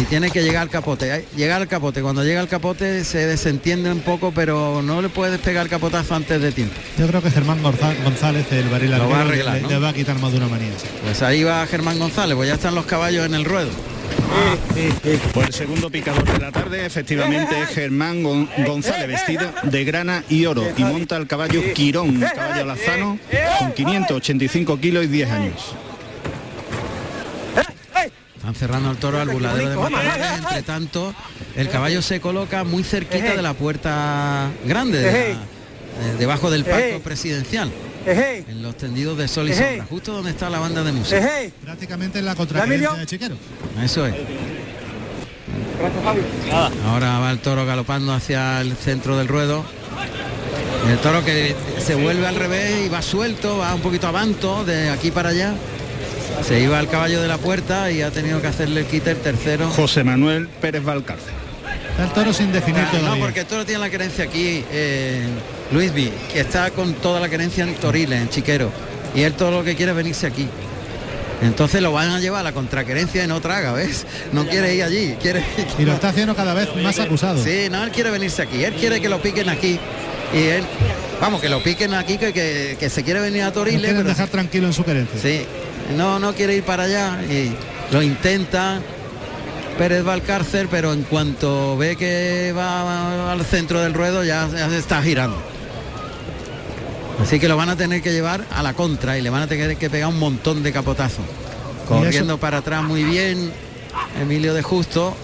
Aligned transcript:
y 0.00 0.04
tiene 0.04 0.30
que 0.30 0.42
llegar 0.42 0.62
al 0.62 0.70
capote. 0.70 1.24
Llegar 1.36 1.60
al 1.60 1.68
capote. 1.68 2.02
Cuando 2.02 2.24
llega 2.24 2.40
al 2.40 2.48
capote 2.48 3.04
se 3.04 3.26
desentiende 3.26 3.90
un 3.92 4.00
poco, 4.00 4.32
pero 4.34 4.82
no 4.82 5.00
le 5.02 5.08
puedes 5.08 5.38
pegar 5.40 5.64
el 5.64 5.70
capotazo 5.70 6.14
antes 6.14 6.40
de 6.40 6.52
tiempo. 6.52 6.74
Yo 6.98 7.06
creo 7.06 7.22
que 7.22 7.30
Germán 7.30 7.62
González, 7.62 8.46
el 8.52 8.68
barril 8.68 8.90
Lo 8.92 9.08
va 9.08 9.18
a 9.18 9.20
arreglar, 9.22 9.56
le, 9.56 9.62
¿no? 9.62 9.68
le 9.68 9.78
va 9.78 9.88
a 9.90 9.92
quitar 9.94 10.18
más 10.18 10.32
de 10.32 10.38
una 10.38 10.48
manía. 10.48 10.70
sí. 10.78 10.86
Pues 11.02 11.22
ahí 11.22 11.42
va 11.44 11.66
Germán 11.66 11.98
González, 11.98 12.36
pues 12.36 12.48
ya 12.48 12.54
están 12.54 12.74
los 12.74 12.86
caballos 12.86 13.26
en 13.26 13.34
el 13.34 13.44
ruedo. 13.44 13.70
Pues 15.32 15.46
el 15.48 15.52
segundo 15.54 15.90
picador 15.90 16.24
de 16.24 16.38
la 16.38 16.50
tarde, 16.50 16.84
efectivamente, 16.86 17.60
es 17.62 17.68
Germán 17.70 18.22
Gon- 18.22 18.48
González, 18.66 19.06
vestido 19.06 19.52
de 19.62 19.84
grana 19.84 20.24
y 20.28 20.46
oro, 20.46 20.64
y 20.76 20.82
monta 20.84 21.16
el 21.16 21.26
caballo 21.26 21.62
Quirón, 21.72 22.08
un 22.10 22.20
caballo 22.20 22.64
lazano, 22.64 23.18
con 23.58 23.72
585 23.72 24.78
kilos 24.80 25.04
y 25.04 25.08
10 25.08 25.30
años. 25.30 25.74
Están 28.44 28.54
cerrando 28.56 28.90
el 28.90 28.98
toro 28.98 29.18
al 29.18 29.28
buladero 29.30 29.70
de 29.70 29.76
Matadores. 29.90 30.38
Entre 30.38 30.62
tanto, 30.64 31.14
el 31.56 31.70
caballo 31.70 32.02
se 32.02 32.20
coloca 32.20 32.62
muy 32.62 32.82
cerquita 32.84 33.34
de 33.36 33.40
la 33.42 33.54
puerta 33.54 34.50
grande, 34.66 34.98
de 35.00 35.10
la- 35.34 35.40
eh, 35.40 36.16
debajo 36.18 36.50
del 36.50 36.64
palco 36.64 37.00
presidencial, 37.02 37.70
en 38.46 38.62
los 38.62 38.76
tendidos 38.76 39.16
de 39.16 39.28
sol 39.28 39.48
y 39.48 39.54
sombra, 39.68 39.86
justo 39.88 40.12
donde 40.12 40.30
está 40.32 40.50
la 40.50 40.58
banda 40.58 40.82
de 40.82 40.92
música. 40.92 41.16
Prácticamente 41.64 42.18
en 42.18 42.26
la 42.26 42.34
contracarencia 42.34 42.90
de 42.98 43.06
Chiquero. 43.06 43.36
Eso 43.82 44.04
es. 44.06 44.14
Ahora 46.86 47.18
va 47.20 47.30
el 47.30 47.38
toro 47.38 47.64
galopando 47.64 48.12
hacia 48.12 48.60
el 48.60 48.76
centro 48.76 49.16
del 49.16 49.26
ruedo. 49.28 49.64
El 50.90 50.98
toro 50.98 51.24
que 51.24 51.56
se 51.82 51.94
vuelve 51.94 52.26
al 52.26 52.34
revés 52.34 52.84
y 52.84 52.88
va 52.90 53.00
suelto, 53.00 53.56
va 53.56 53.74
un 53.74 53.80
poquito 53.80 54.06
avanto 54.06 54.66
de 54.66 54.90
aquí 54.90 55.10
para 55.10 55.30
allá. 55.30 55.54
Se 56.46 56.60
iba 56.60 56.78
al 56.78 56.88
caballo 56.88 57.22
de 57.22 57.28
la 57.28 57.38
puerta 57.38 57.90
y 57.90 58.02
ha 58.02 58.10
tenido 58.10 58.40
que 58.40 58.46
hacerle 58.48 58.80
el 58.80 58.86
quite 58.86 59.12
el 59.12 59.16
tercero. 59.18 59.68
José 59.70 60.04
Manuel 60.04 60.48
Pérez 60.48 60.82
Valcárcel. 60.84 61.32
Está 61.90 62.04
el 62.04 62.10
toro 62.12 62.32
sin 62.32 62.52
definir 62.52 62.82
Ah, 62.82 62.98
No, 63.02 63.16
porque 63.18 63.40
el 63.40 63.46
toro 63.46 63.64
tiene 63.64 63.80
la 63.80 63.88
querencia 63.90 64.24
aquí, 64.24 64.64
eh, 64.72 65.22
Luis 65.72 65.94
B, 65.94 66.10
que 66.32 66.40
está 66.40 66.70
con 66.70 66.94
toda 66.94 67.20
la 67.20 67.28
querencia 67.28 67.64
en 67.64 67.74
Toriles, 67.74 68.20
en 68.20 68.28
Chiquero. 68.28 68.70
Y 69.14 69.22
él 69.22 69.34
todo 69.34 69.50
lo 69.52 69.62
que 69.64 69.76
quiere 69.76 69.92
es 69.92 69.96
venirse 69.96 70.26
aquí. 70.26 70.48
Entonces 71.42 71.80
lo 71.82 71.92
van 71.92 72.10
a 72.10 72.20
llevar 72.20 72.40
a 72.40 72.44
la 72.44 72.52
contraquerencia 72.52 73.22
y 73.24 73.26
no 73.26 73.40
traga, 73.40 73.72
¿ves? 73.72 74.06
No 74.32 74.46
quiere 74.46 74.74
ir 74.74 74.82
allí, 74.82 75.14
quiere... 75.20 75.42
Y 75.78 75.84
lo 75.84 75.92
está 75.92 76.08
haciendo 76.08 76.34
cada 76.34 76.54
vez 76.54 76.68
más 76.82 76.98
acusado. 76.98 77.42
Sí, 77.42 77.68
no, 77.70 77.84
él 77.84 77.90
quiere 77.90 78.10
venirse 78.10 78.42
aquí, 78.42 78.64
él 78.64 78.74
quiere 78.74 79.00
que 79.00 79.08
lo 79.08 79.20
piquen 79.20 79.48
aquí. 79.48 79.78
Y 80.32 80.38
él, 80.42 80.64
vamos, 81.20 81.40
que 81.40 81.48
lo 81.48 81.62
piquen 81.62 81.94
aquí, 81.94 82.18
que, 82.18 82.32
que, 82.32 82.76
que 82.80 82.90
se 82.90 83.04
quiere 83.04 83.20
venir 83.20 83.42
a 83.42 83.46
No 83.46 83.52
Toriles. 83.52 83.80
quieren 83.80 83.98
pero- 83.98 84.08
dejar 84.08 84.28
tranquilo 84.28 84.66
en 84.66 84.72
su 84.72 84.84
querencia. 84.84 85.20
Sí, 85.20 85.44
no, 85.96 86.18
no 86.18 86.34
quiere 86.34 86.56
ir 86.56 86.64
para 86.64 86.84
allá 86.84 87.22
y 87.22 87.52
lo 87.92 88.02
intenta. 88.02 88.80
Pérez 89.78 90.04
Valcárcel, 90.04 90.68
pero 90.70 90.92
en 90.92 91.02
cuanto 91.02 91.76
ve 91.76 91.96
que 91.96 92.52
va 92.56 93.32
al 93.32 93.44
centro 93.44 93.80
del 93.80 93.92
ruedo 93.92 94.22
ya, 94.22 94.48
ya 94.48 94.70
se 94.70 94.78
está 94.78 95.02
girando. 95.02 95.36
Así 97.20 97.40
que 97.40 97.48
lo 97.48 97.56
van 97.56 97.70
a 97.70 97.76
tener 97.76 98.00
que 98.00 98.12
llevar 98.12 98.44
a 98.52 98.62
la 98.62 98.74
contra 98.74 99.18
y 99.18 99.22
le 99.22 99.30
van 99.30 99.42
a 99.42 99.46
tener 99.46 99.76
que 99.76 99.90
pegar 99.90 100.08
un 100.08 100.18
montón 100.18 100.62
de 100.62 100.72
capotazos. 100.72 101.24
Corriendo 101.88 102.38
para 102.38 102.58
atrás 102.58 102.82
muy 102.84 103.02
bien, 103.02 103.52
Emilio 104.20 104.54
de 104.54 104.62
Justo. 104.62 105.14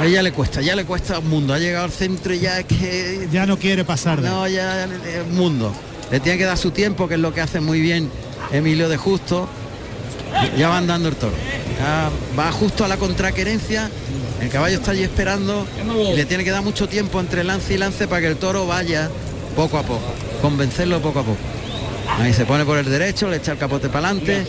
A 0.00 0.06
ella 0.06 0.22
le 0.22 0.32
cuesta, 0.32 0.60
ya 0.60 0.74
le 0.74 0.84
cuesta 0.84 1.18
un 1.18 1.28
mundo. 1.28 1.54
Ha 1.54 1.58
llegado 1.58 1.84
al 1.84 1.92
centro 1.92 2.34
y 2.34 2.40
ya 2.40 2.60
es 2.60 2.66
que 2.66 3.28
Ya 3.32 3.46
no 3.46 3.58
quiere 3.58 3.84
pasar 3.84 4.20
no, 4.20 4.46
ya 4.48 4.84
es 4.84 5.26
mundo. 5.30 5.74
Le 6.10 6.20
tiene 6.20 6.38
que 6.38 6.44
dar 6.44 6.58
su 6.58 6.70
tiempo, 6.70 7.08
que 7.08 7.14
es 7.14 7.20
lo 7.20 7.32
que 7.34 7.40
hace 7.40 7.60
muy 7.60 7.80
bien 7.80 8.10
Emilio 8.52 8.88
de 8.88 8.96
Justo. 8.96 9.48
Ya 10.56 10.68
va 10.68 10.78
andando 10.78 11.08
el 11.08 11.16
toro. 11.16 11.34
Ya 11.78 12.10
va 12.38 12.52
justo 12.52 12.84
a 12.84 12.88
la 12.88 12.96
contraquerencia. 12.96 13.90
El 14.40 14.48
caballo 14.50 14.76
está 14.76 14.90
allí 14.90 15.02
esperando. 15.02 15.66
Y 16.12 16.16
le 16.16 16.24
tiene 16.26 16.44
que 16.44 16.50
dar 16.50 16.62
mucho 16.62 16.88
tiempo 16.88 17.20
entre 17.20 17.44
lance 17.44 17.74
y 17.74 17.78
lance 17.78 18.06
para 18.06 18.20
que 18.22 18.28
el 18.28 18.36
toro 18.36 18.66
vaya 18.66 19.10
poco 19.54 19.78
a 19.78 19.82
poco. 19.82 20.02
Convencerlo 20.42 21.00
poco 21.00 21.20
a 21.20 21.22
poco. 21.22 21.38
Ahí 22.18 22.32
se 22.32 22.46
pone 22.46 22.64
por 22.64 22.78
el 22.78 22.88
derecho, 22.88 23.28
le 23.28 23.36
echa 23.36 23.52
el 23.52 23.58
capote 23.58 23.88
para 23.88 24.08
adelante. 24.08 24.46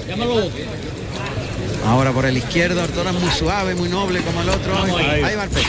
Ahora 1.85 2.11
por 2.11 2.25
el 2.25 2.37
izquierdo, 2.37 2.83
el 2.83 2.89
toro 2.89 3.09
es 3.09 3.19
muy 3.19 3.31
suave, 3.31 3.75
muy 3.75 3.89
noble 3.89 4.21
como 4.21 4.41
el 4.41 4.49
otro. 4.49 4.83
Ahí, 4.83 5.35
va 5.35 5.43
el 5.43 5.49
pecho. 5.49 5.67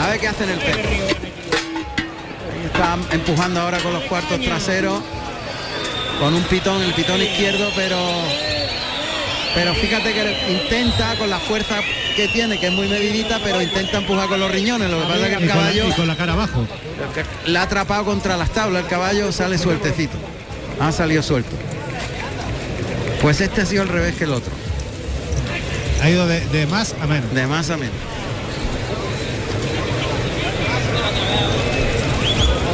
A 0.00 0.08
ver 0.08 0.20
qué 0.20 0.28
hace 0.28 0.44
en 0.44 0.50
el 0.50 0.58
pecho. 0.58 0.78
Ahí 2.52 2.66
está 2.66 2.96
empujando 3.12 3.60
ahora 3.60 3.78
con 3.80 3.92
los 3.92 4.02
cuartos 4.04 4.40
traseros. 4.40 5.02
Con 6.18 6.34
un 6.34 6.42
pitón, 6.44 6.82
el 6.82 6.94
pitón 6.94 7.20
izquierdo, 7.20 7.70
pero. 7.76 7.98
Pero 9.54 9.74
fíjate 9.74 10.12
que 10.12 10.52
intenta 10.52 11.16
con 11.16 11.30
la 11.30 11.38
fuerza 11.38 11.80
que 12.14 12.28
tiene, 12.28 12.58
que 12.58 12.66
es 12.66 12.72
muy 12.72 12.88
medidita, 12.88 13.40
pero 13.42 13.60
intenta 13.62 13.98
empujar 13.98 14.28
con 14.28 14.40
los 14.40 14.50
riñones. 14.50 14.90
Lo 14.90 15.00
que 15.00 15.06
pasa 15.06 15.28
es 15.28 15.36
que 15.36 15.44
el 15.44 15.48
caballo 15.48 15.88
y 15.88 15.92
con 15.92 16.06
la 16.06 16.16
cara 16.16 16.32
abajo. 16.34 16.66
la 17.46 17.60
ha 17.60 17.62
atrapado 17.64 18.04
contra 18.04 18.36
las 18.36 18.50
tablas, 18.50 18.84
el 18.84 18.88
caballo 18.88 19.32
sale 19.32 19.58
sueltecito. 19.58 20.16
Ha 20.80 20.92
salido 20.92 21.22
suelto. 21.22 21.50
Pues 23.22 23.40
este 23.40 23.62
ha 23.62 23.66
sido 23.66 23.82
al 23.82 23.88
revés 23.88 24.14
que 24.16 24.24
el 24.24 24.32
otro. 24.32 24.52
Ha 26.02 26.10
ido 26.10 26.26
de, 26.26 26.40
de 26.48 26.66
más 26.66 26.94
a 27.00 27.06
menos. 27.06 27.32
De 27.34 27.46
más 27.46 27.70
a 27.70 27.76
menos. 27.76 27.94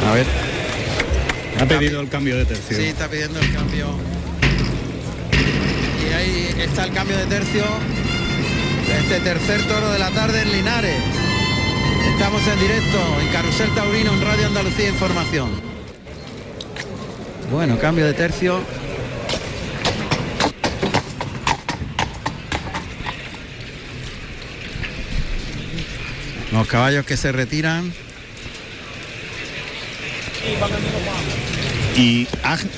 A 0.09 0.13
ver. 0.13 0.42
Ha 1.63 1.65
pedido 1.65 2.01
el 2.01 2.09
cambio 2.09 2.35
de 2.35 2.43
tercio. 2.43 2.75
Sí, 2.75 2.83
está 2.87 3.07
pidiendo 3.07 3.39
el 3.39 3.53
cambio. 3.53 3.87
Y 5.31 6.13
ahí 6.13 6.55
está 6.59 6.83
el 6.83 6.91
cambio 6.91 7.15
de 7.15 7.25
tercio. 7.25 7.63
de 8.85 8.99
Este 8.99 9.21
tercer 9.21 9.65
toro 9.65 9.89
de 9.91 9.97
la 9.97 10.09
tarde 10.09 10.41
en 10.41 10.51
Linares. 10.51 11.01
Estamos 12.11 12.45
en 12.49 12.59
directo 12.59 12.99
en 13.21 13.27
Carrusel 13.29 13.73
Taurino 13.75 14.11
en 14.11 14.21
Radio 14.21 14.47
Andalucía 14.47 14.89
Información. 14.89 15.51
Bueno, 17.49 17.79
cambio 17.79 18.07
de 18.07 18.13
tercio. 18.13 18.61
Los 26.51 26.67
caballos 26.67 27.05
que 27.05 27.15
se 27.15 27.31
retiran. 27.31 27.93
Y 31.95 32.27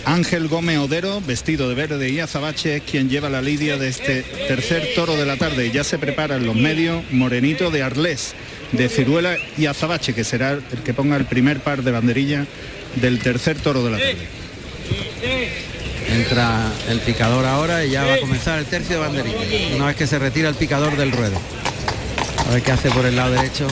Ángel- 0.06 0.48
Gómez 0.50 0.78
Odero, 0.78 1.22
vestido 1.22 1.70
de 1.70 1.76
verde 1.76 2.10
y 2.10 2.20
azabache, 2.20 2.78
es 2.78 2.84
quien 2.84 3.10
lleva 3.10 3.30
la 3.30 3.42
lidia 3.42 3.78
de 3.78 3.88
este 3.88 4.24
tercer 4.48 4.90
toro 4.96 5.16
de 5.16 5.26
la 5.26 5.38
tarde. 5.38 5.72
Ya 5.72 5.84
se 5.84 5.98
prepara 5.98 6.36
en 6.36 6.46
los 6.46 6.56
medios 6.56 7.02
Morenito 7.12 7.72
de 7.72 7.82
Arlés, 7.82 8.34
de 8.74 8.90
Ciruela 8.90 9.38
y 9.58 9.68
azabache, 9.68 10.14
que 10.14 10.24
será 10.26 10.52
el 10.52 10.62
que 10.84 10.94
ponga 10.94 11.16
el 11.16 11.26
primer 11.26 11.62
par 11.62 11.82
de 11.84 11.92
banderilla 11.92 12.46
del 12.96 13.20
tercer 13.20 13.58
toro 13.58 13.84
de 13.84 13.92
la 13.92 13.98
tarde. 13.98 14.28
Entra 16.14 16.72
el 16.90 17.00
picador 17.00 17.46
ahora 17.46 17.86
y 17.86 17.92
ya 17.92 18.04
va 18.04 18.16
a 18.16 18.20
comenzar 18.20 18.60
el 18.60 18.66
tercio 18.66 18.96
de 18.96 19.02
banderilla. 19.02 19.76
Una 19.76 19.88
vez 19.88 19.96
que 19.96 20.08
se 20.08 20.20
retira 20.20 20.50
el 20.50 20.56
picador 20.56 20.98
del 20.98 21.12
ruedo. 21.12 21.40
A 22.50 22.54
ver 22.54 22.62
qué 22.62 22.72
hace 22.74 22.90
por 22.92 23.06
el 23.06 23.16
lado 23.16 23.32
derecho. 23.34 23.66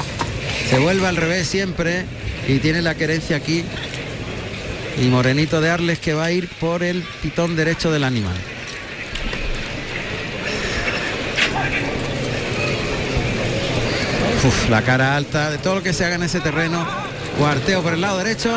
Se 0.69 0.79
vuelve 0.79 1.05
al 1.05 1.17
revés 1.17 1.47
siempre 1.47 2.05
y 2.47 2.57
tiene 2.59 2.81
la 2.81 2.95
querencia 2.95 3.35
aquí. 3.37 3.63
Y 5.01 5.07
Morenito 5.09 5.59
de 5.59 5.69
Arles 5.69 5.99
que 5.99 6.13
va 6.13 6.25
a 6.25 6.31
ir 6.31 6.47
por 6.47 6.83
el 6.83 7.01
pitón 7.21 7.55
derecho 7.55 7.91
del 7.91 8.03
animal. 8.03 8.35
Uf, 14.45 14.69
la 14.69 14.81
cara 14.81 15.15
alta 15.15 15.49
de 15.51 15.57
todo 15.57 15.75
lo 15.75 15.83
que 15.83 15.93
se 15.93 16.05
haga 16.05 16.15
en 16.15 16.23
ese 16.23 16.39
terreno. 16.41 16.85
Cuarteo 17.37 17.81
por 17.81 17.93
el 17.93 18.01
lado 18.01 18.17
derecho. 18.17 18.51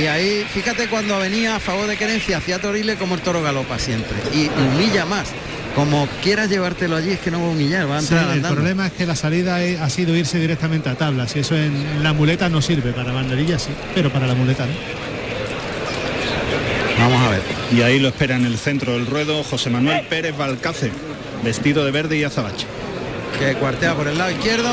Y 0.00 0.06
ahí, 0.06 0.46
fíjate 0.52 0.88
cuando 0.88 1.18
venía 1.18 1.56
a 1.56 1.60
favor 1.60 1.86
de 1.86 1.96
querencia 1.96 2.38
hacia 2.38 2.60
Torile 2.60 2.96
como 2.96 3.14
el 3.16 3.20
toro 3.20 3.42
galopa 3.42 3.78
siempre. 3.78 4.16
Y 4.32 4.48
humilla 4.48 5.04
más. 5.04 5.28
Como 5.74 6.08
quieras 6.22 6.48
llevártelo 6.48 6.96
allí 6.96 7.10
es 7.10 7.20
que 7.20 7.30
no 7.30 7.40
va 7.40 7.46
a 7.46 7.50
humillar, 7.50 7.88
va 7.88 7.98
a 7.98 8.00
Sí, 8.02 8.14
entrar 8.14 8.34
el 8.36 8.42
problema 8.42 8.86
es 8.88 8.92
que 8.92 9.06
la 9.06 9.14
salida 9.14 9.56
ha 9.56 9.90
sido 9.90 10.16
irse 10.16 10.38
directamente 10.38 10.88
a 10.88 10.96
tablas 10.96 11.36
y 11.36 11.40
eso 11.40 11.54
en 11.56 12.02
la 12.02 12.12
muleta 12.12 12.48
no 12.48 12.60
sirve, 12.60 12.92
para 12.92 13.12
banderilla 13.12 13.56
sí, 13.56 13.70
pero 13.94 14.10
para 14.10 14.26
la 14.26 14.34
muleta 14.34 14.66
no. 14.66 14.72
Vamos 17.00 17.22
a 17.22 17.30
ver. 17.30 17.42
Y 17.72 17.82
ahí 17.82 17.98
lo 17.98 18.08
espera 18.08 18.36
en 18.36 18.44
el 18.44 18.58
centro 18.58 18.92
del 18.92 19.06
ruedo 19.06 19.42
José 19.44 19.70
Manuel 19.70 20.02
Pérez 20.06 20.36
Balcácer, 20.36 20.90
vestido 21.42 21.84
de 21.84 21.90
verde 21.90 22.16
y 22.18 22.24
azabache. 22.24 22.66
Que 23.38 23.54
cuartea 23.54 23.94
por 23.94 24.06
el 24.06 24.18
lado 24.18 24.30
izquierdo. 24.30 24.68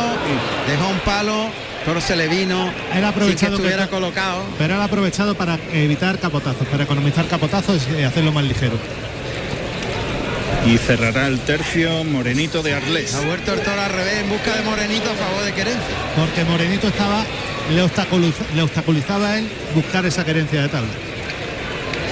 Dejó 0.67 0.89
un 0.89 0.99
palo. 0.99 1.49
Toro 1.85 2.01
se 2.01 2.17
le 2.17 2.27
vino. 2.27 2.65
Él 2.65 2.71
ha 2.71 2.91
sin 2.93 3.01
que 3.01 3.07
aprovechado 3.07 3.51
que 3.51 3.55
estuviera 3.63 3.83
está- 3.85 3.95
colocado. 3.95 4.43
Pero 4.57 4.75
él 4.75 4.81
ha 4.81 4.83
aprovechado 4.83 5.35
para 5.35 5.57
evitar 5.71 6.19
capotazos, 6.19 6.67
para 6.67 6.83
economizar 6.83 7.25
capotazos 7.27 7.87
y 7.97 8.03
hacerlo 8.03 8.33
más 8.33 8.43
ligero. 8.43 8.73
Y 10.65 10.77
cerrará 10.79 11.27
el 11.27 11.39
tercio 11.39 12.03
Morenito 12.03 12.61
de 12.61 12.73
Arlés. 12.73 13.15
Ha 13.15 13.21
vuelto 13.21 13.53
el 13.53 13.61
toro 13.61 13.79
al 13.79 13.89
revés 13.91 14.15
en 14.17 14.29
busca 14.29 14.53
de 14.53 14.63
Morenito 14.63 15.09
a 15.09 15.13
favor 15.13 15.45
de 15.45 15.53
querencia. 15.53 15.95
Porque 16.17 16.43
Morenito 16.43 16.87
estaba, 16.89 17.23
le 17.73 18.61
obstaculizaba 18.63 19.29
a 19.29 19.39
él 19.39 19.47
buscar 19.73 20.05
esa 20.05 20.25
querencia 20.25 20.61
de 20.63 20.67
tabla. 20.67 20.89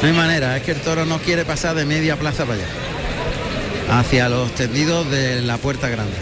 No 0.02 0.08
hay 0.08 0.14
manera, 0.14 0.58
es 0.58 0.64
que 0.64 0.72
el 0.72 0.82
toro 0.82 1.06
no 1.06 1.20
quiere 1.20 1.46
pasar 1.46 1.76
de 1.76 1.86
media 1.86 2.18
plaza 2.18 2.46
para 2.46 2.60
allá. 2.60 4.00
Hacia 4.00 4.30
los 4.30 4.54
tendidos 4.54 5.10
de 5.10 5.42
la 5.42 5.58
puerta 5.58 5.90
grande. 5.90 6.16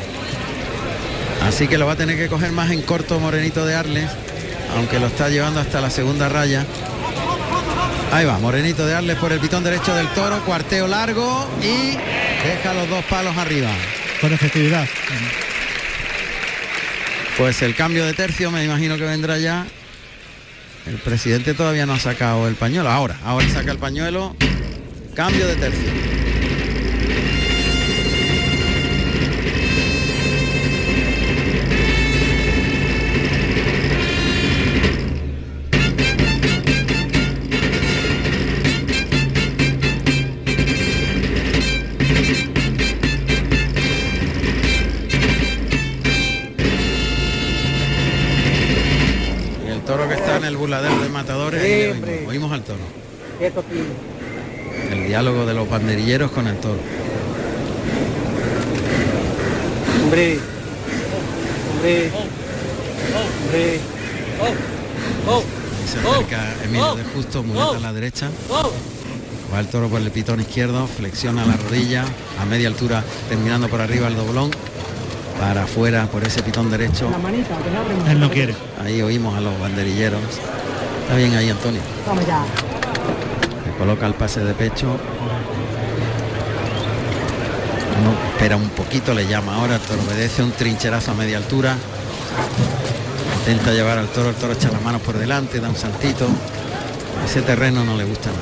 Así 1.43 1.67
que 1.67 1.77
lo 1.77 1.85
va 1.85 1.93
a 1.93 1.95
tener 1.95 2.17
que 2.17 2.27
coger 2.27 2.51
más 2.51 2.71
en 2.71 2.81
corto 2.81 3.19
Morenito 3.19 3.65
de 3.65 3.75
Arles, 3.75 4.09
aunque 4.75 4.99
lo 4.99 5.07
está 5.07 5.29
llevando 5.29 5.59
hasta 5.59 5.81
la 5.81 5.89
segunda 5.89 6.29
raya. 6.29 6.65
Ahí 8.11 8.25
va, 8.25 8.37
Morenito 8.39 8.85
de 8.85 8.95
Arles 8.95 9.17
por 9.17 9.31
el 9.31 9.39
pitón 9.39 9.63
derecho 9.63 9.93
del 9.95 10.07
toro, 10.09 10.43
cuarteo 10.45 10.87
largo 10.87 11.49
y 11.61 11.97
deja 12.47 12.73
los 12.73 12.89
dos 12.89 13.03
palos 13.05 13.35
arriba. 13.37 13.69
Con 14.21 14.31
efectividad. 14.31 14.87
Pues 17.37 17.61
el 17.61 17.75
cambio 17.75 18.05
de 18.05 18.13
tercio 18.13 18.51
me 18.51 18.63
imagino 18.63 18.97
que 18.97 19.03
vendrá 19.03 19.37
ya. 19.37 19.65
El 20.85 20.97
presidente 20.97 21.53
todavía 21.53 21.85
no 21.85 21.93
ha 21.93 21.99
sacado 21.99 22.47
el 22.47 22.55
pañuelo. 22.55 22.89
Ahora, 22.89 23.17
ahora 23.23 23.47
saca 23.49 23.71
el 23.71 23.77
pañuelo. 23.77 24.35
Cambio 25.15 25.47
de 25.47 25.55
tercio. 25.55 26.22
Oímos, 51.73 52.09
oímos 52.27 52.51
al 52.51 52.63
toro. 52.63 52.79
El 54.91 55.07
diálogo 55.07 55.45
de 55.45 55.53
los 55.53 55.69
banderilleros 55.69 56.31
con 56.31 56.47
el 56.47 56.57
toro. 56.57 56.79
Hombre, 60.03 60.39
hombre, 61.71 62.11
hombre. 63.45 63.79
Y 65.83 65.87
se 65.87 65.99
acerca 65.99 66.53
Emilio 66.63 66.95
de 66.95 67.03
Justo, 67.03 67.43
muleta 67.43 67.77
a 67.77 67.79
la 67.79 67.93
derecha. 67.93 68.29
Va 69.53 69.59
el 69.59 69.67
toro 69.67 69.87
por 69.89 70.01
el 70.01 70.09
pitón 70.11 70.39
izquierdo, 70.41 70.87
flexiona 70.87 71.45
la 71.45 71.55
rodilla 71.57 72.05
a 72.39 72.45
media 72.45 72.67
altura, 72.67 73.03
terminando 73.29 73.67
por 73.67 73.81
arriba 73.81 74.07
el 74.07 74.15
doblón. 74.15 74.51
Para 75.39 75.63
afuera 75.63 76.05
por 76.07 76.23
ese 76.23 76.41
pitón 76.43 76.69
derecho. 76.69 77.09
Él 78.09 78.19
no 78.19 78.29
quiere. 78.29 78.55
Ahí 78.81 79.01
oímos 79.01 79.35
a 79.35 79.41
los 79.41 79.59
banderilleros. 79.59 80.21
Está 81.03 81.15
bien 81.15 81.35
ahí, 81.35 81.49
Antonio. 81.49 81.81
Vamos 82.07 82.25
ya. 82.25 82.43
Le 83.65 83.77
coloca 83.77 84.07
el 84.07 84.13
pase 84.15 84.43
de 84.43 84.53
pecho. 84.53 84.97
No, 88.03 88.11
espera 88.33 88.55
un 88.55 88.69
poquito, 88.69 89.13
le 89.13 89.27
llama 89.27 89.55
ahora, 89.55 89.75
el 89.75 89.81
toro 89.81 90.01
obedece 90.01 90.43
un 90.43 90.51
trincherazo 90.51 91.11
a 91.11 91.13
media 91.13 91.37
altura. 91.37 91.75
Intenta 93.39 93.71
llevar 93.71 93.97
al 93.97 94.07
toro, 94.07 94.29
el 94.29 94.35
toro 94.35 94.53
echa 94.53 94.71
las 94.71 94.81
manos 94.81 95.01
por 95.01 95.17
delante, 95.17 95.59
da 95.59 95.69
un 95.69 95.75
saltito. 95.75 96.27
Ese 97.25 97.41
terreno 97.41 97.83
no 97.83 97.95
le 97.95 98.03
gusta 98.03 98.29
nada. 98.29 98.41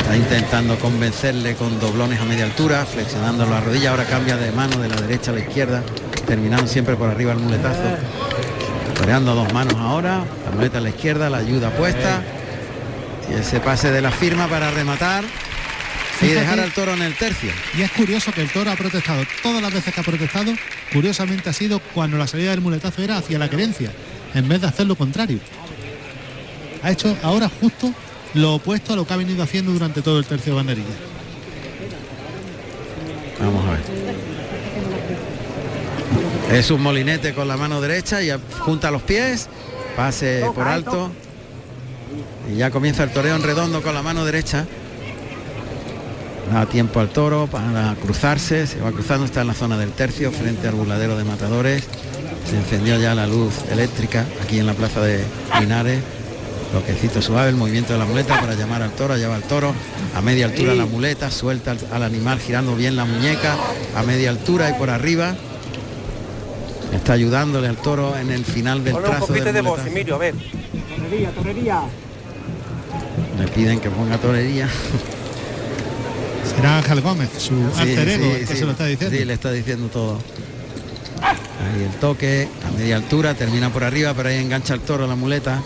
Está 0.00 0.16
intentando 0.16 0.78
convencerle 0.78 1.54
con 1.54 1.78
doblones 1.78 2.20
a 2.20 2.24
media 2.24 2.44
altura, 2.44 2.84
flexionando 2.86 3.46
la 3.46 3.60
rodilla, 3.60 3.90
ahora 3.90 4.04
cambia 4.04 4.36
de 4.36 4.50
mano 4.52 4.78
de 4.78 4.88
la 4.88 4.96
derecha 4.96 5.30
a 5.30 5.34
la 5.34 5.40
izquierda, 5.40 5.82
terminando 6.26 6.66
siempre 6.66 6.96
por 6.96 7.10
arriba 7.10 7.32
el 7.32 7.38
muletazo. 7.38 7.82
Toreando 8.98 9.34
dos 9.34 9.52
manos 9.52 9.74
ahora, 9.76 10.24
la 10.44 10.50
muleta 10.50 10.78
a 10.78 10.80
la 10.80 10.88
izquierda, 10.90 11.30
la 11.30 11.38
ayuda 11.38 11.70
puesta. 11.70 12.22
Y 13.30 13.34
ese 13.34 13.60
pase 13.60 13.90
de 13.92 14.02
la 14.02 14.10
firma 14.10 14.48
para 14.48 14.70
rematar 14.70 15.24
y 16.20 16.26
dejar 16.26 16.58
al 16.58 16.72
toro 16.72 16.94
en 16.94 17.02
el 17.02 17.14
tercio. 17.14 17.50
Y 17.76 17.82
es 17.82 17.92
curioso 17.92 18.32
que 18.32 18.42
el 18.42 18.50
toro 18.50 18.70
ha 18.70 18.76
protestado. 18.76 19.22
Todas 19.42 19.62
las 19.62 19.72
veces 19.72 19.94
que 19.94 20.00
ha 20.00 20.04
protestado, 20.04 20.52
curiosamente 20.92 21.48
ha 21.48 21.52
sido 21.52 21.78
cuando 21.94 22.18
la 22.18 22.26
salida 22.26 22.50
del 22.50 22.60
muletazo 22.60 23.02
era 23.02 23.18
hacia 23.18 23.38
la 23.38 23.48
querencia, 23.48 23.92
en 24.34 24.48
vez 24.48 24.60
de 24.60 24.66
hacer 24.66 24.86
lo 24.86 24.96
contrario. 24.96 25.38
Ha 26.82 26.90
hecho 26.90 27.16
ahora 27.22 27.48
justo 27.48 27.92
lo 28.34 28.54
opuesto 28.54 28.92
a 28.92 28.96
lo 28.96 29.06
que 29.06 29.14
ha 29.14 29.16
venido 29.16 29.42
haciendo 29.42 29.72
durante 29.72 30.02
todo 30.02 30.18
el 30.18 30.24
tercio 30.24 30.52
de 30.52 30.56
banderilla. 30.56 30.86
Vamos 33.40 33.64
a 33.66 33.70
ver. 33.72 34.17
Es 36.50 36.70
un 36.70 36.82
molinete 36.82 37.34
con 37.34 37.46
la 37.46 37.58
mano 37.58 37.80
derecha 37.80 38.22
y 38.22 38.30
junta 38.60 38.90
los 38.90 39.02
pies, 39.02 39.48
pase 39.96 40.44
por 40.54 40.66
alto. 40.66 41.10
Y 42.50 42.56
ya 42.56 42.70
comienza 42.70 43.04
el 43.04 43.10
toreo 43.10 43.36
en 43.36 43.42
redondo 43.42 43.82
con 43.82 43.94
la 43.94 44.02
mano 44.02 44.24
derecha. 44.24 44.66
Da 46.52 46.64
tiempo 46.64 47.00
al 47.00 47.10
toro 47.10 47.46
para 47.46 47.94
cruzarse, 47.96 48.66
se 48.66 48.80
va 48.80 48.90
cruzando, 48.92 49.26
está 49.26 49.42
en 49.42 49.48
la 49.48 49.54
zona 49.54 49.76
del 49.76 49.90
tercio, 49.92 50.32
frente 50.32 50.66
al 50.66 50.74
burladero 50.74 51.18
de 51.18 51.24
matadores. 51.24 51.84
Se 52.48 52.56
encendió 52.56 52.98
ya 52.98 53.14
la 53.14 53.26
luz 53.26 53.52
eléctrica 53.70 54.24
aquí 54.42 54.58
en 54.58 54.66
la 54.66 54.72
plaza 54.72 55.02
de 55.02 55.22
Linares. 55.60 56.00
Toquecito 56.72 57.20
suave, 57.20 57.50
el 57.50 57.56
movimiento 57.56 57.92
de 57.92 57.98
la 57.98 58.06
muleta 58.06 58.40
para 58.40 58.54
llamar 58.54 58.82
al 58.82 58.92
toro, 58.92 59.16
lleva 59.16 59.34
al 59.34 59.42
toro 59.42 59.74
a 60.14 60.22
media 60.22 60.46
altura 60.46 60.74
la 60.74 60.86
muleta, 60.86 61.30
suelta 61.30 61.72
al, 61.72 61.78
al 61.92 62.02
animal 62.02 62.40
girando 62.40 62.74
bien 62.74 62.96
la 62.96 63.04
muñeca 63.04 63.56
a 63.94 64.02
media 64.02 64.30
altura 64.30 64.70
y 64.70 64.72
por 64.74 64.88
arriba. 64.88 65.34
Está 66.92 67.12
ayudándole 67.14 67.68
al 67.68 67.76
toro 67.76 68.16
en 68.16 68.30
el 68.30 68.44
final 68.44 68.82
del 68.82 68.94
Ponle 68.94 69.08
un 69.08 69.14
trazo 69.14 69.26
poquito 69.28 69.52
de 69.52 69.60
voz. 69.60 69.86
Emilio, 69.86 70.14
a 70.14 70.18
ver. 70.18 70.34
Torrería, 70.96 71.30
torrería. 71.30 71.80
Le 73.38 73.48
piden 73.48 73.80
que 73.80 73.90
ponga 73.90 74.16
torería. 74.18 74.68
Será 76.56 76.78
Ángel 76.78 77.00
Gómez, 77.02 77.28
su 77.38 77.54
Sí, 77.74 77.80
alter 77.80 78.08
ego, 78.08 78.24
sí, 78.24 78.30
el 78.30 78.38
que 78.40 78.46
sí. 78.54 78.56
se 78.58 78.64
lo 78.64 78.70
está 78.72 78.86
diciendo. 78.86 79.16
Sí, 79.16 79.24
le 79.24 79.32
está 79.34 79.52
diciendo 79.52 79.88
todo. 79.88 80.18
Ahí 81.22 81.82
el 81.84 81.90
toque, 82.00 82.48
a 82.66 82.70
media 82.78 82.96
altura, 82.96 83.34
termina 83.34 83.70
por 83.70 83.84
arriba, 83.84 84.14
pero 84.14 84.28
ahí 84.30 84.36
engancha 84.38 84.74
el 84.74 84.80
toro 84.80 85.06
la 85.06 85.14
muleta. 85.14 85.60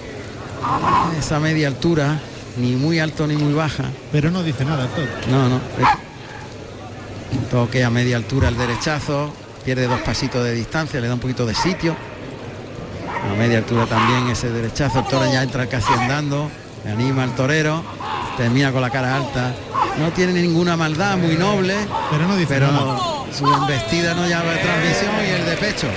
Esa 1.19 1.39
media 1.41 1.69
altura, 1.69 2.21
ni 2.59 2.73
muy 2.73 2.99
alto 2.99 3.27
ni 3.27 3.37
muy 3.37 3.53
baja. 3.53 3.85
Pero 4.11 4.31
no 4.31 4.43
dice 4.43 4.65
nada 4.65 4.85
el 4.85 4.91
toro. 4.91 5.09
No, 5.31 5.49
no. 5.49 5.61
Toque 7.51 7.85
a 7.85 7.91
media 7.91 8.17
altura 8.17 8.49
el 8.49 8.57
derechazo, 8.57 9.33
pierde 9.65 9.87
dos 9.87 10.01
pasitos 10.01 10.45
de 10.45 10.55
distancia, 10.55 11.01
le 11.01 11.09
da 11.09 11.15
un 11.15 11.21
poquito 11.21 11.47
de 11.47 11.55
sitio. 11.55 11.97
A 13.31 13.35
media 13.37 13.59
altura 13.59 13.87
también 13.87 14.29
ese 14.29 14.51
derechazo, 14.51 15.01
el 15.01 15.07
toro 15.07 15.31
ya 15.31 15.43
entra 15.43 15.67
casi 15.69 15.93
andando, 15.93 16.51
le 16.85 16.91
anima 16.91 17.23
al 17.23 17.35
torero, 17.35 17.85
termina 18.37 18.73
con 18.73 18.83
la 18.83 18.91
cara 18.91 19.17
alta. 19.17 19.55
No 19.99 20.11
tiene 20.11 20.33
ninguna 20.33 20.77
maldad, 20.77 21.17
muy 21.17 21.37
noble, 21.37 21.77
Pero 22.11 22.27
no 22.27 22.37
dice 22.37 22.55
pero 22.55 23.27
su 23.33 23.47
embestida 23.47 24.15
no 24.15 24.27
llama 24.27 24.53
transmisión 24.55 25.15
y 25.27 25.31
el 25.31 25.47
de 25.47 25.57
pecho. 25.57 25.89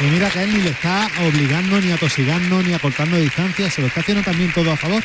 Y 0.00 0.04
mira 0.04 0.28
que 0.28 0.42
él 0.42 0.52
ni 0.52 0.60
le 0.60 0.70
está 0.70 1.08
obligando, 1.26 1.80
ni 1.80 1.90
atosigando, 1.90 2.62
ni 2.62 2.74
acortando 2.74 3.16
distancias, 3.16 3.72
se 3.72 3.80
lo 3.80 3.86
está 3.86 4.00
haciendo 4.00 4.22
también 4.22 4.52
todo 4.52 4.70
a 4.70 4.76
favor. 4.76 5.02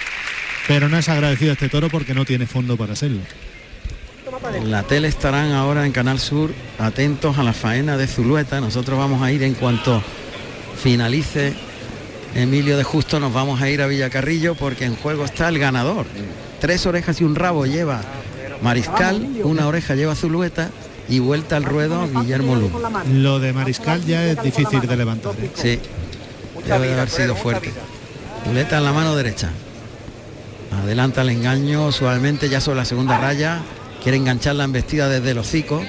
Pero 0.67 0.89
no 0.89 0.97
es 0.97 1.09
agradecido 1.09 1.51
a 1.51 1.53
este 1.53 1.69
toro 1.69 1.89
porque 1.89 2.13
no 2.13 2.25
tiene 2.25 2.45
fondo 2.45 2.77
para 2.77 2.93
hacerlo. 2.93 3.21
En 4.55 4.71
la 4.71 4.83
tele 4.83 5.07
estarán 5.07 5.51
ahora 5.51 5.85
en 5.85 5.91
Canal 5.91 6.19
Sur 6.19 6.51
atentos 6.77 7.37
a 7.37 7.43
la 7.43 7.53
faena 7.53 7.97
de 7.97 8.07
Zulueta. 8.07 8.59
Nosotros 8.61 8.97
vamos 8.97 9.21
a 9.21 9.31
ir 9.31 9.43
en 9.43 9.53
cuanto 9.53 10.01
finalice 10.81 11.53
Emilio 12.35 12.77
de 12.77 12.83
Justo, 12.83 13.19
nos 13.19 13.33
vamos 13.33 13.61
a 13.61 13.69
ir 13.69 13.81
a 13.81 13.87
Villacarrillo 13.87 14.55
porque 14.55 14.85
en 14.85 14.95
juego 14.95 15.25
está 15.25 15.49
el 15.49 15.59
ganador. 15.59 16.05
Tres 16.59 16.85
orejas 16.85 17.19
y 17.21 17.23
un 17.23 17.35
rabo 17.35 17.65
lleva 17.65 18.01
Mariscal, 18.61 19.27
una 19.43 19.67
oreja 19.67 19.95
lleva 19.95 20.15
Zulueta 20.15 20.69
y 21.09 21.19
vuelta 21.19 21.57
al 21.57 21.63
ruedo 21.63 22.07
Guillermo 22.07 22.55
Lum. 22.55 22.71
Lo 23.21 23.39
de 23.39 23.53
Mariscal 23.53 24.03
ya 24.05 24.25
es 24.25 24.41
difícil 24.41 24.81
de 24.81 24.95
levantar. 24.95 25.33
¿eh? 25.41 25.51
Sí, 25.55 25.79
debe 26.65 26.87
de 26.87 26.93
haber 26.93 27.09
sido 27.09 27.35
fuerte. 27.35 27.71
Zulueta 28.45 28.77
en 28.77 28.83
la 28.83 28.93
mano 28.93 29.15
derecha. 29.15 29.49
Adelanta 30.83 31.21
el 31.21 31.29
engaño 31.29 31.91
suavemente 31.91 32.47
ya 32.47 32.61
sobre 32.61 32.77
la 32.77 32.85
segunda 32.85 33.17
raya. 33.17 33.61
Quiere 34.01 34.17
enganchar 34.17 34.55
la 34.55 34.63
embestida 34.63 35.09
desde 35.09 35.31
el 35.31 35.37
hocico. 35.37 35.83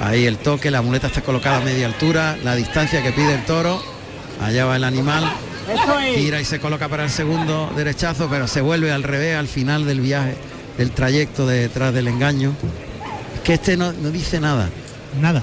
Ahí 0.00 0.26
el 0.26 0.38
toque, 0.38 0.70
la 0.70 0.80
muleta 0.80 1.08
está 1.08 1.22
colocada 1.22 1.58
a 1.58 1.60
media 1.60 1.86
altura. 1.86 2.38
La 2.44 2.54
distancia 2.54 3.02
que 3.02 3.12
pide 3.12 3.34
el 3.34 3.44
toro. 3.44 3.82
Allá 4.40 4.64
va 4.64 4.76
el 4.76 4.84
animal. 4.84 5.24
Gira 6.14 6.40
y 6.40 6.44
se 6.44 6.60
coloca 6.60 6.88
para 6.88 7.04
el 7.04 7.10
segundo 7.10 7.70
derechazo, 7.76 8.28
pero 8.30 8.46
se 8.46 8.60
vuelve 8.60 8.92
al 8.92 9.02
revés 9.02 9.36
al 9.36 9.48
final 9.48 9.84
del 9.84 10.00
viaje, 10.00 10.36
del 10.78 10.92
trayecto 10.92 11.46
de 11.46 11.60
detrás 11.60 11.92
del 11.92 12.08
engaño. 12.08 12.54
Es 13.34 13.40
que 13.40 13.54
este 13.54 13.76
no, 13.76 13.92
no 13.92 14.10
dice 14.10 14.40
nada. 14.40 14.70
Nada. 15.20 15.42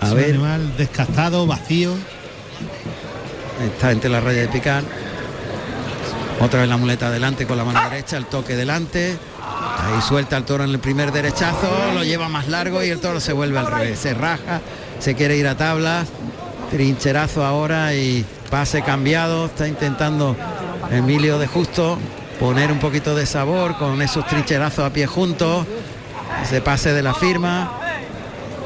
A 0.00 0.08
es 0.08 0.14
ver. 0.14 0.24
un 0.30 0.44
animal 0.44 0.76
descastado, 0.76 1.46
vacío. 1.46 1.94
Está 3.64 3.92
entre 3.92 4.10
la 4.10 4.20
raya 4.20 4.42
de 4.42 4.48
picar. 4.48 4.82
Otra 6.40 6.60
vez 6.60 6.68
la 6.68 6.76
muleta 6.76 7.06
adelante 7.06 7.46
con 7.46 7.56
la 7.56 7.64
mano 7.64 7.88
derecha, 7.88 8.16
el 8.16 8.26
toque 8.26 8.56
delante. 8.56 9.16
Ahí 9.84 10.00
suelta 10.00 10.36
el 10.36 10.44
toro 10.44 10.64
en 10.64 10.70
el 10.70 10.78
primer 10.78 11.12
derechazo, 11.12 11.92
lo 11.92 12.04
lleva 12.04 12.28
más 12.28 12.48
largo 12.48 12.82
y 12.82 12.88
el 12.88 13.00
toro 13.00 13.20
se 13.20 13.32
vuelve 13.32 13.58
al 13.58 13.66
revés. 13.66 13.98
Se 13.98 14.14
raja, 14.14 14.60
se 14.98 15.14
quiere 15.14 15.36
ir 15.36 15.46
a 15.46 15.56
tablas. 15.56 16.08
Trincherazo 16.70 17.44
ahora 17.44 17.94
y 17.94 18.24
pase 18.50 18.82
cambiado. 18.82 19.46
Está 19.46 19.68
intentando 19.68 20.36
Emilio 20.90 21.38
de 21.38 21.46
Justo 21.46 21.98
poner 22.40 22.72
un 22.72 22.78
poquito 22.78 23.14
de 23.14 23.26
sabor 23.26 23.76
con 23.76 24.00
esos 24.02 24.26
trincherazos 24.26 24.84
a 24.84 24.90
pie 24.92 25.06
juntos. 25.06 25.66
Ese 26.42 26.60
pase 26.62 26.92
de 26.92 27.02
la 27.02 27.14
firma. 27.14 27.80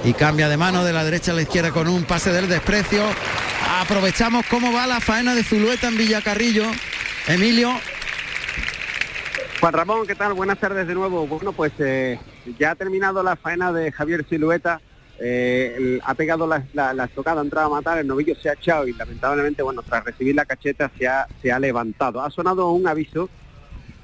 y 0.04 0.12
cambia 0.12 0.48
de 0.48 0.56
mano 0.56 0.84
de 0.84 0.92
la 0.92 1.02
derecha 1.02 1.32
a 1.32 1.34
la 1.34 1.42
izquierda 1.42 1.72
con 1.72 1.88
un 1.88 2.04
pase 2.04 2.30
del 2.30 2.48
desprecio. 2.48 3.02
Aprovechamos 3.80 4.46
cómo 4.46 4.72
va 4.72 4.86
la 4.86 5.00
faena 5.00 5.34
de 5.34 5.42
Zulueta 5.42 5.88
en 5.88 5.98
Villacarrillo. 5.98 6.64
Emilio. 7.26 7.72
Juan 9.60 9.72
Ramón, 9.72 10.06
¿qué 10.06 10.14
tal? 10.14 10.34
Buenas 10.34 10.58
tardes 10.58 10.86
de 10.86 10.94
nuevo. 10.94 11.26
Bueno, 11.26 11.52
pues 11.52 11.72
eh, 11.80 12.20
ya 12.60 12.70
ha 12.70 12.74
terminado 12.76 13.24
la 13.24 13.34
faena 13.34 13.72
de 13.72 13.90
Javier 13.90 14.24
Silueta. 14.28 14.80
Eh, 15.18 15.98
ha 16.04 16.14
pegado 16.14 16.46
la, 16.46 16.62
la, 16.74 16.94
la 16.94 17.06
estocada, 17.06 17.40
ha 17.40 17.44
entrado 17.44 17.66
a 17.66 17.76
matar, 17.76 17.98
el 17.98 18.06
novillo 18.06 18.36
se 18.36 18.48
ha 18.48 18.52
echado 18.52 18.86
y 18.86 18.92
lamentablemente, 18.92 19.64
bueno, 19.64 19.82
tras 19.82 20.04
recibir 20.04 20.36
la 20.36 20.44
cacheta 20.44 20.92
se 20.96 21.08
ha, 21.50 21.58
levantado. 21.58 22.22
Ha 22.22 22.30
sonado 22.30 22.70
un 22.70 22.86
aviso 22.86 23.28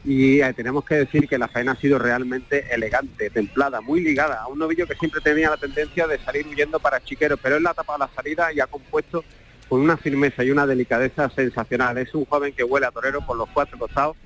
y 0.04 0.40
eh, 0.40 0.52
tenemos 0.54 0.84
que 0.84 0.96
decir 0.96 1.28
que 1.28 1.38
la 1.38 1.46
faena 1.46 1.72
ha 1.72 1.76
sido 1.76 2.00
realmente 2.00 2.74
elegante, 2.74 3.30
templada, 3.30 3.80
muy 3.80 4.00
ligada 4.00 4.42
a 4.42 4.48
un 4.48 4.58
novillo 4.58 4.88
que 4.88 4.96
siempre 4.96 5.20
tenía 5.20 5.50
la 5.50 5.56
tendencia 5.56 6.08
de 6.08 6.18
salir 6.18 6.48
huyendo 6.48 6.80
para 6.80 7.00
chiquero, 7.00 7.36
pero 7.36 7.56
él 7.56 7.62
le 7.62 7.68
ha 7.68 7.74
tapado 7.74 8.00
la 8.00 8.10
salida 8.12 8.52
y 8.52 8.58
ha 8.58 8.66
compuesto 8.66 9.22
con 9.68 9.80
una 9.80 9.96
firmeza 9.96 10.42
y 10.42 10.50
una 10.50 10.66
delicadeza 10.66 11.30
sensacional. 11.30 11.96
Es 11.98 12.12
un 12.12 12.24
joven 12.24 12.52
que 12.52 12.64
huele 12.64 12.86
a 12.86 12.90
torero 12.90 13.24
por 13.24 13.36
los 13.36 13.48
cuatro 13.50 13.78
costados, 13.78 14.16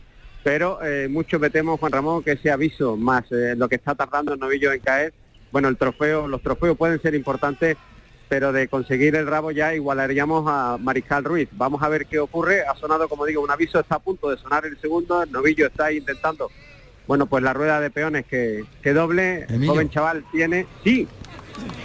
pero 0.42 0.82
eh, 0.84 1.08
mucho 1.08 1.38
me 1.38 1.50
temo, 1.50 1.76
Juan 1.76 1.92
Ramón, 1.92 2.22
que 2.22 2.32
ese 2.32 2.50
aviso 2.50 2.96
más 2.96 3.24
eh, 3.30 3.54
lo 3.56 3.68
que 3.68 3.76
está 3.76 3.94
tardando 3.94 4.32
el 4.32 4.40
novillo 4.40 4.72
en 4.72 4.80
caer, 4.80 5.12
bueno, 5.50 5.68
el 5.68 5.76
trofeo, 5.76 6.28
los 6.28 6.42
trofeos 6.42 6.76
pueden 6.76 7.00
ser 7.00 7.14
importantes, 7.14 7.76
pero 8.28 8.52
de 8.52 8.68
conseguir 8.68 9.16
el 9.16 9.26
rabo 9.26 9.50
ya 9.50 9.74
igualaríamos 9.74 10.44
a 10.46 10.76
Mariscal 10.78 11.24
Ruiz. 11.24 11.48
Vamos 11.52 11.82
a 11.82 11.88
ver 11.88 12.06
qué 12.06 12.18
ocurre. 12.18 12.62
Ha 12.66 12.74
sonado, 12.76 13.08
como 13.08 13.24
digo, 13.24 13.42
un 13.42 13.50
aviso, 13.50 13.80
está 13.80 13.96
a 13.96 14.00
punto 14.00 14.28
de 14.28 14.36
sonar 14.36 14.66
el 14.66 14.78
segundo, 14.80 15.22
el 15.22 15.32
novillo 15.32 15.66
está 15.66 15.86
ahí 15.86 15.96
intentando, 15.96 16.50
bueno, 17.06 17.26
pues 17.26 17.42
la 17.42 17.54
rueda 17.54 17.80
de 17.80 17.90
peones 17.90 18.26
que, 18.26 18.64
que 18.82 18.92
doble, 18.92 19.46
el 19.48 19.66
joven 19.66 19.88
chaval 19.88 20.24
tiene, 20.30 20.66
sí, 20.84 21.08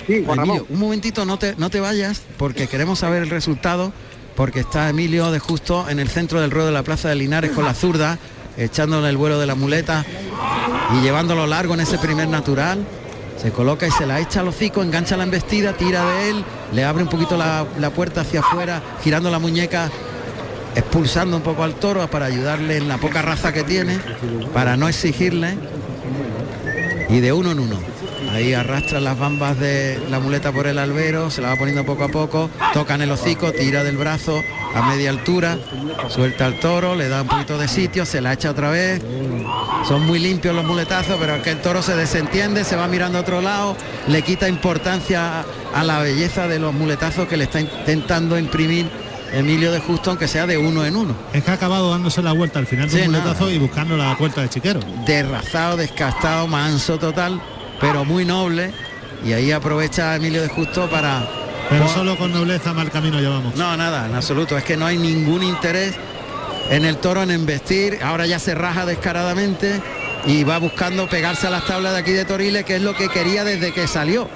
sí, 0.05 0.24
Juan 0.25 0.39
Emilio, 0.39 0.55
Ramón. 0.55 0.65
un 0.69 0.79
momentito, 0.79 1.25
no 1.25 1.39
te, 1.39 1.55
no 1.55 1.69
te 1.69 1.79
vayas, 1.79 2.24
porque 2.38 2.67
queremos 2.67 3.00
saber 3.00 3.24
el 3.24 3.29
resultado, 3.29 3.93
porque 4.36 4.60
está 4.62 4.89
Emilio 4.89 5.31
de 5.31 5.39
Justo 5.39 5.88
en 5.89 6.00
el 6.00 6.10
centro 6.10 6.41
del 6.41 6.51
ruedo 6.51 6.67
de 6.67 6.74
la 6.74 6.83
Plaza 6.83 7.07
de 7.07 7.15
Linares 7.15 7.51
con 7.51 7.63
la 7.63 7.74
zurda, 7.74 8.19
echándole 8.57 9.10
el 9.10 9.17
vuelo 9.17 9.39
de 9.39 9.48
la 9.48 9.55
muleta 9.55 10.05
y 10.93 11.01
llevándolo 11.01 11.48
largo 11.48 11.74
en 11.74 11.81
ese 11.81 11.98
primer 11.98 12.27
natural. 12.27 12.86
Se 13.41 13.51
coloca 13.51 13.88
y 13.88 13.91
se 13.91 14.05
la 14.05 14.19
echa 14.19 14.39
al 14.41 14.48
hocico, 14.48 14.81
engancha 14.81 15.17
la 15.17 15.24
embestida, 15.24 15.74
tira 15.74 16.05
de 16.05 16.29
él, 16.29 16.45
le 16.72 16.86
abre 16.86 17.03
un 17.03 17.10
poquito 17.10 17.36
la, 17.36 17.65
la 17.79 17.89
puerta 17.89 18.22
hacia 18.22 18.39
afuera, 18.39 18.81
girando 19.03 19.29
la 19.29 19.39
muñeca, 19.39 19.89
expulsando 20.75 21.36
un 21.36 21.43
poco 21.43 21.63
al 21.63 21.75
toro 21.75 22.07
para 22.07 22.27
ayudarle 22.27 22.77
en 22.77 22.88
la 22.88 22.98
poca 22.98 23.22
raza 23.22 23.51
que 23.51 23.63
tiene, 23.63 24.00
para 24.53 24.77
no 24.77 24.88
exigirle 24.88 25.57
y 27.10 27.19
de 27.19 27.33
uno 27.33 27.51
en 27.51 27.60
uno. 27.60 27.79
Ahí 28.31 28.53
arrastra 28.53 29.00
las 29.00 29.19
bambas 29.19 29.60
de 29.60 30.01
la 30.10 30.19
muleta 30.19 30.51
por 30.51 30.65
el 30.65 30.79
albero, 30.79 31.29
se 31.29 31.41
la 31.41 31.50
va 31.50 31.55
poniendo 31.55 31.86
poco 31.86 32.05
a 32.05 32.10
poco, 32.10 32.50
toca 32.74 32.95
en 32.95 33.01
el 33.01 33.12
hocico, 33.12 33.51
tira 33.51 33.83
del 33.83 33.98
brazo 33.98 34.41
a 34.75 34.81
media 34.89 35.09
altura, 35.11 35.57
suelta 36.09 36.45
al 36.45 36.59
toro, 36.59 36.95
le 36.95 37.07
da 37.09 37.21
un 37.21 37.27
poquito 37.27 37.57
de 37.57 37.67
sitio, 37.67 38.05
se 38.05 38.21
la 38.21 38.33
echa 38.33 38.49
otra 38.51 38.69
vez. 38.69 39.01
Son 39.87 40.05
muy 40.05 40.19
limpios 40.19 40.55
los 40.55 40.65
muletazos, 40.65 41.17
pero 41.19 41.35
es 41.35 41.41
que 41.43 41.51
el 41.51 41.61
toro 41.61 41.81
se 41.81 41.95
desentiende, 41.95 42.63
se 42.63 42.75
va 42.75 42.87
mirando 42.87 43.17
a 43.17 43.21
otro 43.21 43.41
lado, 43.41 43.75
le 44.07 44.21
quita 44.21 44.47
importancia 44.47 45.43
a 45.73 45.83
la 45.83 45.99
belleza 45.99 46.47
de 46.47 46.59
los 46.59 46.73
muletazos 46.73 47.27
que 47.27 47.37
le 47.37 47.43
está 47.45 47.59
intentando 47.59 48.37
imprimir 48.39 48.89
Emilio 49.33 49.71
de 49.71 49.79
Justo, 49.79 50.11
aunque 50.11 50.27
sea 50.27 50.45
de 50.47 50.57
uno 50.57 50.85
en 50.85 50.95
uno. 50.95 51.15
Es 51.33 51.43
que 51.43 51.51
ha 51.51 51.55
acabado 51.55 51.89
dándose 51.91 52.21
la 52.21 52.31
vuelta 52.33 52.59
al 52.59 52.67
final 52.67 52.89
del 52.89 53.01
Sí, 53.01 53.05
muletazo 53.07 53.41
nada. 53.45 53.51
y 53.53 53.57
buscando 53.59 53.97
la 53.97 54.15
puerta 54.17 54.41
de 54.41 54.49
chiquero. 54.49 54.79
derrazado, 55.05 55.75
descastado, 55.75 56.47
manso 56.47 56.97
total, 56.97 57.41
pero 57.81 58.05
muy 58.05 58.25
noble. 58.25 58.71
Y 59.25 59.33
ahí 59.33 59.51
aprovecha 59.51 60.15
Emilio 60.15 60.41
de 60.41 60.49
Justo 60.49 60.89
para... 60.89 61.27
Pero 61.70 61.88
solo 61.88 62.17
con 62.17 62.32
nobleza 62.32 62.74
mal 62.74 62.91
camino 62.91 63.20
llevamos. 63.20 63.55
No, 63.55 63.75
nada, 63.77 64.08
en 64.08 64.15
absoluto. 64.15 64.58
Es 64.58 64.63
que 64.63 64.77
no 64.77 64.86
hay 64.86 64.98
ningún 64.98 65.43
interés 65.43 65.96
en 66.70 66.86
el 66.86 66.98
toro 66.98 67.24
en 67.24 67.32
embestir. 67.32 68.00
Ahora 68.03 68.25
ya 68.25 68.39
se 68.39 68.55
raja 68.55 68.86
descaradamente 68.86 69.82
y 70.25 70.43
va 70.43 70.58
buscando 70.58 71.08
pegarse 71.08 71.48
a 71.48 71.50
las 71.50 71.65
tablas 71.65 71.93
de 71.93 72.00
aquí 72.00 72.12
de 72.12 72.25
Toriles, 72.25 72.63
que 72.63 72.77
es 72.77 72.82
lo 72.82 72.96
que 72.96 73.10
quería 73.10 73.43
desde 73.43 73.74
que 73.74 73.88
salió. 73.88 74.29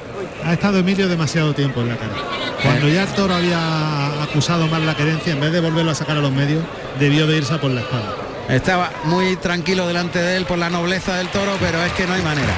Ha 0.44 0.54
estado 0.54 0.80
Emilio 0.80 1.08
demasiado 1.08 1.54
tiempo 1.54 1.82
en 1.82 1.90
la 1.90 1.98
cara. 1.98 2.14
Cuando 2.62 2.88
ya 2.88 3.04
el 3.04 3.10
toro 3.10 3.36
había 3.36 4.24
acusado 4.24 4.68
más 4.68 4.82
la 4.82 4.96
querencia, 4.96 5.34
en 5.34 5.40
vez 5.40 5.52
de 5.52 5.60
volverlo 5.60 5.92
a 5.92 5.96
sacar 5.96 6.18
a 6.18 6.22
los 6.22 6.32
medios, 6.32 6.64
debió 7.00 7.28
de 7.28 7.38
irse 7.38 7.54
a 7.54 7.62
por 7.62 7.72
la 7.72 7.82
espada. 7.82 8.16
Estaba 8.50 8.92
muy 9.04 9.36
tranquilo 9.36 9.88
delante 9.88 10.20
de 10.20 10.38
él 10.38 10.46
por 10.46 10.58
la 10.58 10.70
nobleza 10.70 11.16
del 11.18 11.28
toro, 11.28 11.56
pero 11.60 11.84
es 11.84 11.92
que 11.94 12.08
no 12.08 12.14
hay 12.14 12.22
manera. 12.22 12.54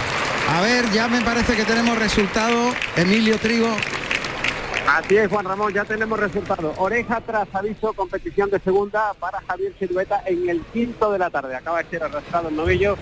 A 0.56 0.62
ver, 0.62 0.90
ya 0.92 1.08
me 1.08 1.22
parece 1.22 1.56
que 1.56 1.64
tenemos 1.64 1.98
resultado. 1.98 2.74
Emilio 2.96 3.38
Trigo, 3.40 3.76
Así 4.92 5.18
es, 5.18 5.30
Juan 5.30 5.46
Ramón, 5.46 5.72
ya 5.72 5.86
tenemos 5.86 6.20
resultado. 6.20 6.74
Oreja 6.78 7.22
tras 7.22 7.48
aviso, 7.54 7.94
competición 7.94 8.50
de 8.50 8.60
segunda 8.60 9.14
para 9.20 9.40
Javier 9.42 9.72
Silueta 9.78 10.24
en 10.26 10.50
el 10.50 10.62
quinto 10.74 11.12
de 11.12 11.20
la 11.20 11.30
tarde. 11.30 11.56
Acaba 11.56 11.84
de 11.84 11.90
ser 11.92 12.02
arrastrado 12.02 12.50
el 12.50 12.56
novillo. 12.56 12.98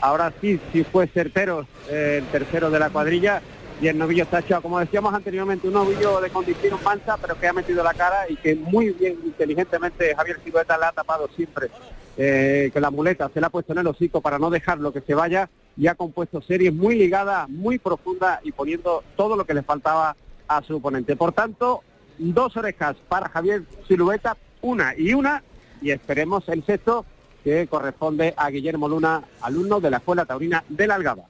Ahora 0.00 0.32
sí, 0.40 0.60
sí 0.72 0.84
fue 0.84 1.08
certero 1.08 1.66
eh, 1.90 2.20
el 2.22 2.26
tercero 2.28 2.70
de 2.70 2.78
la 2.78 2.90
cuadrilla 2.90 3.42
y 3.82 3.88
el 3.88 3.98
novillo 3.98 4.22
está 4.22 4.38
echado. 4.38 4.62
Como 4.62 4.78
decíamos 4.78 5.12
anteriormente, 5.12 5.66
un 5.66 5.74
novillo 5.74 6.20
de 6.20 6.30
condición 6.30 6.78
mancha, 6.84 7.16
pero 7.16 7.34
que 7.36 7.48
ha 7.48 7.52
metido 7.52 7.82
la 7.82 7.94
cara 7.94 8.30
y 8.30 8.36
que 8.36 8.54
muy 8.54 8.90
bien, 8.90 9.18
inteligentemente, 9.24 10.14
Javier 10.14 10.38
Silueta 10.44 10.78
la 10.78 10.90
ha 10.90 10.92
tapado 10.92 11.28
siempre. 11.34 11.68
Eh, 12.16 12.70
que 12.72 12.80
la 12.80 12.92
muleta 12.92 13.28
se 13.34 13.40
la 13.40 13.48
ha 13.48 13.50
puesto 13.50 13.72
en 13.72 13.80
el 13.80 13.88
hocico 13.88 14.20
para 14.20 14.38
no 14.38 14.50
dejarlo 14.50 14.92
que 14.92 15.00
se 15.00 15.14
vaya 15.14 15.50
y 15.76 15.88
ha 15.88 15.96
compuesto 15.96 16.40
series 16.42 16.72
muy 16.72 16.94
ligadas, 16.94 17.48
muy 17.48 17.80
profundas 17.80 18.38
y 18.44 18.52
poniendo 18.52 19.02
todo 19.16 19.34
lo 19.34 19.44
que 19.44 19.54
le 19.54 19.64
faltaba 19.64 20.14
a 20.48 20.62
su 20.62 20.76
oponente. 20.76 21.16
Por 21.16 21.32
tanto, 21.32 21.82
dos 22.18 22.56
orejas 22.56 22.96
para 23.08 23.28
Javier 23.28 23.62
Silueta, 23.88 24.36
una 24.62 24.94
y 24.96 25.14
una, 25.14 25.42
y 25.82 25.90
esperemos 25.90 26.44
el 26.48 26.64
sexto 26.64 27.04
que 27.42 27.66
corresponde 27.66 28.32
a 28.36 28.48
Guillermo 28.50 28.88
Luna, 28.88 29.22
alumno 29.42 29.80
de 29.80 29.90
la 29.90 29.98
Escuela 29.98 30.24
Taurina 30.24 30.64
de 30.68 30.86
la 30.86 30.94
Algaba. 30.94 31.24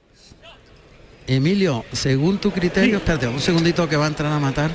Emilio, 1.27 1.83
según 1.91 2.37
tu 2.37 2.51
criterio, 2.51 2.91
Sí. 2.91 2.95
espérate 2.97 3.27
un 3.27 3.39
segundito 3.41 3.89
que 3.89 3.97
va 3.97 4.05
a 4.05 4.09
entrar 4.09 4.31
a 4.31 4.39
matar. 4.39 4.71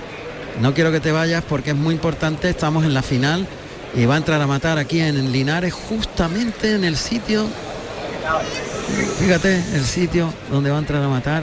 No 0.60 0.74
quiero 0.74 0.90
que 0.90 1.00
te 1.00 1.12
vayas 1.12 1.44
porque 1.44 1.70
es 1.70 1.76
muy 1.76 1.94
importante, 1.94 2.50
estamos 2.50 2.84
en 2.84 2.92
la 2.92 3.02
final 3.02 3.46
y 3.94 4.04
va 4.04 4.14
a 4.14 4.18
entrar 4.18 4.40
a 4.40 4.46
matar 4.46 4.76
aquí 4.78 5.00
en 5.00 5.32
Linares, 5.32 5.72
justamente 5.72 6.74
en 6.74 6.84
el 6.84 6.96
sitio. 6.96 7.46
Fíjate, 9.18 9.54
el 9.74 9.84
sitio 9.84 10.32
donde 10.50 10.70
va 10.70 10.76
a 10.76 10.80
entrar 10.80 11.02
a 11.02 11.08
matar. 11.08 11.42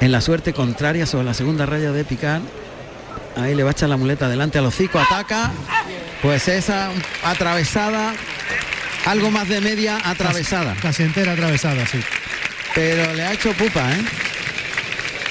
En 0.00 0.12
la 0.12 0.20
suerte 0.20 0.52
contraria 0.52 1.06
sobre 1.06 1.24
la 1.24 1.34
segunda 1.34 1.66
raya 1.66 1.92
de 1.92 2.04
picar. 2.04 2.40
Ahí 3.36 3.54
le 3.54 3.62
va 3.62 3.70
a 3.70 3.72
echar 3.72 3.88
la 3.88 3.96
muleta 3.96 4.28
delante 4.28 4.58
al 4.58 4.66
hocico, 4.66 4.98
ataca. 4.98 5.50
Pues 6.22 6.48
esa 6.48 6.90
atravesada, 7.24 8.12
algo 9.06 9.30
más 9.30 9.48
de 9.48 9.60
media 9.60 9.98
atravesada. 10.04 10.74
Casi 10.80 11.02
entera 11.02 11.32
atravesada, 11.32 11.86
sí. 11.86 12.00
Pero 12.74 13.12
le 13.14 13.22
ha 13.24 13.32
hecho 13.32 13.52
pupa, 13.52 13.90
¿eh? 13.92 14.04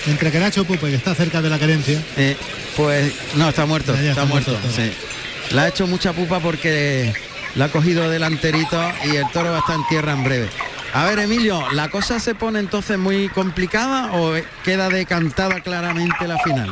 Entre 0.07 0.31
que 0.31 0.39
Nacho 0.39 0.63
Pupe, 0.65 0.89
que 0.89 0.95
está 0.95 1.13
cerca 1.13 1.41
de 1.41 1.49
la 1.49 1.59
querencia, 1.59 2.01
Eh, 2.15 2.37
pues 2.75 3.13
no, 3.35 3.49
está 3.49 3.65
muerto, 3.65 3.93
está, 3.93 4.09
está 4.09 4.25
muerto. 4.25 4.51
muerto, 4.51 4.69
sí. 4.73 4.91
Le 5.53 5.61
ha 5.61 5.67
hecho 5.67 5.87
mucha 5.87 6.13
pupa 6.13 6.39
porque 6.39 7.13
la 7.55 7.65
ha 7.65 7.69
cogido 7.69 8.09
delanterito 8.09 8.81
y 9.05 9.17
el 9.17 9.29
toro 9.31 9.51
va 9.51 9.57
a 9.57 9.59
estar 9.59 9.75
en 9.75 9.85
tierra 9.87 10.13
en 10.13 10.23
breve. 10.23 10.49
A 10.93 11.05
ver, 11.05 11.19
Emilio, 11.19 11.61
¿la 11.73 11.89
cosa 11.89 12.19
se 12.19 12.33
pone 12.33 12.59
entonces 12.59 12.97
muy 12.97 13.29
complicada 13.29 14.11
o 14.13 14.33
queda 14.63 14.89
decantada 14.89 15.61
claramente 15.61 16.27
la 16.27 16.39
final? 16.39 16.69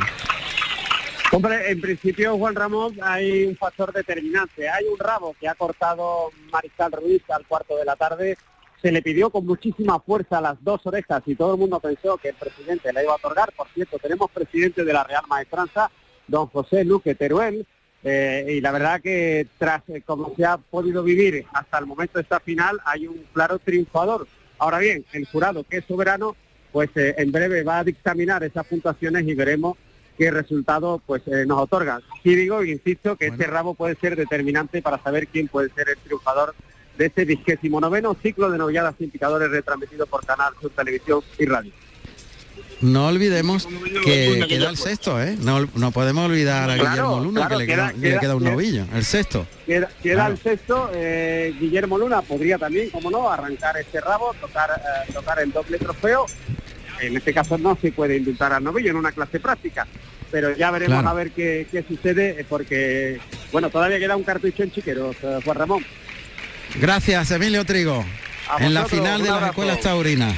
Hombre, 1.30 1.70
en 1.70 1.80
principio, 1.80 2.36
Juan 2.36 2.56
Ramón, 2.56 2.96
hay 3.00 3.44
un 3.44 3.56
factor 3.56 3.92
determinante. 3.92 4.68
Hay 4.68 4.86
un 4.86 4.98
rabo 4.98 5.36
que 5.38 5.46
ha 5.46 5.54
cortado 5.54 6.30
Mariscal 6.50 6.90
Ruiz 6.92 7.22
al 7.28 7.46
cuarto 7.46 7.76
de 7.76 7.84
la 7.84 7.94
tarde. 7.94 8.36
Se 8.82 8.90
le 8.90 9.02
pidió 9.02 9.30
con 9.30 9.46
muchísima 9.46 10.00
fuerza 10.00 10.40
las 10.40 10.62
dos 10.64 10.80
orejas 10.84 11.22
y 11.26 11.36
todo 11.36 11.54
el 11.54 11.60
mundo 11.60 11.78
pensó 11.78 12.16
que 12.16 12.30
el 12.30 12.34
presidente 12.34 12.92
la 12.92 13.02
iba 13.02 13.12
a 13.12 13.16
otorgar. 13.16 13.52
Por 13.52 13.68
cierto, 13.68 13.98
tenemos 13.98 14.30
presidente 14.32 14.84
de 14.84 14.92
la 14.92 15.04
Real 15.04 15.24
Maestranza, 15.28 15.90
don 16.26 16.46
José 16.48 16.84
Luque 16.84 17.14
Teruel, 17.14 17.66
eh, 18.04 18.46
y 18.56 18.60
la 18.60 18.72
verdad 18.72 19.00
que 19.00 19.46
tras 19.58 19.82
eh, 19.88 20.02
como 20.04 20.34
se 20.36 20.44
ha 20.44 20.56
podido 20.56 21.02
vivir 21.02 21.44
hasta 21.52 21.78
el 21.78 21.86
momento 21.86 22.18
de 22.18 22.22
esta 22.22 22.40
final, 22.40 22.78
hay 22.84 23.06
un 23.06 23.24
claro 23.32 23.58
triunfador. 23.58 24.26
Ahora 24.58 24.78
bien, 24.78 25.04
el 25.12 25.26
jurado, 25.26 25.64
que 25.64 25.78
es 25.78 25.84
soberano, 25.84 26.36
pues 26.72 26.90
eh, 26.96 27.14
en 27.18 27.32
breve 27.32 27.62
va 27.62 27.78
a 27.78 27.84
dictaminar 27.84 28.42
esas 28.44 28.66
puntuaciones 28.66 29.26
y 29.26 29.34
veremos 29.34 29.76
qué 30.16 30.30
resultado 30.30 31.00
pues 31.06 31.22
eh, 31.26 31.44
nos 31.46 31.60
otorga. 31.60 32.00
Y 32.24 32.34
digo, 32.34 32.64
insisto, 32.64 33.16
que 33.16 33.28
este 33.28 33.46
rabo 33.46 33.74
puede 33.74 33.94
ser 33.96 34.16
determinante 34.16 34.82
para 34.82 35.02
saber 35.02 35.28
quién 35.28 35.48
puede 35.48 35.70
ser 35.70 35.88
el 35.88 35.98
triunfador 35.98 36.54
de 36.96 37.06
este 37.06 37.24
vigésimo 37.24 37.80
noveno 37.80 38.16
ciclo 38.20 38.50
de 38.50 38.58
novilladas 38.58 38.96
sin 38.98 39.10
picadores 39.10 39.50
retransmitido 39.50 40.06
por 40.06 40.26
Canal 40.26 40.52
Sur 40.60 40.72
Televisión 40.72 41.20
y 41.38 41.46
Radio. 41.46 41.72
No 42.80 43.08
olvidemos 43.08 43.66
que 44.04 44.44
queda 44.48 44.70
el 44.70 44.76
sexto, 44.76 45.20
¿eh? 45.20 45.36
No, 45.40 45.68
no 45.74 45.90
podemos 45.90 46.26
olvidar 46.28 46.70
a 46.70 46.74
Claro, 46.74 46.90
Guillermo 46.90 47.20
Luna, 47.20 47.40
claro, 47.40 47.58
que 47.58 47.64
le 47.64 47.66
queda- 47.66 47.76
queda, 47.88 47.92
que 47.92 47.98
le 47.98 48.08
queda- 48.10 48.20
queda 48.20 48.34
un 48.36 48.42
queda- 48.42 48.50
novillo, 48.52 48.84
el 48.94 49.04
sexto. 49.04 49.46
Queda, 49.66 49.88
Claro. 50.02 50.32
el 50.34 50.38
sexto, 50.38 50.90
eh, 50.94 51.54
Guillermo 51.58 51.98
Luna 51.98 52.22
podría 52.22 52.56
también, 52.56 52.90
como 52.90 53.10
no, 53.10 53.28
arrancar 53.30 53.76
este 53.78 54.00
rabo, 54.00 54.32
tocar, 54.40 54.70
eh, 55.08 55.12
tocar 55.12 55.40
el 55.40 55.50
doble 55.52 55.78
trofeo 55.78 56.26
en 57.00 57.16
este 57.16 57.32
caso 57.34 57.58
no 57.58 57.76
se 57.80 57.92
puede 57.92 58.16
indultar 58.16 58.52
al 58.52 58.62
novillo 58.64 58.90
en 58.90 58.96
una 58.96 59.12
clase 59.12 59.38
práctica. 59.40 59.86
Pero 60.30 60.54
ya 60.56 60.70
veremos 60.70 61.04
a 61.06 61.14
ver 61.14 61.30
qué, 61.30 61.66
qué 61.70 61.82
sucede, 61.88 62.40
eh, 62.40 62.46
porque, 62.48 63.18
bueno, 63.50 63.70
todavía 63.70 63.98
queda 63.98 64.14
un 64.16 64.24
cartucho 64.24 64.62
en 64.62 64.70
Chiqueros, 64.70 65.16
Juan 65.44 65.56
Ramón. 65.56 65.84
Gracias, 66.80 67.30
Emilio 67.30 67.64
Trigo. 67.64 68.04
A 68.50 68.64
En 68.64 68.72
la 68.74 68.86
final 68.86 69.22
de 69.22 69.28
las 69.30 69.48
escuelas 69.48 69.80
taurinas. 69.80 70.34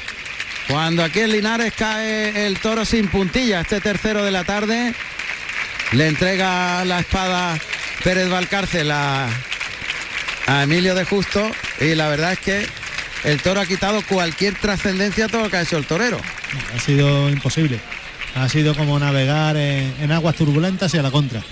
Cuando 0.68 1.02
aquí 1.02 1.20
en 1.20 1.32
Linares 1.32 1.72
cae 1.76 2.46
el 2.46 2.58
toro 2.58 2.84
sin 2.84 3.08
puntilla, 3.08 3.60
este 3.60 3.80
tercero 3.80 4.24
de 4.24 4.30
la 4.30 4.44
tarde, 4.44 4.94
le 5.92 6.06
entrega 6.06 6.84
la 6.84 7.00
espada 7.00 7.58
Pérez 8.04 8.28
Valcárcel 8.30 8.90
a, 8.90 9.28
Emilio 10.62 10.94
de 10.94 11.04
Justo 11.04 11.48
y 11.80 11.94
la 11.94 12.08
verdad 12.08 12.32
es 12.32 12.38
que 12.40 12.66
el 13.24 13.40
toro 13.40 13.60
ha 13.60 13.66
quitado 13.66 14.02
cualquier 14.02 14.54
trascendencia 14.54 15.26
a 15.26 15.28
todo 15.28 15.42
lo 15.42 15.50
que 15.50 15.58
ha 15.58 15.62
hecho 15.62 15.78
el 15.78 15.86
torero. 15.86 16.20
Ha 16.74 16.80
sido 16.80 17.28
imposible. 17.30 17.78
Ha 18.34 18.48
sido 18.48 18.74
como 18.74 18.98
navegar 18.98 19.56
en 19.56 20.10
aguas 20.10 20.34
turbulentas 20.34 20.92
y 20.94 20.98
a 20.98 21.02
la 21.02 21.10
contra. 21.10 21.42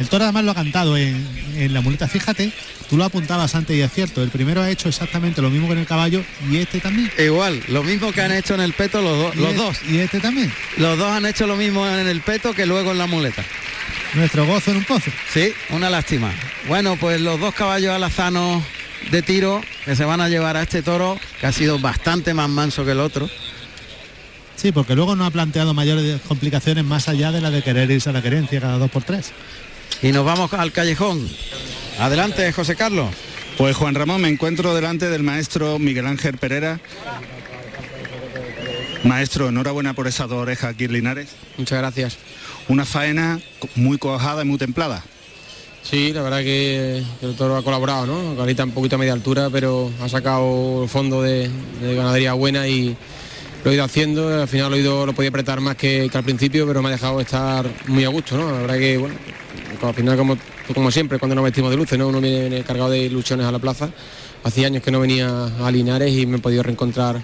El 0.00 0.08
toro 0.08 0.24
además 0.24 0.44
lo 0.44 0.50
ha 0.50 0.54
cantado 0.54 0.96
en, 0.96 1.26
en 1.56 1.72
la 1.72 1.80
muleta. 1.80 2.08
Fíjate, 2.08 2.52
tú 2.90 2.96
lo 2.96 3.04
apuntabas 3.04 3.54
antes 3.54 3.76
y 3.76 3.80
es 3.80 3.92
cierto. 3.92 4.22
El 4.22 4.30
primero 4.30 4.62
ha 4.62 4.70
hecho 4.70 4.88
exactamente 4.88 5.40
lo 5.40 5.50
mismo 5.50 5.68
que 5.68 5.74
en 5.74 5.78
el 5.80 5.86
caballo 5.86 6.24
y 6.50 6.56
este 6.56 6.80
también. 6.80 7.10
Igual, 7.18 7.62
lo 7.68 7.82
mismo 7.82 8.12
que 8.12 8.22
han 8.22 8.32
hecho 8.32 8.54
en 8.54 8.60
el 8.60 8.72
peto 8.72 9.00
los, 9.02 9.16
dos 9.16 9.36
Y 9.36 9.38
los 9.38 9.56
dos. 9.56 9.76
Y 9.88 9.98
este 9.98 10.20
también. 10.20 10.52
Los 10.76 10.98
dos 10.98 11.10
han 11.10 11.26
hecho 11.26 11.46
lo 11.46 11.56
mismo 11.56 11.86
en 11.86 12.08
el 12.08 12.20
peto 12.22 12.54
que 12.54 12.66
luego 12.66 12.90
en 12.90 12.98
la 12.98 13.06
muleta. 13.06 13.44
Nuestro 14.14 14.46
gozo 14.46 14.70
en 14.70 14.78
un 14.78 14.84
pozo. 14.84 15.10
Sí, 15.32 15.52
una 15.70 15.90
lástima. 15.90 16.32
Bueno, 16.68 16.96
pues 16.96 17.20
los 17.20 17.38
dos 17.40 17.54
caballos 17.54 17.92
alazanos 17.92 18.62
de 19.10 19.22
tiro 19.22 19.60
que 19.84 19.96
se 19.96 20.04
van 20.04 20.20
a 20.20 20.28
llevar 20.28 20.56
a 20.56 20.62
este 20.62 20.82
toro, 20.82 21.18
que 21.40 21.46
ha 21.46 21.52
sido 21.52 21.78
bastante 21.78 22.32
más 22.32 22.48
manso 22.48 22.84
que 22.84 22.92
el 22.92 23.00
otro. 23.00 23.28
Sí, 24.56 24.72
porque 24.72 24.94
luego 24.94 25.16
no 25.16 25.26
ha 25.26 25.30
planteado 25.30 25.74
mayores 25.74 26.20
complicaciones 26.22 26.84
más 26.84 27.08
allá 27.08 27.32
de 27.32 27.40
la 27.40 27.50
de 27.50 27.62
querer 27.62 27.90
irse 27.90 28.08
a 28.10 28.12
la 28.12 28.22
querencia 28.22 28.60
cada 28.60 28.78
dos 28.78 28.90
por 28.90 29.02
tres. 29.02 29.32
Y 30.02 30.12
nos 30.12 30.24
vamos 30.24 30.52
al 30.52 30.72
callejón. 30.72 31.28
Adelante, 31.98 32.52
José 32.52 32.76
Carlos. 32.76 33.08
Pues 33.56 33.76
Juan 33.76 33.94
Ramón, 33.94 34.20
me 34.20 34.28
encuentro 34.28 34.74
delante 34.74 35.08
del 35.08 35.22
maestro 35.22 35.78
Miguel 35.78 36.06
Ángel 36.06 36.38
Pereira. 36.38 36.80
Maestro, 39.04 39.48
enhorabuena 39.48 39.94
por 39.94 40.08
esas 40.08 40.28
dos 40.28 40.38
orejas 40.38 40.70
aquí 40.74 40.84
en 40.84 40.92
Linares. 40.92 41.28
Muchas 41.56 41.78
gracias. 41.78 42.16
Una 42.68 42.84
faena 42.84 43.40
muy 43.76 43.98
cojada 43.98 44.42
y 44.42 44.46
muy 44.46 44.58
templada. 44.58 45.04
Sí, 45.82 46.12
la 46.14 46.22
verdad 46.22 46.38
que, 46.38 47.04
que 47.20 47.26
el 47.26 47.36
toro 47.36 47.56
ha 47.56 47.62
colaborado, 47.62 48.06
¿no? 48.06 48.40
Ahorita 48.40 48.64
un 48.64 48.70
poquito 48.70 48.96
a 48.96 48.98
media 48.98 49.12
altura, 49.12 49.50
pero 49.50 49.90
ha 50.00 50.08
sacado 50.08 50.84
el 50.84 50.88
fondo 50.88 51.22
de, 51.22 51.50
de 51.82 51.94
ganadería 51.94 52.32
buena 52.32 52.66
y 52.66 52.96
lo 53.62 53.70
he 53.70 53.74
ido 53.74 53.84
haciendo. 53.84 54.40
Al 54.40 54.48
final 54.48 54.70
lo 54.70 54.76
he 54.76 54.80
ido, 54.80 55.04
lo 55.04 55.12
podía 55.12 55.28
apretar 55.28 55.60
más 55.60 55.76
que, 55.76 56.08
que 56.10 56.18
al 56.18 56.24
principio, 56.24 56.66
pero 56.66 56.80
me 56.80 56.88
ha 56.88 56.92
dejado 56.92 57.20
estar 57.20 57.70
muy 57.86 58.04
a 58.04 58.08
gusto, 58.08 58.36
¿no? 58.38 58.50
La 58.50 58.58
verdad 58.62 58.78
que, 58.78 58.96
bueno, 58.96 59.14
al 59.82 59.94
final 59.94 60.16
como, 60.16 60.36
como 60.74 60.90
siempre 60.90 61.18
cuando 61.18 61.34
nos 61.34 61.44
vestimos 61.44 61.70
de 61.70 61.76
luces, 61.76 61.98
¿no? 61.98 62.08
Uno 62.08 62.20
viene 62.20 62.62
cargado 62.62 62.90
de 62.90 63.00
ilusiones 63.00 63.46
a 63.46 63.52
la 63.52 63.58
plaza. 63.58 63.90
Hacía 64.42 64.66
años 64.66 64.82
que 64.82 64.90
no 64.90 65.00
venía 65.00 65.46
a 65.60 65.70
Linares 65.70 66.12
y 66.14 66.26
me 66.26 66.36
he 66.36 66.40
podido 66.40 66.62
reencontrar 66.62 67.22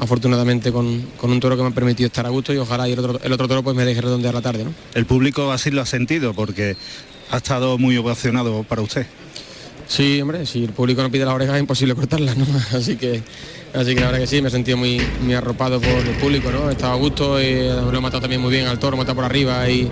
afortunadamente 0.00 0.72
con, 0.72 1.02
con 1.16 1.30
un 1.30 1.40
toro 1.40 1.56
que 1.56 1.62
me 1.62 1.68
ha 1.68 1.72
permitido 1.72 2.06
estar 2.06 2.26
a 2.26 2.30
gusto 2.30 2.52
y 2.52 2.58
ojalá 2.58 2.88
y 2.88 2.92
el 2.92 2.98
otro, 2.98 3.20
el 3.22 3.32
otro 3.32 3.48
toro 3.48 3.62
pues 3.62 3.76
me 3.76 3.84
deje 3.84 4.00
redondear 4.00 4.34
la 4.34 4.40
tarde, 4.40 4.64
¿no? 4.64 4.72
El 4.94 5.06
público 5.06 5.50
así 5.52 5.70
lo 5.70 5.80
ha 5.80 5.86
sentido 5.86 6.34
porque 6.34 6.76
ha 7.30 7.36
estado 7.36 7.78
muy 7.78 7.96
ovacionado 7.96 8.62
para 8.64 8.82
usted. 8.82 9.06
Sí, 9.90 10.20
hombre, 10.22 10.46
si 10.46 10.64
el 10.64 10.70
público 10.70 11.02
no 11.02 11.10
pide 11.10 11.24
las 11.24 11.34
orejas 11.34 11.56
es 11.56 11.60
imposible 11.60 11.96
cortarlas, 11.96 12.36
¿no? 12.36 12.46
Así 12.76 12.94
que, 12.94 13.22
así 13.74 13.94
que 13.94 14.00
la 14.00 14.06
verdad 14.06 14.20
que 14.20 14.26
sí, 14.28 14.40
me 14.40 14.46
he 14.46 14.50
sentido 14.50 14.76
muy, 14.76 15.00
muy 15.20 15.34
arropado 15.34 15.80
por 15.80 15.90
el 15.90 16.14
público, 16.20 16.50
¿no? 16.52 16.70
Estaba 16.70 16.94
a 16.94 16.96
gusto, 16.96 17.40
eh, 17.40 17.68
lo 17.68 17.98
he 17.98 18.00
matado 18.00 18.20
también 18.20 18.40
muy 18.40 18.52
bien 18.52 18.66
al 18.66 18.78
toro, 18.78 18.96
matado 18.96 19.16
por 19.16 19.24
arriba 19.24 19.68
y, 19.68 19.90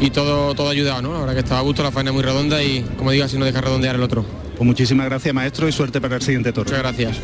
y 0.00 0.10
todo, 0.10 0.54
todo 0.54 0.68
ha 0.68 0.72
ayudado, 0.72 1.02
¿no? 1.02 1.12
La 1.12 1.20
verdad 1.20 1.34
que 1.34 1.40
estaba 1.40 1.60
a 1.60 1.62
gusto, 1.62 1.82
la 1.82 1.92
faena 1.92 2.10
es 2.10 2.14
muy 2.14 2.22
redonda 2.22 2.62
y 2.62 2.82
como 2.96 3.10
digo, 3.10 3.24
así 3.24 3.36
no 3.38 3.44
deja 3.44 3.60
redondear 3.60 3.94
el 3.94 4.02
otro. 4.02 4.24
Pues 4.56 4.66
muchísimas 4.66 5.06
gracias 5.06 5.34
maestro 5.34 5.68
y 5.68 5.72
suerte 5.72 6.00
para 6.00 6.16
el 6.16 6.22
siguiente 6.22 6.52
toro. 6.52 6.70
Muchas 6.70 6.82
gracias. 6.82 7.18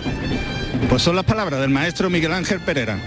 Pues 0.88 1.02
son 1.02 1.16
las 1.16 1.24
palabras 1.24 1.60
del 1.60 1.70
maestro 1.70 2.10
Miguel 2.10 2.32
Ángel 2.32 2.60
Pereira. 2.60 2.98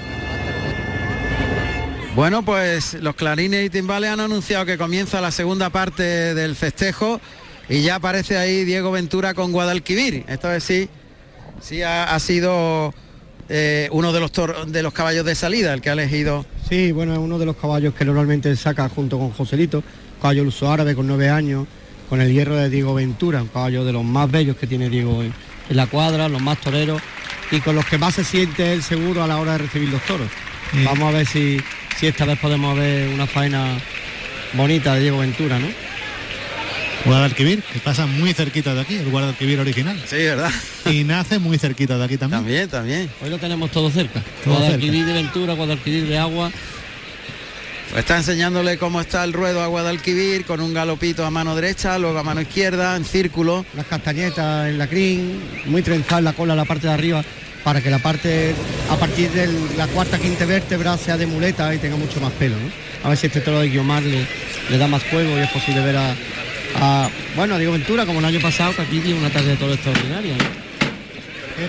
Bueno, 2.15 2.44
pues 2.44 2.96
los 2.96 3.15
clarines 3.15 3.65
y 3.65 3.70
timbales 3.70 4.10
han 4.10 4.20
anunciado 4.20 4.65
que 4.65 4.78
comienza 4.78 5.22
la 5.22 5.32
segunda 5.32 5.70
parte 5.70 6.04
del 6.34 6.56
festejo 6.56 7.22
y 7.70 7.84
ya 7.84 7.96
aparece 7.96 8.38
ahí 8.38 8.65
Diego 8.65 8.91
Ventura 8.91 9.36
con 9.36 9.52
Guadalquivir. 9.52 10.26
Esta 10.28 10.50
vez 10.50 10.63
sí, 10.63 10.89
sí 11.62 11.84
ha, 11.84 12.13
ha 12.13 12.20
sido 12.20 12.94
eh, 13.50 13.90
uno 13.92 14.14
de 14.14 14.20
los, 14.20 14.32
tor- 14.32 14.66
de 14.66 14.82
los 14.84 14.94
caballos 14.94 15.26
de 15.26 15.36
salida 15.36 15.74
el 15.74 15.82
que 15.82 15.90
ha 15.90 15.94
elegido. 15.94 16.46
Sí, 16.70 16.92
bueno, 16.92 17.14
es 17.14 17.20
uno 17.20 17.40
de 17.40 17.46
los 17.46 17.56
caballos 17.56 17.94
que 17.96 18.06
normalmente 18.06 18.56
saca 18.56 18.88
junto 18.90 19.18
con 19.18 19.32
Joselito, 19.32 19.84
caballo 20.22 20.44
luso 20.44 20.72
árabe 20.72 20.96
con 20.96 21.08
nueve 21.08 21.30
años, 21.30 21.66
con 22.10 22.22
el 22.22 22.32
hierro 22.32 22.56
de 22.56 22.70
Diego 22.70 22.94
Ventura, 22.94 23.42
un 23.42 23.48
caballo 23.50 23.84
de 23.86 23.92
los 23.94 24.04
más 24.04 24.30
bellos 24.30 24.56
que 24.58 24.68
tiene 24.68 24.90
Diego 24.90 25.22
en, 25.24 25.34
en 25.70 25.76
la 25.78 25.88
cuadra, 25.88 26.30
los 26.30 26.42
más 26.42 26.60
toreros 26.62 27.02
y 27.52 27.60
con 27.62 27.76
los 27.76 27.86
que 27.86 27.98
más 27.98 28.16
se 28.16 28.24
siente 28.24 28.74
el 28.74 28.84
seguro 28.84 29.24
a 29.24 29.28
la 29.28 29.38
hora 29.40 29.54
de 29.54 29.58
recibir 29.60 29.90
los 29.90 30.02
toros. 30.04 30.28
Vamos 30.86 31.10
a 31.14 31.18
ver 31.18 31.26
si, 31.26 31.60
si 32.00 32.06
esta 32.08 32.26
vez 32.26 32.38
podemos 32.38 32.78
ver 32.78 33.10
una 33.10 33.26
faena 33.26 33.80
bonita 34.54 34.94
de 34.96 35.02
Diego 35.02 35.18
Ventura, 35.20 35.58
¿no? 35.58 35.68
Guadalquivir, 37.06 37.64
que 37.64 37.80
pasa 37.80 38.06
muy 38.06 38.34
cerquita 38.34 38.74
de 38.74 38.82
aquí, 38.82 38.96
el 38.96 39.10
Guadalquivir 39.10 39.60
original. 39.60 40.02
Sí, 40.06 40.18
¿verdad? 40.18 40.52
Y 40.86 41.04
nace 41.04 41.40
muy 41.40 41.58
cerquita 41.58 41.98
de 41.98 42.04
aquí 42.04 42.18
también. 42.18 42.42
También, 42.42 42.70
también. 42.70 43.10
Hoy 43.22 43.30
lo 43.30 43.38
tenemos 43.38 43.72
todo 43.72 43.90
cerca. 43.90 44.22
Todo 44.44 44.56
Guadalquivir 44.56 45.06
de 45.06 45.14
Ventura, 45.14 45.54
Guadalquivir 45.54 46.08
de 46.08 46.18
Agua. 46.18 46.52
Está 47.96 48.18
enseñándole 48.18 48.78
cómo 48.78 49.02
está 49.02 49.24
el 49.24 49.34
ruedo 49.34 49.62
a 49.62 49.68
Guadalquivir 49.68 50.46
con 50.46 50.60
un 50.62 50.74
galopito 50.74 51.26
a 51.26 51.32
mano 51.32 51.56
derecha, 51.56 51.98
luego 51.98 52.20
a 52.20 52.24
mano 52.24 52.42
izquierda, 52.42 52.96
en 52.96 53.04
círculo. 53.04 53.66
las 53.76 53.88
castañetas 53.88 54.70
en 54.70 54.78
la 54.78 54.88
crin, 54.88 55.40
muy 55.66 55.82
trenzada 55.82 56.22
la 56.22 56.34
cola 56.34 56.54
en 56.54 56.58
la 56.58 56.66
parte 56.66 56.88
de 56.88 56.94
arriba 56.94 57.24
para 57.64 57.82
que 57.82 57.90
la 57.90 58.00
parte 58.00 58.54
a 58.90 58.96
partir 58.96 59.30
de 59.32 59.50
la 59.76 59.88
cuarta 59.88 60.18
quinta 60.18 60.46
vértebra 60.46 60.98
sea 60.98 61.18
de 61.18 61.28
muleta 61.28 61.74
y 61.74 61.78
tenga 61.78 61.98
mucho 61.98 62.22
más 62.22 62.32
pelo. 62.34 62.56
¿no? 62.56 62.70
A 63.04 63.10
ver 63.10 63.18
si 63.18 63.28
este 63.28 63.42
toro 63.42 63.60
de 63.60 63.70
Guiomar 63.70 64.04
le, 64.04 64.26
le 64.70 64.78
da 64.78 64.88
más 64.88 65.04
juego 65.04 65.38
y 65.38 65.42
es 65.42 65.50
posible 65.50 65.82
ver 65.82 65.98
a, 65.98 66.16
a, 66.82 67.10
bueno, 67.36 67.56
a 67.56 67.58
Diego 67.58 67.74
Ventura 67.74 68.06
como 68.06 68.20
el 68.20 68.26
año 68.26 68.39
pasado 68.39 68.76
que 68.76 68.82
aquí 68.84 69.00
dio 69.00 69.15
una 69.15 69.30
tarde 69.30 69.50
de 69.50 69.58
toro 69.58 69.74
extraordinaria. 69.74 70.36
¿no? 70.38 70.44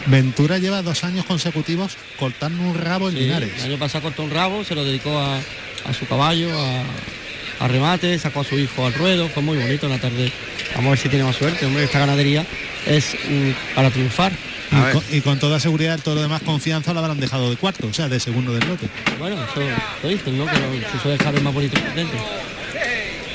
Ventura 0.06 0.58
lleva 0.58 0.82
dos 0.82 1.02
años 1.04 1.24
consecutivos 1.24 1.96
cortando 2.18 2.62
un 2.62 2.74
rabo 2.78 3.08
en 3.08 3.14
Sí, 3.16 3.20
Linares. 3.22 3.50
el 3.58 3.70
año 3.72 3.78
pasado 3.78 4.02
cortó 4.04 4.22
un 4.22 4.30
rabo, 4.30 4.62
se 4.64 4.74
lo 4.74 4.84
dedicó 4.84 5.18
a, 5.18 5.36
a 5.36 5.92
su 5.98 6.06
caballo, 6.06 6.48
a, 6.58 7.64
a 7.64 7.68
remate, 7.68 8.16
sacó 8.18 8.40
a 8.40 8.44
su 8.44 8.56
hijo 8.58 8.86
al 8.86 8.94
ruedo, 8.94 9.28
fue 9.28 9.42
muy 9.42 9.58
bonito 9.58 9.86
una 9.86 9.98
tarde. 9.98 10.30
Vamos 10.76 10.86
a 10.86 10.90
ver 10.90 10.98
si 10.98 11.08
tiene 11.08 11.24
más 11.24 11.34
suerte, 11.36 11.66
hombre, 11.66 11.82
esta 11.84 11.98
ganadería 11.98 12.46
es 12.86 13.16
mm, 13.28 13.74
para 13.74 13.90
triunfar. 13.90 14.32
Y 14.70 14.92
con, 14.92 15.02
y 15.10 15.20
con 15.20 15.38
toda 15.40 15.58
seguridad 15.58 15.94
el 15.96 16.02
toro 16.02 16.22
de 16.22 16.28
más 16.28 16.42
confianza 16.42 16.92
lo 16.94 17.00
habrán 17.00 17.18
dejado 17.18 17.50
de 17.50 17.56
cuarto, 17.56 17.88
o 17.88 17.92
sea, 17.92 18.08
de 18.08 18.20
segundo 18.20 18.52
del 18.52 18.68
lote. 18.68 18.86
Bueno, 19.18 19.34
eso 19.42 19.60
lo 20.04 20.08
dicen, 20.08 20.38
¿no? 20.38 20.46
Que 20.46 20.52
lo- 20.52 20.88
se 20.92 20.98
suele 21.02 21.18
dejar 21.18 21.34
el 21.34 21.42
más 21.42 21.52
bonito 21.52 21.76
potente. 21.80 22.16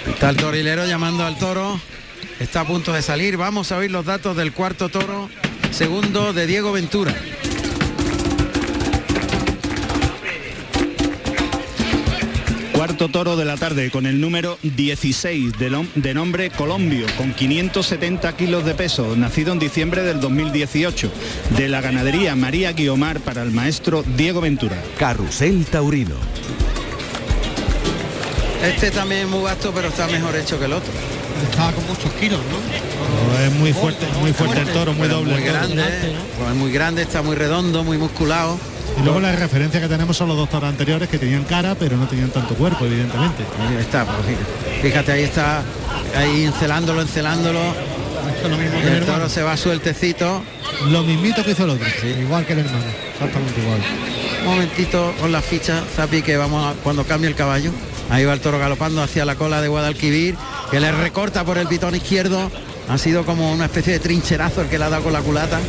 Está 0.07 0.29
el 0.29 0.37
torilero 0.37 0.85
llamando 0.85 1.25
al 1.25 1.37
toro. 1.37 1.79
Está 2.39 2.61
a 2.61 2.67
punto 2.67 2.93
de 2.93 3.01
salir. 3.01 3.37
Vamos 3.37 3.71
a 3.71 3.77
oír 3.77 3.91
los 3.91 4.05
datos 4.05 4.35
del 4.37 4.53
cuarto 4.53 4.89
toro. 4.89 5.29
Segundo 5.71 6.33
de 6.33 6.47
Diego 6.47 6.71
Ventura. 6.71 7.13
Cuarto 12.73 13.07
toro 13.07 13.37
de 13.37 13.45
la 13.45 13.55
tarde 13.55 13.89
con 13.89 14.05
el 14.05 14.19
número 14.19 14.59
16 14.61 15.57
de, 15.57 15.71
nom- 15.71 15.87
de 15.95 16.13
nombre 16.13 16.49
Colombio, 16.49 17.07
con 17.17 17.33
570 17.33 18.35
kilos 18.35 18.65
de 18.65 18.75
peso, 18.75 19.15
nacido 19.15 19.53
en 19.53 19.59
diciembre 19.59 20.03
del 20.03 20.19
2018, 20.19 21.09
de 21.57 21.69
la 21.69 21.79
ganadería 21.81 22.35
María 22.35 22.73
Guiomar 22.73 23.21
para 23.21 23.43
el 23.43 23.51
maestro 23.51 24.03
Diego 24.17 24.41
Ventura. 24.41 24.77
Carrusel 24.99 25.65
Taurino. 25.65 26.15
Este 28.65 28.91
también 28.91 29.21
es 29.21 29.27
muy 29.27 29.41
vasto, 29.43 29.71
pero 29.73 29.89
está 29.89 30.07
mejor 30.07 30.35
hecho 30.35 30.57
que 30.59 30.65
el 30.65 30.73
otro. 30.73 30.91
Estaba 31.49 31.71
con 31.73 31.85
muchos 31.87 32.11
kilos, 32.13 32.39
¿no? 32.39 32.57
Pero 33.33 33.45
es 33.45 33.53
muy 33.53 33.73
fuerte, 33.73 34.05
muy 34.19 34.33
fuerte 34.33 34.61
el 34.61 34.69
toro, 34.69 34.93
muy 34.93 35.07
Pero 35.07 35.19
doble. 35.19 35.33
Muy 35.33 35.43
grande, 35.43 35.83
pues 36.37 36.49
es 36.49 36.55
muy 36.55 36.71
grande, 36.71 37.01
está 37.03 37.21
muy 37.21 37.35
redondo, 37.35 37.83
muy 37.83 37.97
musculado. 37.97 38.57
Y 38.99 39.03
luego 39.03 39.19
la 39.19 39.35
referencia 39.35 39.81
que 39.81 39.87
tenemos 39.87 40.15
son 40.15 40.29
los 40.29 40.37
dos 40.37 40.49
toros 40.49 40.69
anteriores 40.69 41.09
que 41.09 41.17
tenían 41.19 41.43
cara, 41.43 41.75
pero 41.75 41.97
no 41.97 42.07
tenían 42.07 42.29
tanto 42.29 42.55
cuerpo, 42.55 42.85
evidentemente. 42.85 43.43
Ahí 43.67 43.75
está, 43.77 44.05
pues 44.05 44.37
fíjate, 44.81 45.11
ahí 45.11 45.23
está, 45.23 45.61
ahí 46.17 46.45
encelándolo, 46.45 47.01
encelándolo. 47.01 47.59
Esto 47.59 48.45
es 48.45 48.49
lo 48.49 48.57
mismo 48.57 48.77
Y 48.77 48.81
que 48.81 48.87
el 48.87 48.93
el 48.93 49.01
hermano. 49.01 49.13
toro 49.19 49.29
se 49.29 49.43
va 49.43 49.57
sueltecito. 49.57 50.41
Lo 50.89 51.03
mismito 51.03 51.43
que 51.43 51.51
hizo 51.51 51.65
el 51.65 51.71
otro. 51.71 51.85
Igual 52.19 52.45
que 52.45 52.53
el 52.53 52.59
hermano, 52.59 52.85
exactamente 53.13 53.61
igual. 53.61 53.79
Un 54.41 54.45
momentito 54.45 55.13
con 55.19 55.31
la 55.31 55.41
ficha, 55.41 55.83
Zapi, 55.95 56.21
que 56.21 56.37
vamos 56.37 56.65
a, 56.65 56.73
cuando 56.81 57.03
cambie 57.03 57.29
el 57.29 57.35
caballo. 57.35 57.71
Ahí 58.09 58.25
va 58.25 58.33
el 58.33 58.39
toro 58.39 58.59
galopando 58.59 59.01
hacia 59.01 59.25
la 59.25 59.35
cola 59.35 59.61
de 59.61 59.67
Guadalquivir, 59.67 60.35
que 60.71 60.79
le 60.79 60.91
recorta 60.91 61.43
por 61.43 61.57
el 61.57 61.67
pitón 61.67 61.95
izquierdo. 61.95 62.51
Ha 62.87 62.97
sido 62.97 63.25
como 63.25 63.51
una 63.51 63.65
especie 63.65 63.93
de 63.93 63.99
trincherazo 63.99 64.61
el 64.61 64.69
que 64.69 64.77
le 64.77 64.85
ha 64.85 64.89
dado 64.89 65.03
con 65.03 65.13
la 65.13 65.21
culata. 65.21 65.59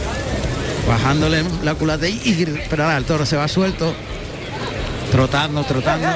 Bajándole 0.87 1.45
la 1.65 1.75
culata 1.75 2.09
y, 2.09 2.47
pero 2.71 2.85
ahora 2.85 2.99
el 2.99 3.05
toro 3.05 3.27
se 3.27 3.37
va 3.37 3.49
suelto. 3.49 3.95
Trotando, 5.11 5.65
trotando. 5.65 6.09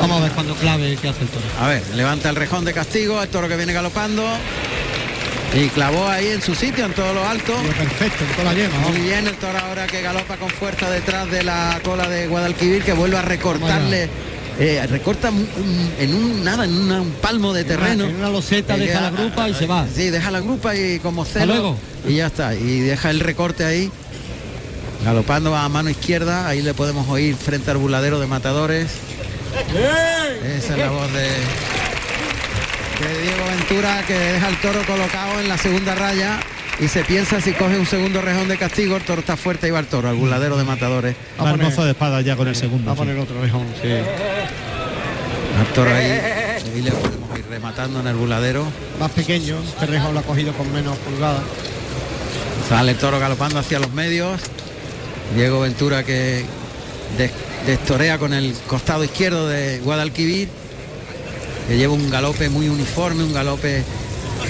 Vamos 0.00 0.18
a 0.18 0.24
ver 0.24 0.32
cuando 0.32 0.54
clave 0.56 0.98
qué 1.00 1.08
hace 1.08 1.22
el 1.22 1.28
toro. 1.28 1.44
A 1.60 1.68
ver, 1.68 1.82
levanta 1.94 2.28
el 2.28 2.36
rejón 2.36 2.64
de 2.64 2.72
castigo, 2.72 3.22
el 3.22 3.28
toro 3.28 3.48
que 3.48 3.56
viene 3.56 3.72
galopando. 3.72 4.24
Y 5.54 5.68
clavó 5.68 6.08
ahí 6.08 6.28
en 6.28 6.40
su 6.40 6.54
sitio, 6.54 6.86
en 6.86 6.92
todo 6.94 7.12
lo 7.12 7.26
alto. 7.28 7.54
perfecto, 7.78 8.24
en 8.24 8.30
toda 8.36 8.44
la 8.44 8.54
yema. 8.54 8.78
Muy 8.88 9.00
bien, 9.00 9.26
el 9.26 9.34
toro 9.34 9.58
ahora 9.58 9.86
que 9.86 10.00
galopa 10.00 10.36
con 10.38 10.48
fuerza 10.48 10.88
detrás 10.90 11.30
de 11.30 11.42
la 11.42 11.78
cola 11.84 12.08
de 12.08 12.26
Guadalquivir, 12.26 12.82
que 12.82 12.92
vuelve 12.94 13.18
a 13.18 13.22
recortarle. 13.22 14.08
eh, 14.58 14.86
recorta 14.88 15.28
en 15.98 16.14
un 16.14 16.44
nada, 16.44 16.64
en 16.66 16.74
una- 16.74 17.00
un 17.00 17.10
palmo 17.12 17.52
de 17.54 17.64
terreno. 17.64 18.04
En 18.04 18.16
una 18.16 18.28
loseta 18.28 18.76
Eh, 18.76 18.80
deja 18.80 19.00
la 19.00 19.10
grupa 19.10 19.48
y 19.48 19.54
se 19.54 19.66
va. 19.66 19.86
Sí, 19.94 20.10
deja 20.10 20.30
la 20.30 20.40
grupa 20.40 20.76
y 20.76 20.98
como 21.00 21.24
celo. 21.24 21.46
luego. 21.54 21.76
Y 22.06 22.16
ya 22.16 22.26
está. 22.26 22.54
Y 22.54 22.80
deja 22.80 23.10
el 23.10 23.20
recorte 23.20 23.64
ahí. 23.64 23.90
Galopando 25.04 25.56
a 25.56 25.68
mano 25.70 25.88
izquierda. 25.90 26.46
Ahí 26.48 26.60
le 26.62 26.74
podemos 26.74 27.08
oír 27.08 27.34
frente 27.34 27.70
al 27.70 27.78
buladero 27.78 28.20
de 28.20 28.26
matadores. 28.26 28.88
Esa 30.58 30.72
es 30.74 30.78
la 30.78 30.90
voz 30.90 31.12
de, 31.12 31.28
de 33.00 33.22
Diego 33.22 33.44
Ventura 33.56 34.04
que 34.06 34.14
deja 34.18 34.48
el 34.48 34.56
toro 34.60 34.82
colocado 34.86 35.40
en 35.40 35.48
la 35.48 35.58
segunda 35.58 35.94
raya 35.94 36.38
y 36.80 36.88
se 36.88 37.04
piensa 37.04 37.40
si 37.40 37.52
coge 37.52 37.78
un 37.78 37.86
segundo 37.86 38.20
rejón 38.22 38.48
de 38.48 38.56
castigo, 38.56 38.96
el 38.96 39.02
toro 39.02 39.20
está 39.20 39.36
fuerte 39.36 39.68
y 39.68 39.70
va 39.70 39.78
el 39.80 39.86
toro, 39.86 40.08
al 40.08 40.16
buladero 40.16 40.56
de 40.56 40.64
matadores. 40.64 41.14
Va 41.40 41.50
el 41.50 41.58
mozo 41.60 41.84
de 41.84 41.90
espada 41.92 42.20
ya 42.22 42.36
con 42.36 42.48
el 42.48 42.56
segundo. 42.56 42.86
Va 42.86 42.92
a 42.92 42.96
poner 42.96 43.18
otro 43.18 43.40
rejón, 43.40 43.66
sí. 43.80 43.88
Al 45.60 45.66
toro 45.74 45.94
ahí, 45.94 46.10
ahí 46.74 46.82
le 46.82 46.90
podemos 46.92 47.38
ir 47.38 47.44
rematando 47.50 48.00
en 48.00 48.06
el 48.06 48.14
buladero. 48.14 48.66
Más 48.98 49.10
pequeño, 49.10 49.56
este 49.60 49.86
rejón 49.86 50.14
lo 50.14 50.20
ha 50.20 50.22
cogido 50.22 50.52
con 50.54 50.72
menos 50.72 50.96
pulgadas. 50.98 51.42
Sale 52.68 52.92
el 52.92 52.98
toro 52.98 53.18
galopando 53.20 53.58
hacia 53.58 53.78
los 53.78 53.92
medios. 53.92 54.40
Diego 55.36 55.60
Ventura 55.60 56.02
que 56.04 56.44
des- 57.18 57.30
destorea 57.66 58.18
con 58.18 58.32
el 58.32 58.54
costado 58.66 59.04
izquierdo 59.04 59.46
de 59.48 59.78
Guadalquivir. 59.80 60.48
Que 61.68 61.76
lleva 61.76 61.92
un 61.94 62.10
galope 62.10 62.48
muy 62.48 62.68
uniforme, 62.68 63.22
un 63.24 63.32
galope 63.32 63.82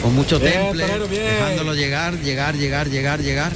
con 0.03 0.15
mucho 0.15 0.39
Bien, 0.39 0.53
temple, 0.55 0.87
torero, 0.87 1.07
dejándolo 1.09 1.75
llegar, 1.75 2.15
llegar, 2.19 2.55
llegar, 2.57 2.89
llegar, 2.89 3.21
llegar. 3.21 3.53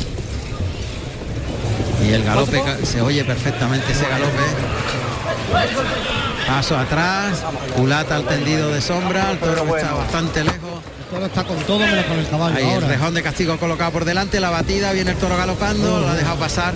Y 2.06 2.12
el 2.12 2.22
galope 2.24 2.62
se 2.84 3.00
oye 3.00 3.24
perfectamente 3.24 3.90
ese 3.92 4.06
galope. 4.06 4.42
Paso 6.46 6.76
atrás, 6.78 7.42
culata 7.76 8.16
al 8.16 8.24
tendido 8.26 8.70
de 8.72 8.80
sombra, 8.80 9.32
el 9.32 9.38
toro 9.38 9.64
que 9.64 9.80
está 9.80 9.94
bastante 9.94 10.44
lejos. 10.44 10.60
El 11.00 11.06
toro 11.10 11.26
está 11.26 11.44
con 11.44 11.56
todo 11.58 11.78
menos 11.80 12.04
con 12.04 12.18
el 12.18 12.28
caballo 12.28 12.56
Ahí 12.56 12.64
el 12.68 12.74
ahora. 12.74 12.88
rejón 12.88 13.14
de 13.14 13.22
castigo 13.22 13.56
colocado 13.58 13.90
por 13.92 14.04
delante, 14.04 14.38
la 14.38 14.50
batida, 14.50 14.92
viene 14.92 15.12
el 15.12 15.16
toro 15.16 15.36
galopando, 15.36 16.00
lo 16.00 16.08
ha 16.08 16.14
dejado 16.14 16.36
pasar. 16.38 16.74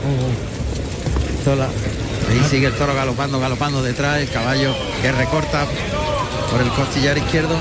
Toda- 1.44 1.66
Ahí 1.66 2.46
sigue 2.48 2.68
el 2.68 2.74
toro 2.74 2.94
galopando, 2.94 3.38
galopando 3.40 3.82
detrás, 3.82 4.18
el 4.18 4.28
caballo 4.30 4.74
que 5.02 5.12
recorta 5.12 5.66
por 6.50 6.60
el 6.60 6.68
costillar 6.70 7.16
izquierdo. 7.16 7.56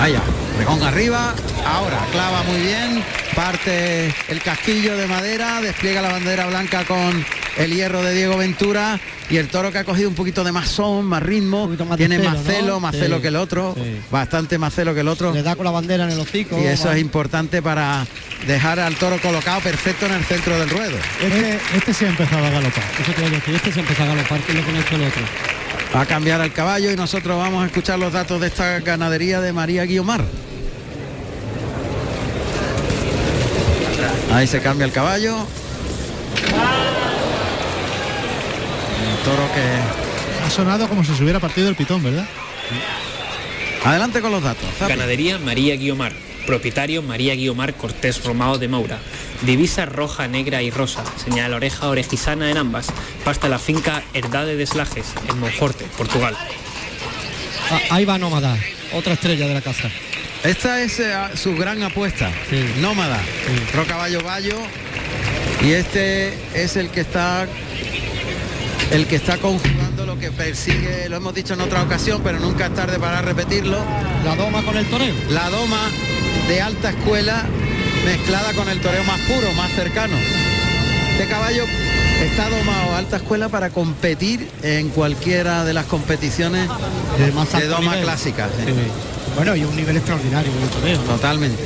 Allá, 0.00 0.20
rejón 0.58 0.82
arriba, 0.82 1.34
ahora 1.64 1.98
clava 2.10 2.42
muy 2.44 2.60
bien, 2.60 3.04
parte 3.36 4.12
el 4.28 4.42
casquillo 4.42 4.96
de 4.96 5.06
madera, 5.06 5.60
despliega 5.60 6.02
la 6.02 6.10
bandera 6.10 6.46
blanca 6.46 6.84
con 6.84 7.24
el 7.56 7.74
hierro 7.74 8.02
de 8.02 8.14
Diego 8.14 8.36
Ventura 8.36 8.98
y 9.30 9.36
el 9.36 9.48
toro 9.48 9.70
que 9.70 9.78
ha 9.78 9.84
cogido 9.84 10.08
un 10.08 10.14
poquito 10.14 10.42
de 10.42 10.50
más 10.50 10.68
son, 10.68 11.04
más 11.04 11.22
ritmo, 11.22 11.68
más 11.68 11.96
tiene 11.96 12.16
celo, 12.16 12.30
más 12.30 12.36
¿no? 12.44 12.50
celo, 12.52 12.80
más 12.80 12.94
Sí, 12.94 13.00
celo 13.00 13.20
que 13.20 13.28
el 13.28 13.36
otro, 13.36 13.74
sí. 13.76 14.00
bastante 14.10 14.58
más 14.58 14.74
celo 14.74 14.92
que 14.94 15.00
el 15.00 15.08
otro. 15.08 15.32
Le 15.32 15.42
da 15.42 15.54
con 15.54 15.64
la 15.64 15.70
bandera 15.70 16.04
en 16.04 16.10
el 16.10 16.18
hocico. 16.18 16.58
Y 16.58 16.64
eso 16.64 16.88
va. 16.88 16.94
es 16.94 17.00
importante 17.00 17.62
para 17.62 18.04
dejar 18.46 18.80
al 18.80 18.96
toro 18.96 19.18
colocado 19.20 19.60
perfecto 19.60 20.06
en 20.06 20.12
el 20.12 20.24
centro 20.24 20.58
del 20.58 20.68
ruedo. 20.68 20.96
Este, 21.22 21.60
este 21.76 21.94
sí 21.94 22.04
ha 22.06 22.08
empezado 22.08 22.44
a 22.44 22.50
galopar. 22.50 22.84
Eso 23.00 23.12
te 23.12 23.20
voy 23.22 23.30
a 23.30 23.34
decir, 23.34 23.54
este 23.54 23.72
se 23.72 23.80
empezó 23.80 24.02
a 24.02 24.06
galopar, 24.06 24.40
que 24.40 24.52
lo 24.52 24.60
ha 24.60 24.80
hecho 24.80 24.96
el 24.96 25.02
otro. 25.04 25.22
Va 25.94 26.00
a 26.00 26.06
cambiar 26.06 26.40
al 26.40 26.52
caballo 26.52 26.90
y 26.90 26.96
nosotros 26.96 27.36
vamos 27.36 27.62
a 27.62 27.66
escuchar 27.66 27.98
los 27.98 28.12
datos 28.12 28.40
de 28.40 28.46
esta 28.46 28.80
ganadería 28.80 29.40
de 29.40 29.52
María 29.52 29.84
Guiomar. 29.84 30.24
Ahí 34.32 34.46
se 34.46 34.60
cambia 34.60 34.86
el 34.86 34.92
caballo. 34.92 35.36
El 39.10 39.24
toro 39.24 39.42
que... 39.54 40.46
Ha 40.46 40.50
sonado 40.50 40.88
como 40.88 41.04
si 41.04 41.14
se 41.14 41.22
hubiera 41.22 41.40
partido 41.40 41.68
el 41.68 41.76
pitón, 41.76 42.02
¿verdad? 42.02 42.26
Adelante 43.84 44.22
con 44.22 44.32
los 44.32 44.42
datos. 44.42 44.64
Zapi. 44.78 44.92
Ganadería 44.92 45.38
María 45.38 45.76
Guiomar. 45.76 46.12
Propietario 46.46 47.02
María 47.02 47.34
Guiomar 47.34 47.74
Cortés 47.74 48.24
Romao 48.24 48.58
de 48.58 48.68
Moura. 48.68 48.98
Divisa 49.42 49.86
roja, 49.86 50.28
negra 50.28 50.62
y 50.62 50.70
rosa. 50.70 51.04
Señal 51.22 51.54
oreja 51.54 51.88
orejisana 51.88 52.50
en 52.50 52.56
ambas. 52.56 52.88
Pasta 53.24 53.48
la 53.48 53.58
finca 53.58 54.02
Herdade 54.14 54.56
de 54.56 54.66
Slajes, 54.66 55.06
en 55.28 55.38
Monforte, 55.38 55.86
Portugal. 55.96 56.36
Ah, 57.70 57.80
ahí 57.90 58.04
va 58.04 58.18
Nómada, 58.18 58.56
otra 58.92 59.14
estrella 59.14 59.46
de 59.46 59.54
la 59.54 59.62
casa. 59.62 59.90
Esta 60.44 60.82
es 60.82 60.98
eh, 60.98 61.14
su 61.34 61.56
gran 61.56 61.82
apuesta. 61.82 62.30
Sí. 62.50 62.64
Nómada. 62.80 63.20
Pro 63.70 63.86
caballo 63.86 64.22
Bayo. 64.22 64.58
Y 65.64 65.72
este 65.72 66.34
es 66.54 66.76
el 66.76 66.90
que 66.90 67.02
está 67.02 67.46
el 68.90 69.06
que 69.06 69.16
está 69.16 69.38
conjugando 69.38 70.04
lo 70.04 70.18
que 70.18 70.30
persigue, 70.30 71.08
lo 71.08 71.16
hemos 71.16 71.34
dicho 71.34 71.54
en 71.54 71.62
otra 71.62 71.82
ocasión, 71.82 72.20
pero 72.22 72.38
nunca 72.38 72.66
es 72.66 72.74
tarde 72.74 72.98
para 72.98 73.22
repetirlo. 73.22 73.78
La 74.24 74.36
doma 74.36 74.62
con 74.62 74.76
el 74.76 74.84
toreo. 74.86 75.14
La 75.30 75.48
doma 75.48 75.88
de 76.52 76.60
alta 76.60 76.90
escuela 76.90 77.44
mezclada 78.04 78.52
con 78.52 78.68
el 78.68 78.78
toreo 78.78 79.02
más 79.04 79.18
puro, 79.20 79.50
más 79.54 79.72
cercano. 79.72 80.14
Este 81.12 81.26
caballo 81.26 81.64
está 82.22 82.50
domado 82.50 82.92
a 82.92 82.98
alta 82.98 83.16
escuela 83.16 83.48
para 83.48 83.70
competir 83.70 84.46
en 84.62 84.90
cualquiera 84.90 85.64
de 85.64 85.72
las 85.72 85.86
competiciones 85.86 86.68
De 87.18 87.32
más 87.32 87.50
de 87.52 87.56
alto 87.56 87.68
doma. 87.76 87.94
Sí. 88.18 88.34
Bueno, 89.34 89.56
y 89.56 89.64
un 89.64 89.74
nivel 89.74 89.96
extraordinario 89.96 90.52
en 90.52 90.62
el 90.62 90.68
toreo. 90.68 90.98
¿no? 90.98 91.04
Totalmente. 91.14 91.62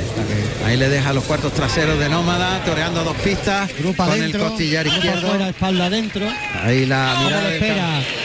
Ahí 0.64 0.76
le 0.76 0.88
deja 0.88 1.12
los 1.12 1.24
cuartos 1.24 1.52
traseros 1.52 1.98
de 1.98 2.08
nómada, 2.08 2.64
toreando 2.64 3.02
dos 3.02 3.16
pistas 3.16 3.68
Grupa 3.80 4.04
con 4.04 4.12
adentro, 4.14 4.44
el 4.44 4.48
costillar 4.50 4.86
izquierdo. 4.86 5.26
afuera, 5.26 5.48
espalda 5.48 5.86
adentro. 5.86 6.28
Ahí 6.62 6.86
la 6.86 7.12
¿Cómo 7.16 7.26
mirada, 7.26 7.48
del, 7.48 7.60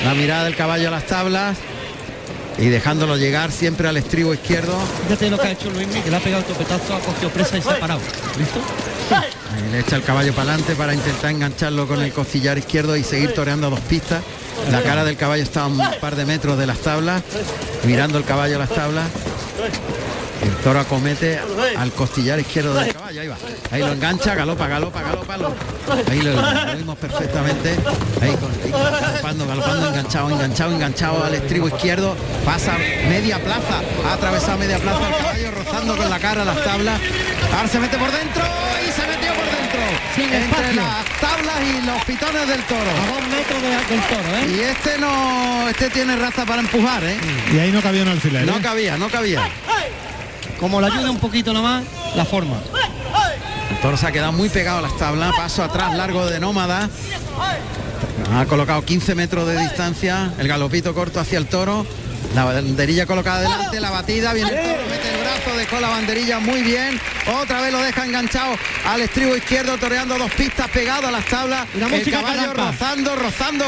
la 0.05 0.13
mirada 0.13 0.43
del 0.43 0.55
caballo 0.55 0.89
a 0.89 0.91
las 0.91 1.07
tablas 1.07 1.57
y 2.61 2.69
dejándolo 2.69 3.17
llegar 3.17 3.51
siempre 3.51 3.87
al 3.87 3.97
estribo 3.97 4.33
izquierdo. 4.33 4.77
Fíjate 5.07 5.29
lo 5.31 5.39
que 5.39 5.47
ha 5.47 5.51
hecho 5.51 5.69
Luis 5.71 5.87
que 5.87 6.09
le 6.11 6.15
ha 6.15 6.19
pegado 6.19 6.43
el 6.43 6.47
topetazo, 6.47 6.95
ha 6.95 6.99
cogido 6.99 7.29
presa 7.31 7.57
y 7.57 7.61
se 7.61 7.71
ha 7.71 7.79
parado. 7.79 7.99
¿Listo? 8.37 8.59
Ahí 9.11 9.71
le 9.71 9.79
echa 9.79 9.95
el 9.95 10.03
caballo 10.03 10.31
para 10.33 10.49
adelante 10.49 10.75
para 10.75 10.93
intentar 10.93 11.31
engancharlo 11.31 11.87
con 11.87 12.01
el 12.01 12.13
costillar 12.13 12.57
izquierdo 12.57 12.95
y 12.95 13.03
seguir 13.03 13.33
toreando 13.33 13.67
a 13.67 13.69
dos 13.71 13.79
pistas. 13.81 14.21
La 14.69 14.83
cara 14.83 15.03
del 15.03 15.17
caballo 15.17 15.41
está 15.41 15.63
a 15.63 15.67
un 15.67 15.81
par 15.99 16.15
de 16.15 16.25
metros 16.25 16.57
de 16.57 16.67
las 16.67 16.77
tablas, 16.79 17.23
mirando 17.83 18.19
el 18.19 18.23
caballo 18.23 18.57
a 18.57 18.59
las 18.59 18.69
tablas. 18.69 19.07
El 20.41 20.55
toro 20.63 20.79
acomete 20.79 21.39
al 21.77 21.91
costillar 21.91 22.39
izquierdo 22.39 22.73
del 22.73 22.93
caballo, 22.93 23.21
ahí 23.21 23.27
va. 23.27 23.37
Ahí 23.71 23.81
lo 23.81 23.91
engancha, 23.91 24.33
galopa, 24.35 24.67
galopa, 24.67 25.01
galopa. 25.01 25.37
lo- 25.37 25.55
ahí 26.09 26.21
lo, 26.21 26.33
lo 26.33 26.77
vimos 26.77 26.97
perfectamente. 26.97 27.75
Ahí, 28.21 28.35
con, 28.37 28.51
ahí 28.51 28.71
galopando, 28.71 29.47
galopando, 29.47 29.87
enganchado, 29.89 30.29
enganchado, 30.31 30.71
enganchado 30.73 31.23
al 31.23 31.35
estribo 31.35 31.67
izquierdo. 31.67 32.15
Pasa 32.45 32.75
media 33.07 33.39
plaza, 33.39 33.81
ha 34.07 34.13
atravesado 34.13 34.57
media 34.57 34.79
plaza 34.79 35.07
el 35.07 35.15
caballo, 35.15 35.51
rozando 35.51 35.97
con 35.97 36.09
la 36.09 36.19
cara 36.19 36.43
las 36.45 36.63
tablas. 36.63 36.99
Ahora 37.55 37.67
se 37.67 37.79
mete 37.79 37.97
por 37.97 38.11
dentro 38.11 38.43
y 38.87 38.91
se 38.91 39.07
metió 39.07 39.33
por 39.33 39.45
dentro. 39.45 39.81
Sin 40.15 40.23
entre 40.25 40.47
espacio. 40.47 40.81
las 40.81 41.05
tablas 41.21 41.55
y 41.61 41.85
los 41.85 42.03
pitones 42.05 42.47
del 42.47 42.63
toro. 42.63 42.81
A 42.81 43.07
dos 43.07 43.27
metros 43.29 43.61
de- 43.61 43.95
del 43.95 44.01
toro, 44.07 44.37
¿eh? 44.37 44.55
Y 44.55 44.59
este 44.61 44.97
no, 44.97 45.69
este 45.69 45.89
tiene 45.91 46.15
raza 46.15 46.45
para 46.45 46.61
empujar, 46.61 47.03
¿eh? 47.03 47.17
Y 47.53 47.59
ahí 47.59 47.71
no 47.71 47.81
cabía 47.81 48.01
un 48.03 48.09
alfiler. 48.09 48.45
No 48.45 48.57
¿eh? 48.57 48.61
cabía, 48.61 48.97
no 48.97 49.07
cabía. 49.09 49.41
Como 50.61 50.79
le 50.79 50.87
ayuda 50.87 51.09
un 51.09 51.17
poquito 51.17 51.51
nada 51.53 51.63
más, 51.63 51.83
la 52.15 52.23
forma. 52.23 52.55
El 53.71 53.77
toro 53.81 53.97
se 53.97 54.05
ha 54.05 54.11
quedado 54.11 54.31
muy 54.31 54.47
pegado 54.47 54.77
a 54.77 54.81
las 54.83 54.95
tablas, 54.95 55.33
paso 55.35 55.63
atrás 55.63 55.95
largo 55.95 56.27
de 56.27 56.39
nómada. 56.39 56.87
Ha 58.31 58.45
colocado 58.45 58.85
15 58.85 59.15
metros 59.15 59.47
de 59.47 59.59
distancia, 59.59 60.31
el 60.37 60.47
galopito 60.47 60.93
corto 60.93 61.19
hacia 61.19 61.39
el 61.39 61.47
toro. 61.47 61.85
La 62.33 62.45
banderilla 62.45 63.05
colocada 63.05 63.41
delante, 63.41 63.79
la 63.81 63.89
batida, 63.89 64.33
viene 64.33 64.51
el 64.51 64.69
toro, 64.69 64.89
mete 64.89 65.09
el 65.09 65.19
brazo, 65.19 65.57
dejó 65.57 65.79
la 65.81 65.89
banderilla 65.89 66.39
muy 66.39 66.61
bien. 66.61 66.99
Otra 67.41 67.59
vez 67.59 67.73
lo 67.73 67.81
deja 67.81 68.05
enganchado 68.05 68.55
al 68.85 69.01
estribo 69.01 69.35
izquierdo, 69.35 69.77
toreando 69.77 70.17
dos 70.17 70.31
pistas 70.31 70.69
pegado 70.69 71.07
a 71.07 71.11
las 71.11 71.25
tablas. 71.25 71.67
La 71.75 71.87
El 71.87 72.09
caballo 72.09 72.53
rozando, 72.53 73.15
rozando 73.17 73.65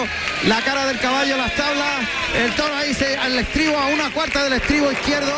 la 0.47 0.61
cara 0.61 0.85
del 0.85 0.97
caballo 0.99 1.35
las 1.35 1.53
tablas. 1.55 2.07
El 2.35 2.55
toro 2.55 2.73
ahí 2.75 2.93
se, 2.93 3.17
al 3.17 3.37
estribo, 3.37 3.77
a 3.77 3.87
una 3.87 4.11
cuarta 4.11 4.43
del 4.45 4.53
estribo 4.53 4.91
izquierdo, 4.91 5.33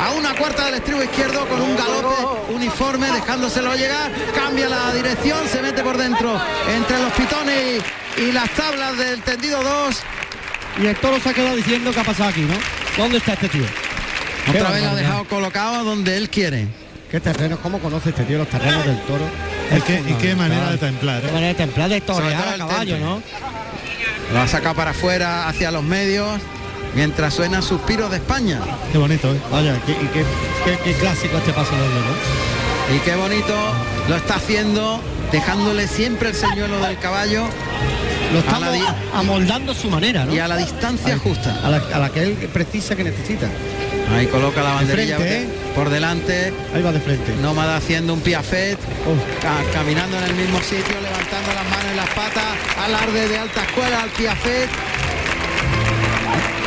a 0.00 0.12
una 0.12 0.34
cuarta 0.34 0.64
del 0.64 0.74
estribo 0.76 1.02
izquierdo 1.02 1.46
con 1.48 1.60
un 1.60 1.76
galope 1.76 2.52
uniforme, 2.52 3.10
dejándoselo 3.12 3.74
llegar, 3.74 4.10
cambia 4.34 4.70
la 4.70 4.92
dirección, 4.94 5.38
se 5.48 5.60
mete 5.60 5.82
por 5.82 5.98
dentro 5.98 6.40
entre 6.66 6.98
los 6.98 7.12
pitones 7.12 7.82
y, 8.16 8.22
y 8.22 8.32
las 8.32 8.48
tablas 8.50 8.96
del 8.96 9.20
tendido 9.22 9.62
2. 9.62 9.96
Y 10.82 10.86
el 10.86 10.96
toro 10.96 11.20
se 11.20 11.28
ha 11.28 11.34
quedado 11.34 11.56
diciendo 11.56 11.92
que 11.92 12.00
ha 12.00 12.04
pasado 12.04 12.30
aquí, 12.30 12.40
¿no? 12.42 12.54
¿Dónde 12.96 13.18
está 13.18 13.34
este 13.34 13.48
tío? 13.48 13.64
Qué 14.46 14.50
Otra 14.58 14.70
vez 14.70 14.82
lo 14.82 14.90
ha 14.90 14.94
dejado 14.94 15.24
colocado 15.24 15.84
donde 15.84 16.16
él 16.16 16.30
quiere. 16.30 16.66
¿Qué 17.10 17.20
terrenos? 17.20 17.58
¿Cómo 17.60 17.78
conoce 17.80 18.10
este 18.10 18.22
tío 18.24 18.38
los 18.38 18.48
terrenos 18.48 18.86
del 18.86 18.98
toro? 19.02 19.24
Y 19.76 19.80
qué, 19.82 20.02
y 20.08 20.12
qué 20.14 20.34
manera 20.34 20.70
de 20.70 20.78
templar. 20.78 21.20
Qué 21.20 21.28
¿eh? 21.28 21.32
manera 21.32 21.48
de 21.48 21.54
templar 21.54 21.88
de 21.90 22.00
torear 22.00 22.48
a 22.54 22.56
caballo, 22.58 22.94
temple. 22.96 23.00
¿no? 23.00 23.22
Lo 24.32 24.40
ha 24.40 24.46
sacado 24.48 24.74
para 24.74 24.92
afuera 24.92 25.48
hacia 25.48 25.70
los 25.70 25.82
medios 25.82 26.40
mientras 26.94 27.34
suena 27.34 27.60
suspiros 27.62 28.10
de 28.10 28.16
España. 28.18 28.60
Qué 28.92 28.98
bonito, 28.98 29.32
¿eh? 29.34 29.40
Vaya, 29.50 29.76
qué, 29.84 29.92
y 29.92 30.06
qué, 30.12 30.24
qué- 30.64 30.78
qué 30.84 30.94
clásico 30.94 31.36
este 31.38 31.52
paso 31.52 31.72
doble, 31.72 31.94
¿no? 32.00 32.96
Y 32.96 32.98
qué 33.00 33.14
bonito 33.16 33.54
lo 34.08 34.16
está 34.16 34.36
haciendo, 34.36 35.00
dejándole 35.30 35.86
siempre 35.88 36.30
el 36.30 36.34
señuelo 36.34 36.80
del 36.80 36.98
caballo 36.98 37.44
Lo 38.32 38.38
A 38.38 38.40
estamos 38.40 38.60
la 38.66 38.72
di- 38.72 38.82
amoldando 39.14 39.72
a 39.72 39.74
su 39.74 39.90
manera, 39.90 40.24
¿no? 40.24 40.32
y 40.34 40.38
a 40.38 40.46
la 40.48 40.56
distancia 40.56 41.18
justa. 41.18 41.58
A 41.64 41.70
la, 41.70 41.76
a 41.94 41.98
la 41.98 42.10
que 42.10 42.22
él 42.22 42.32
precisa 42.52 42.94
que 42.94 43.04
necesita. 43.04 43.46
Ahí 44.16 44.26
coloca 44.26 44.62
la 44.62 44.74
banderilla 44.74 45.16
frente, 45.16 45.42
¿eh? 45.42 45.48
por 45.74 45.88
delante. 45.90 46.52
Ahí 46.74 46.82
va 46.82 46.92
de 46.92 47.00
frente. 47.00 47.34
Nómada 47.42 47.76
haciendo 47.76 48.14
un 48.14 48.20
piafet, 48.20 48.78
Oh. 49.06 49.40
ca- 49.42 49.62
caminando 49.72 50.16
en 50.18 50.24
el 50.24 50.34
mismo 50.34 50.58
sitio, 50.60 50.94
levantando 51.00 51.52
las 51.54 51.64
manos 51.64 51.92
y 51.92 51.96
las 51.96 52.08
patas, 52.10 52.44
alarde 52.84 53.28
de 53.28 53.38
alta 53.38 53.62
escuela 53.64 54.02
al 54.02 54.10
piafet. 54.10 54.68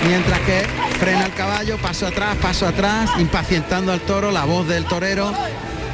Mientras 0.08 0.39
que 0.41 0.65
frena 0.99 1.26
el 1.26 1.34
caballo, 1.34 1.78
paso 1.78 2.08
atrás, 2.08 2.36
paso 2.41 2.67
atrás, 2.67 3.10
impacientando 3.19 3.91
al 3.93 4.02
toro, 4.02 4.32
la 4.32 4.43
voz 4.45 4.67
del 4.67 4.86
torero. 4.86 5.34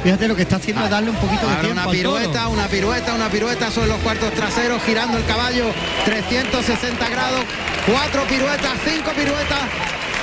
Fíjate 0.02 0.28
lo 0.28 0.34
que 0.34 0.42
está 0.42 0.56
haciendo 0.56 0.82
es 0.84 0.90
darle 0.90 1.10
un 1.10 1.16
poquito 1.16 1.46
de 1.46 1.56
tiempo 1.56 1.82
una 1.82 1.90
pirueta, 1.90 2.48
una 2.48 2.66
pirueta, 2.68 3.14
una 3.14 3.28
pirueta 3.28 3.70
sobre 3.70 3.88
los 3.88 3.98
cuartos 3.98 4.32
traseros, 4.32 4.82
girando 4.82 5.18
el 5.18 5.24
caballo 5.26 5.66
360 6.06 7.08
grados, 7.08 7.44
cuatro 7.86 8.22
piruetas, 8.24 8.72
cinco 8.84 9.10
piruetas. 9.12 9.60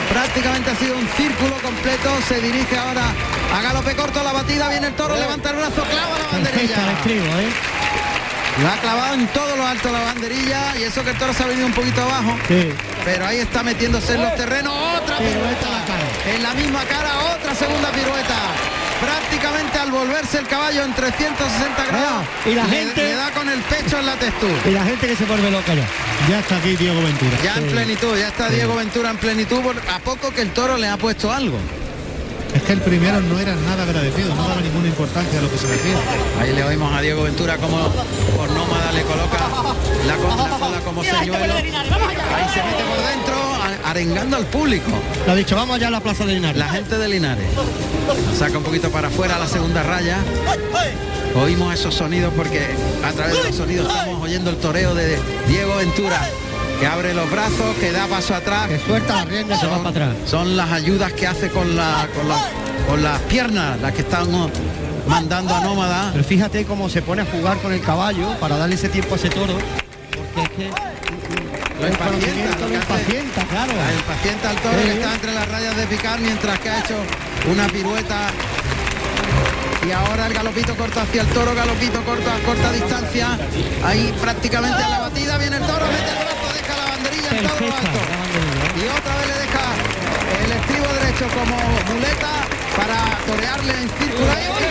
Prácticamente 0.09 0.71
ha 0.71 0.75
sido 0.75 0.97
un 0.97 1.07
círculo 1.09 1.53
completo. 1.61 2.09
Se 2.27 2.39
dirige 2.39 2.77
ahora 2.77 3.03
a 3.53 3.61
galope 3.61 3.95
corto 3.95 4.23
la 4.23 4.31
batida. 4.31 4.69
Viene 4.69 4.87
el 4.87 4.93
toro, 4.93 5.15
levanta 5.15 5.49
el 5.49 5.57
brazo, 5.57 5.83
clava 5.83 6.17
la 6.17 6.27
banderilla. 6.31 6.75
¿eh? 7.41 7.49
La 8.63 8.73
ha 8.73 8.77
clavado 8.77 9.13
en 9.13 9.27
todo 9.27 9.55
lo 9.55 9.67
alto 9.67 9.91
la 9.91 9.99
banderilla 9.99 10.75
y 10.79 10.83
eso 10.83 11.03
que 11.03 11.11
el 11.11 11.17
toro 11.17 11.33
se 11.33 11.43
ha 11.43 11.47
venido 11.47 11.67
un 11.67 11.73
poquito 11.73 12.01
abajo. 12.01 12.35
Sí. 12.47 12.69
Pero 13.05 13.27
ahí 13.27 13.37
está 13.37 13.61
metiéndose 13.61 14.15
en 14.15 14.23
los 14.23 14.35
terrenos. 14.35 14.73
Otra 15.01 15.17
pirueta. 15.17 15.67
En 16.33 16.41
la 16.41 16.53
misma 16.53 16.83
cara, 16.85 17.35
otra 17.35 17.53
segunda 17.53 17.91
pirueta. 17.91 18.35
Prácticamente 19.01 19.77
al 19.77 19.91
volverse 19.91 20.39
el 20.39 20.47
caballo 20.47 20.83
en 20.83 20.93
360 20.93 21.86
grados. 21.86 22.25
y 22.45 22.55
la 22.55 22.63
le- 22.65 22.69
gente- 22.77 23.03
le 23.03 23.15
da 23.15 23.31
con 23.31 23.47
el 23.49 23.60
pecho 23.62 23.99
en 23.99 24.05
la 24.05 24.15
textura. 24.15 24.53
Y 24.65 24.71
la 24.71 24.83
gente 24.83 25.07
que 25.07 25.15
se 25.15 25.25
vuelve 25.25 25.51
loca 25.51 25.73
ya. 25.75 25.86
Ya 26.29 26.39
está 26.39 26.57
aquí 26.57 26.75
Diego 26.75 27.01
Ventura. 27.01 27.38
Ya 27.43 27.55
en 27.57 27.67
plenitud, 27.67 28.17
ya 28.17 28.27
está 28.27 28.49
Diego 28.49 28.75
Ventura 28.75 29.12
en 29.12 29.17
plenitud, 29.17 29.62
a 29.93 29.99
poco 29.99 30.31
que 30.33 30.41
el 30.41 30.51
toro 30.51 30.77
le 30.77 30.88
ha 30.88 30.97
puesto 30.97 31.31
algo. 31.31 31.57
Que 32.67 32.73
el 32.73 32.82
primero 32.82 33.21
no 33.21 33.39
era 33.39 33.56
nada 33.56 33.84
agradecido, 33.84 34.36
no 34.36 34.45
daba 34.45 34.60
ninguna 34.60 34.89
importancia 34.89 35.39
a 35.39 35.41
lo 35.41 35.49
que 35.49 35.58
se 35.58 35.67
decía. 35.67 35.95
Ahí 36.41 36.53
le 36.53 36.65
oímos 36.65 36.93
a 36.93 36.99
Diego 36.99 37.23
Ventura 37.23 37.56
como 37.56 37.77
por 38.36 38.49
nómada 38.51 38.91
le 38.91 39.03
coloca 39.03 39.38
la, 40.06 40.17
la 40.17 40.58
cola 40.60 40.80
como 40.84 41.01
señuelo. 41.01 41.53
Ahí 41.53 41.63
se 42.53 42.63
mete 42.63 42.84
por 42.84 43.08
dentro, 43.08 43.36
arengando 43.86 44.36
al 44.36 44.45
público. 44.47 44.91
Lo 45.25 45.32
ha 45.32 45.36
dicho, 45.36 45.56
vamos 45.56 45.77
allá 45.77 45.88
a 45.88 45.91
la 45.91 46.01
plaza 46.01 46.25
de 46.25 46.34
Linares. 46.34 46.58
La 46.58 46.67
gente 46.67 46.97
de 46.97 47.08
Linares. 47.08 47.47
Saca 48.38 48.58
un 48.58 48.65
poquito 48.65 48.91
para 48.91 49.08
afuera 49.08 49.39
la 49.39 49.47
segunda 49.47 49.82
raya. 49.84 50.17
Oímos 51.41 51.73
esos 51.73 51.95
sonidos 51.95 52.34
porque 52.36 52.65
a 53.01 53.13
través 53.13 53.38
de 53.38 53.43
los 53.45 53.56
sonidos 53.56 53.88
estamos 53.88 54.21
oyendo 54.21 54.49
el 54.49 54.58
toreo 54.58 54.93
de 54.93 55.17
Diego 55.47 55.77
Ventura. 55.77 56.19
Que 56.79 56.85
abre 56.85 57.13
los 57.13 57.29
brazos, 57.31 57.75
que 57.79 57.91
da 57.91 58.05
paso 58.07 58.35
atrás. 58.35 58.67
Que 58.67 58.79
suelta 58.79 59.15
la 59.15 59.25
rienda 59.25 59.57
se 59.59 59.65
va 59.67 59.77
para 59.77 59.89
atrás. 59.89 60.09
Son 60.25 60.55
las 60.55 60.71
ayudas 60.71 61.11
que 61.13 61.25
hace 61.25 61.49
con, 61.49 61.75
la, 61.75 62.07
con, 62.15 62.27
la- 62.29 62.47
con 62.87 63.03
las 63.03 63.19
piernas, 63.23 63.79
las 63.81 63.93
que 63.93 64.01
están 64.01 64.27
mandando 65.07 65.55
a 65.55 65.61
Nómada. 65.61 66.09
Pero 66.13 66.23
fíjate 66.23 66.65
cómo 66.65 66.87
se 66.89 67.01
pone 67.01 67.23
a 67.23 67.25
jugar 67.25 67.57
con 67.57 67.73
el 67.73 67.81
caballo 67.81 68.29
para 68.39 68.57
darle 68.57 68.75
ese 68.75 68.89
tiempo 68.89 69.15
a 69.15 69.17
ese 69.17 69.29
toro. 69.29 69.57
Porque 70.35 70.65
es 70.65 70.71
que 70.71 71.81
Lo 71.81 71.87
impacienta, 71.87 72.05
conocimiento 72.05 72.67
lo 72.67 72.73
impacienta, 72.75 73.43
claro. 73.45 73.71
La 73.73 73.93
impacienta 73.93 74.49
al 74.51 74.55
toro 74.57 74.75
Sí. 74.79 74.85
que 74.85 74.93
está 74.93 75.13
entre 75.15 75.33
las 75.33 75.47
rayas 75.49 75.75
de 75.77 75.85
picar 75.87 76.19
mientras 76.19 76.59
que 76.59 76.69
ha 76.69 76.79
hecho 76.79 76.95
una 77.51 77.67
pirueta. 77.67 78.17
Y 79.87 79.91
ahora 79.91 80.27
el 80.27 80.33
galopito 80.33 80.75
corto 80.75 80.99
hacia 80.99 81.21
el 81.21 81.27
toro, 81.29 81.55
galopito 81.55 82.03
corto 82.03 82.29
a 82.29 82.39
corta 82.45 82.71
distancia. 82.71 83.37
Ahí 83.85 84.13
prácticamente 84.21 84.83
a 84.83 84.89
la 84.89 84.99
batida 84.99 85.37
viene 85.37 85.57
el 85.57 85.63
toro, 85.63 85.85
mete 85.87 86.11
el 86.11 86.26
alto. 87.45 87.65
Y 88.76 88.88
otra 88.88 89.15
vez 89.17 89.28
le 89.28 89.34
deja 89.34 89.63
el 90.43 90.52
estribo 90.52 90.88
derecho 90.93 91.28
como 91.34 91.58
muleta 91.93 92.28
para 92.76 93.17
torearle 93.26 93.73
en 93.73 93.89
círculo. 93.89 94.28
¡Ay, 94.36 94.47
qué 94.58 94.65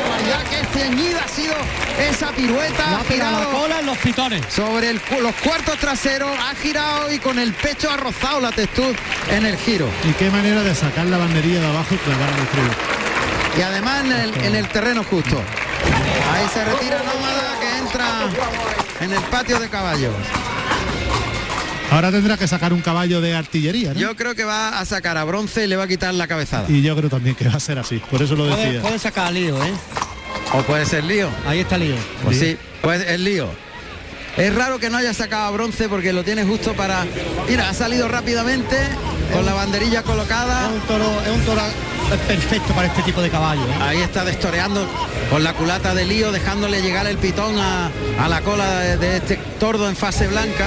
barbaridad! 0.00 0.42
¡Qué 0.50 0.78
ceñida 0.78 1.20
ha 1.24 1.28
sido 1.28 1.54
esa 1.98 2.32
pirueta! 2.32 3.00
Ha 3.00 3.04
pegado 3.04 3.32
la 3.32 3.38
girado 3.38 3.60
cola 3.60 3.80
en 3.80 3.86
los 3.86 3.98
pitones. 3.98 4.42
sobre 4.48 4.90
el 4.90 5.00
los 5.20 5.34
cuartos 5.36 5.78
traseros, 5.78 6.30
ha 6.38 6.54
girado 6.56 7.12
y 7.12 7.18
con 7.18 7.38
el 7.38 7.52
pecho 7.52 7.90
ha 7.90 7.96
rozado 7.96 8.40
la 8.40 8.50
textura 8.50 8.98
en 9.30 9.46
el 9.46 9.56
giro. 9.56 9.88
Y 10.04 10.12
qué 10.12 10.30
manera 10.30 10.62
de 10.62 10.74
sacar 10.74 11.06
la 11.06 11.18
banderilla 11.18 11.60
de 11.60 11.66
abajo 11.66 11.94
y 11.94 11.98
clavar 11.98 12.28
el 12.28 12.42
estribo. 12.42 12.72
Y 13.58 13.62
además 13.62 14.04
en 14.04 14.12
el, 14.12 14.44
en 14.44 14.56
el 14.56 14.68
terreno 14.68 15.04
justo. 15.04 15.42
Ahí 16.32 16.46
se 16.52 16.64
retira 16.64 16.98
Nómada 16.98 17.60
que 17.60 17.78
entra 17.78 18.06
en 19.00 19.12
el 19.12 19.22
patio 19.24 19.58
de 19.58 19.68
caballos. 19.68 20.14
Ahora 21.92 22.10
tendrá 22.10 22.36
que 22.36 22.48
sacar 22.48 22.72
un 22.72 22.80
caballo 22.80 23.20
de 23.20 23.34
artillería, 23.34 23.92
¿no? 23.94 24.00
Yo 24.00 24.16
creo 24.16 24.34
que 24.34 24.44
va 24.44 24.78
a 24.80 24.84
sacar 24.84 25.16
a 25.18 25.24
bronce 25.24 25.64
y 25.64 25.66
le 25.66 25.76
va 25.76 25.84
a 25.84 25.88
quitar 25.88 26.14
la 26.14 26.26
cabezada. 26.26 26.64
Y 26.68 26.82
yo 26.82 26.96
creo 26.96 27.10
también 27.10 27.36
que 27.36 27.48
va 27.48 27.54
a 27.54 27.60
ser 27.60 27.78
así, 27.78 28.00
por 28.10 28.22
eso 28.22 28.34
lo 28.34 28.48
Puede, 28.48 28.64
decía. 28.66 28.80
puede 28.82 28.98
sacar 28.98 29.26
al 29.28 29.34
lío, 29.34 29.62
¿eh? 29.62 29.72
O 30.54 30.62
puede 30.62 30.86
ser 30.86 31.04
lío. 31.04 31.28
Ahí 31.46 31.60
está 31.60 31.76
lío. 31.78 31.94
Pues 32.24 32.38
sí, 32.38 32.56
pues 32.80 33.06
el 33.06 33.24
lío. 33.24 33.48
Es 34.36 34.54
raro 34.54 34.78
que 34.78 34.88
no 34.88 34.96
haya 34.96 35.12
sacado 35.12 35.44
a 35.44 35.50
bronce 35.50 35.88
porque 35.90 36.12
lo 36.14 36.24
tiene 36.24 36.44
justo 36.44 36.72
para. 36.72 37.04
Mira, 37.48 37.68
ha 37.68 37.74
salido 37.74 38.08
rápidamente 38.08 38.76
con 39.32 39.44
la 39.44 39.52
banderilla 39.52 40.02
colocada. 40.02 40.68
Es 40.68 40.72
un 40.74 40.80
toro, 40.88 41.20
es 41.26 41.28
un 41.30 41.40
toro 41.44 41.60
perfecto 42.26 42.72
para 42.74 42.88
este 42.88 43.02
tipo 43.02 43.20
de 43.20 43.28
caballo. 43.28 43.62
¿eh? 43.62 43.74
Ahí 43.82 43.98
está 44.00 44.24
destoreando 44.24 44.88
con 45.30 45.44
la 45.44 45.52
culata 45.52 45.94
de 45.94 46.06
lío, 46.06 46.32
dejándole 46.32 46.80
llegar 46.80 47.06
el 47.06 47.18
pitón 47.18 47.58
a, 47.58 47.90
a 48.18 48.28
la 48.28 48.40
cola 48.40 48.80
de, 48.80 48.96
de 48.96 49.16
este 49.18 49.36
tordo 49.60 49.86
en 49.88 49.96
fase 49.96 50.26
blanca. 50.28 50.66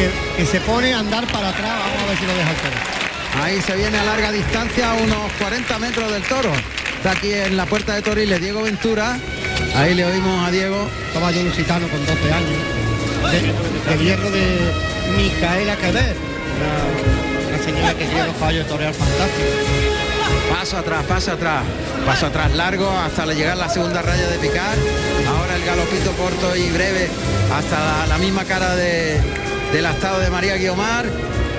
Que, 0.00 0.08
que 0.38 0.46
se 0.46 0.62
pone 0.62 0.94
a 0.94 1.00
andar 1.00 1.26
para 1.26 1.50
atrás. 1.50 1.72
Vamos 1.78 2.02
a 2.02 2.06
ver 2.06 2.16
si 2.16 2.24
lo 2.24 2.32
deja 2.32 2.50
el 2.50 2.56
toro. 2.56 3.42
Ahí 3.42 3.60
se 3.60 3.76
viene 3.76 3.98
a 3.98 4.04
larga 4.04 4.32
distancia, 4.32 4.92
a 4.92 4.94
unos 4.94 5.30
40 5.38 5.78
metros 5.78 6.10
del 6.10 6.22
toro. 6.22 6.50
Está 6.96 7.10
aquí 7.10 7.34
en 7.34 7.54
la 7.54 7.66
puerta 7.66 7.94
de 7.94 8.00
Toriles 8.00 8.40
Diego 8.40 8.62
Ventura. 8.62 9.18
Ahí 9.76 9.94
le 9.94 10.06
oímos 10.06 10.48
a 10.48 10.50
Diego. 10.50 10.88
Caballo 11.12 11.42
lusitano 11.42 11.86
con 11.88 12.06
12 12.06 12.32
años. 12.32 12.50
De, 13.30 13.96
de 13.96 14.04
hierro 14.04 14.30
de 14.30 14.72
Micaela 15.18 15.76
Quever. 15.76 16.16
Una, 16.56 17.56
una 17.56 17.62
señora 17.62 17.94
que 17.94 18.06
lleva 18.06 18.26
los 18.26 18.36
caballos 18.36 18.64
de 18.64 18.70
torear 18.70 18.94
fantástico. 18.94 19.48
Paso 20.50 20.78
atrás, 20.78 21.04
paso 21.04 21.32
atrás. 21.32 21.62
Paso 22.06 22.26
atrás 22.26 22.54
largo 22.54 22.90
hasta 22.90 23.26
llegar 23.26 23.52
a 23.52 23.56
la 23.56 23.68
segunda 23.68 24.00
raya 24.00 24.28
de 24.28 24.38
picar. 24.38 24.78
Ahora 25.28 25.56
el 25.56 25.64
galopito 25.66 26.12
corto 26.12 26.56
y 26.56 26.70
breve 26.70 27.10
hasta 27.54 27.78
la, 27.78 28.06
la 28.06 28.18
misma 28.18 28.44
cara 28.44 28.74
de, 28.76 29.20
del 29.72 29.86
estado 29.86 30.20
de 30.20 30.30
María 30.30 30.56
Guiomar. 30.56 31.06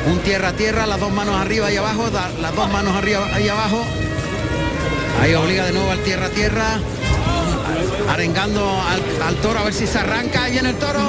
Un 0.07 0.19
tierra 0.19 0.53
tierra, 0.53 0.85
las 0.85 0.99
dos 0.99 1.11
manos 1.11 1.39
arriba 1.39 1.71
y 1.71 1.77
abajo, 1.77 2.09
las 2.41 2.55
dos 2.55 2.71
manos 2.71 2.95
arriba 2.95 3.39
y 3.39 3.47
abajo. 3.47 3.83
Ahí 5.21 5.33
obliga 5.35 5.65
de 5.65 5.73
nuevo 5.73 5.91
al 5.91 5.99
tierra 5.99 6.25
a 6.25 6.29
tierra. 6.29 6.79
Arengando 8.09 8.81
al, 9.25 9.35
toro 9.35 9.59
a 9.59 9.63
ver 9.63 9.73
si 9.73 9.87
se 9.87 9.99
arranca. 9.99 10.43
Ahí 10.43 10.53
viene 10.53 10.69
el 10.69 10.75
toro. 10.75 10.99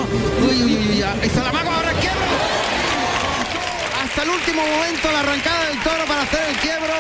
Hasta 4.04 4.22
el 4.22 4.28
último 4.28 4.62
momento 4.62 5.10
la 5.10 5.20
arrancada 5.20 5.66
del 5.66 5.82
toro 5.82 6.04
para 6.06 6.22
hacer 6.22 6.40
el 6.50 6.56
quiebro. 6.56 6.92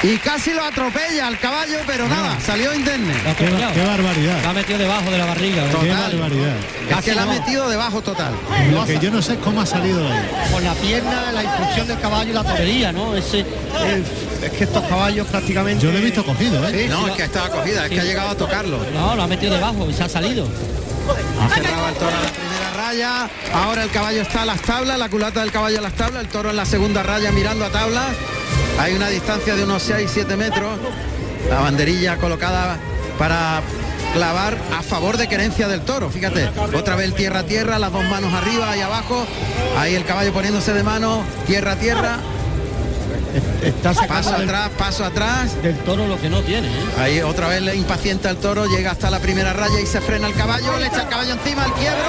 Y 0.00 0.16
casi 0.18 0.52
lo 0.54 0.62
atropella 0.62 1.26
al 1.26 1.40
caballo, 1.40 1.78
pero 1.84 2.06
nada, 2.08 2.38
salió 2.40 2.72
indemne. 2.72 3.12
Qué, 3.36 3.46
qué 3.74 3.84
barbaridad, 3.84 4.42
La 4.44 4.50
ha 4.50 4.52
metido 4.52 4.78
debajo 4.78 5.10
de 5.10 5.18
la 5.18 5.24
barriga. 5.26 5.64
¿eh? 5.64 5.68
qué 5.68 5.88
Total. 5.88 6.12
barbaridad. 6.12 6.54
Es 6.98 7.04
que 7.04 7.14
la 7.16 7.22
ha 7.22 7.26
metido 7.26 7.68
debajo 7.68 8.00
total. 8.00 8.32
Lo 8.72 8.84
que 8.86 8.98
yo 9.00 9.10
no 9.10 9.20
sé 9.20 9.32
es 9.32 9.38
cómo 9.40 9.60
ha 9.60 9.66
salido 9.66 9.98
de 10.04 10.12
ahí. 10.12 10.30
Con 10.52 10.62
la 10.64 10.74
pierna, 10.74 11.32
la 11.32 11.42
impulsión 11.42 11.88
del 11.88 11.98
caballo 11.98 12.30
y 12.30 12.32
la 12.32 12.44
torería, 12.44 12.92
¿no? 12.92 13.16
Ese, 13.16 13.40
el- 13.40 14.04
es 14.44 14.50
que 14.52 14.64
estos 14.64 14.84
caballos 14.84 15.26
prácticamente. 15.26 15.84
Yo 15.84 15.90
lo 15.90 15.98
he 15.98 16.02
visto 16.02 16.24
cogido, 16.24 16.68
¿eh? 16.68 16.84
Sí, 16.84 16.88
No, 16.88 17.04
sí, 17.04 17.10
es 17.10 17.16
que 17.16 17.22
estaba 17.24 17.48
cogida, 17.50 17.84
es 17.86 17.90
que 17.90 18.00
ha 18.00 18.04
llegado 18.04 18.30
a 18.30 18.34
tocarlo. 18.36 18.78
No, 18.94 19.16
lo 19.16 19.22
ha 19.24 19.26
metido 19.26 19.52
debajo 19.54 19.88
y 19.90 19.94
se 19.94 20.04
ha 20.04 20.08
salido. 20.08 20.46
Ha 21.40 21.48
cerrado 21.48 21.88
el 21.88 21.94
toro 21.94 22.10
en 22.10 22.22
la 22.22 22.30
primera 22.30 22.70
raya. 22.76 23.30
Ahora 23.52 23.82
el 23.82 23.90
caballo 23.90 24.22
está 24.22 24.42
a 24.42 24.46
las 24.46 24.60
tablas, 24.62 24.96
la 24.96 25.08
culata 25.08 25.40
del 25.40 25.50
caballo 25.50 25.78
a 25.78 25.82
las 25.82 25.94
tablas, 25.94 26.22
el 26.22 26.28
toro 26.28 26.50
en 26.50 26.56
la 26.56 26.66
segunda 26.66 27.02
raya 27.02 27.32
mirando 27.32 27.64
a 27.64 27.70
tablas. 27.70 28.04
Hay 28.78 28.94
una 28.94 29.08
distancia 29.08 29.56
de 29.56 29.64
unos 29.64 29.88
6-7 29.88 30.36
metros. 30.36 30.78
La 31.50 31.60
banderilla 31.60 32.16
colocada 32.18 32.76
para 33.18 33.60
clavar 34.14 34.56
a 34.76 34.82
favor 34.82 35.16
de 35.16 35.28
querencia 35.28 35.68
del 35.68 35.80
toro. 35.82 36.10
Fíjate, 36.10 36.48
otra 36.76 36.96
vez 36.96 37.14
tierra 37.14 37.40
a 37.40 37.44
tierra, 37.44 37.78
las 37.78 37.92
dos 37.92 38.04
manos 38.04 38.32
arriba 38.34 38.76
y 38.76 38.80
abajo. 38.80 39.26
Ahí 39.78 39.94
el 39.94 40.04
caballo 40.04 40.32
poniéndose 40.32 40.72
de 40.72 40.82
mano, 40.82 41.22
tierra 41.46 41.72
a 41.72 41.76
tierra. 41.76 42.18
Está 43.62 43.92
Paso 43.92 44.32
del- 44.32 44.42
atrás, 44.48 44.70
paso 44.78 45.04
atrás. 45.04 45.60
del 45.62 45.76
toro 45.78 46.06
lo 46.06 46.20
que 46.20 46.28
no 46.30 46.40
tiene. 46.42 46.68
¿eh? 46.68 46.72
Ahí 46.98 47.20
otra 47.20 47.48
vez 47.48 47.60
le 47.62 47.74
impacienta 47.76 48.30
el 48.30 48.36
toro, 48.36 48.66
llega 48.66 48.92
hasta 48.92 49.10
la 49.10 49.18
primera 49.20 49.52
raya 49.52 49.80
y 49.80 49.86
se 49.86 50.00
frena 50.00 50.28
el 50.28 50.34
caballo, 50.34 50.78
le 50.78 50.86
echa 50.86 51.02
el 51.02 51.08
caballo 51.08 51.32
encima 51.34 51.64
al 51.64 51.72
quiebro 51.74 52.04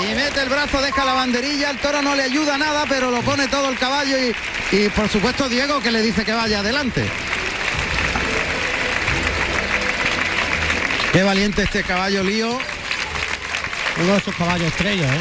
y 0.00 0.14
mete 0.14 0.42
el 0.42 0.48
brazo, 0.48 0.80
deja 0.82 1.04
la 1.04 1.14
banderilla, 1.14 1.70
el 1.70 1.78
toro 1.78 2.02
no 2.02 2.14
le 2.14 2.24
ayuda 2.24 2.58
nada, 2.58 2.84
pero 2.88 3.10
lo 3.10 3.22
pone 3.22 3.46
todo 3.48 3.68
el 3.68 3.78
caballo 3.78 4.16
y, 4.18 4.34
y 4.72 4.88
por 4.88 5.08
supuesto 5.08 5.48
Diego 5.48 5.80
que 5.80 5.90
le 5.90 6.02
dice 6.02 6.24
que 6.24 6.32
vaya 6.32 6.60
adelante. 6.60 7.08
Qué 11.12 11.22
valiente 11.22 11.62
este 11.62 11.84
caballo 11.84 12.24
lío, 12.24 12.58
Uno 14.02 14.12
de 14.12 14.18
esos 14.18 14.34
caballos 14.34 14.66
estrellas, 14.66 15.12
¿eh? 15.14 15.20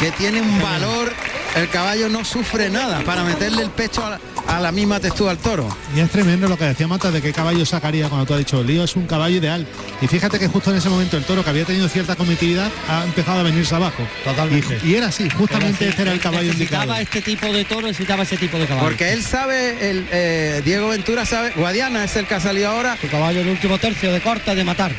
que 0.00 0.10
tiene 0.12 0.40
un 0.40 0.62
valor, 0.62 1.12
el 1.54 1.68
caballo 1.68 2.08
no 2.08 2.24
sufre 2.24 2.70
nada. 2.70 3.00
Para 3.04 3.22
meterle 3.22 3.62
el 3.62 3.70
pecho 3.70 4.06
a 4.06 4.10
la, 4.10 4.20
a 4.52 4.60
la 4.60 4.70
misma 4.72 5.00
textura 5.00 5.30
al 5.30 5.38
toro. 5.38 5.68
Y 5.96 6.00
es 6.00 6.10
tremendo 6.10 6.48
lo 6.48 6.56
que 6.58 6.64
decía 6.64 6.86
Mata 6.86 7.10
de 7.10 7.22
qué 7.22 7.32
caballo 7.32 7.64
sacaría 7.64 8.08
cuando 8.08 8.26
tú 8.26 8.34
has 8.34 8.38
dicho 8.40 8.62
Lío 8.62 8.84
es 8.84 8.94
un 8.96 9.06
caballo 9.06 9.36
ideal. 9.36 9.66
Y 10.00 10.06
fíjate 10.06 10.38
que 10.38 10.48
justo 10.48 10.70
en 10.70 10.76
ese 10.76 10.88
momento 10.88 11.16
el 11.16 11.24
toro 11.24 11.42
que 11.42 11.50
había 11.50 11.64
tenido 11.64 11.88
cierta 11.88 12.16
comitividad 12.16 12.70
ha 12.88 13.04
empezado 13.04 13.40
a 13.40 13.42
venirse 13.42 13.74
abajo. 13.74 14.06
Totalmente. 14.24 14.78
Y, 14.84 14.90
y 14.90 14.94
era 14.96 15.06
así, 15.08 15.28
justamente 15.30 15.76
Pero 15.78 15.90
este 15.90 16.02
era 16.02 16.12
el 16.12 16.20
caballo 16.20 16.48
necesitaba 16.52 16.82
indicado. 16.84 17.02
este 17.02 17.22
tipo 17.22 17.46
de 17.52 17.64
toro, 17.64 17.86
necesitaba 17.86 18.22
ese 18.24 18.36
tipo 18.36 18.58
de 18.58 18.66
caballo. 18.66 18.86
Porque 18.86 19.12
él 19.12 19.22
sabe, 19.22 19.90
el, 19.90 20.06
eh, 20.12 20.60
Diego 20.64 20.88
Ventura 20.88 21.24
sabe, 21.24 21.52
Guadiana 21.56 22.04
es 22.04 22.14
el 22.16 22.26
que 22.26 22.34
ha 22.34 22.40
salido 22.40 22.68
ahora, 22.68 22.96
Su 23.00 23.08
caballo 23.08 23.40
en 23.40 23.48
último 23.48 23.78
tercio 23.78 24.12
de 24.12 24.20
corta 24.20 24.54
de 24.54 24.64
matar. 24.64 24.92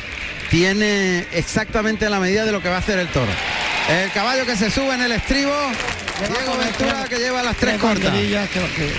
tiene 0.50 1.26
exactamente 1.32 2.08
la 2.10 2.18
medida 2.20 2.44
de 2.44 2.52
lo 2.52 2.60
que 2.60 2.68
va 2.68 2.76
a 2.76 2.78
hacer 2.80 2.98
el 2.98 3.08
toro. 3.08 3.30
El 3.88 4.10
caballo 4.12 4.46
que 4.46 4.56
se 4.56 4.70
sube 4.70 4.94
en 4.94 5.02
el 5.02 5.12
estribo, 5.12 5.52
Diego 6.18 6.56
Ventura 6.58 7.04
que 7.08 7.16
lleva 7.18 7.42
las 7.42 7.56
tres 7.56 7.78
cortas. 7.78 8.12
que, 8.12 8.28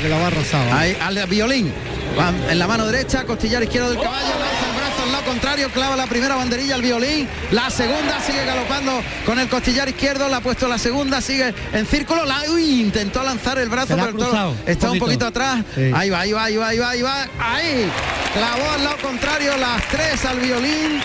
que- 0.01 0.09
la 0.09 0.17
va. 0.17 0.79
Ahí, 0.79 0.97
al 1.01 1.25
violín. 1.27 1.73
Va 2.17 2.29
en 2.49 2.59
la 2.59 2.67
mano 2.67 2.85
derecha, 2.85 3.25
costillar 3.25 3.61
izquierdo 3.63 3.89
del 3.89 3.99
caballo, 4.01 4.27
lanza 4.39 4.69
el 4.69 4.77
brazo 4.77 5.03
al 5.03 5.11
lado 5.11 5.23
contrario, 5.25 5.69
clava 5.71 5.95
la 5.97 6.07
primera 6.07 6.35
banderilla 6.35 6.75
al 6.75 6.81
violín, 6.81 7.27
la 7.51 7.69
segunda 7.69 8.21
sigue 8.21 8.45
galopando 8.45 9.01
con 9.25 9.37
el 9.37 9.49
costillar 9.49 9.89
izquierdo, 9.89 10.29
la 10.29 10.37
ha 10.37 10.41
puesto 10.41 10.67
la 10.69 10.77
segunda, 10.77 11.19
sigue 11.19 11.53
en 11.73 11.85
círculo, 11.85 12.23
la, 12.23 12.43
uy, 12.53 12.79
intentó 12.81 13.21
lanzar 13.21 13.57
el 13.57 13.67
brazo, 13.67 13.97
pero 13.97 14.11
cruzado, 14.13 14.55
está 14.65 14.85
un 14.87 14.93
un 14.93 14.99
poquito. 14.99 15.25
poquito 15.25 15.25
atrás, 15.27 15.65
Sí. 15.75 15.91
ahí 15.93 16.09
va, 16.09 16.21
ahí 16.21 16.31
va, 16.31 16.45
ahí 16.45 16.55
va, 16.57 16.67
ahí 16.69 16.77
va, 16.79 16.89
ahí 16.91 17.01
va, 17.01 17.27
ahí, 17.39 17.91
clavó 18.33 18.69
al 18.71 18.83
lado 18.85 18.97
contrario 19.01 19.57
las 19.57 19.83
tres 19.89 20.23
al 20.23 20.39
violín 20.39 21.01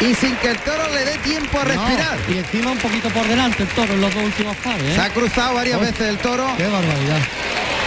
y 0.00 0.14
sin 0.14 0.36
que 0.36 0.50
el 0.50 0.58
toro 0.58 0.82
le 0.92 1.04
dé 1.04 1.18
tiempo 1.18 1.58
a 1.58 1.64
No, 1.64 1.68
respirar. 1.70 2.18
y 2.28 2.38
encima 2.38 2.72
un 2.72 2.78
poquito 2.78 3.08
por 3.10 3.26
delante 3.26 3.62
el 3.62 3.68
toro 3.70 3.94
en 3.94 4.00
los 4.00 4.14
dos 4.14 4.24
últimos 4.24 4.56
pares. 4.58 4.82
¿eh? 4.82 4.94
Se 4.94 5.00
ha 5.00 5.08
cruzado 5.10 5.54
varias 5.54 5.80
veces 5.80 6.00
el 6.08 6.18
toro 6.18 6.46
Qué 6.56 6.64
barbaridad. 6.66 7.18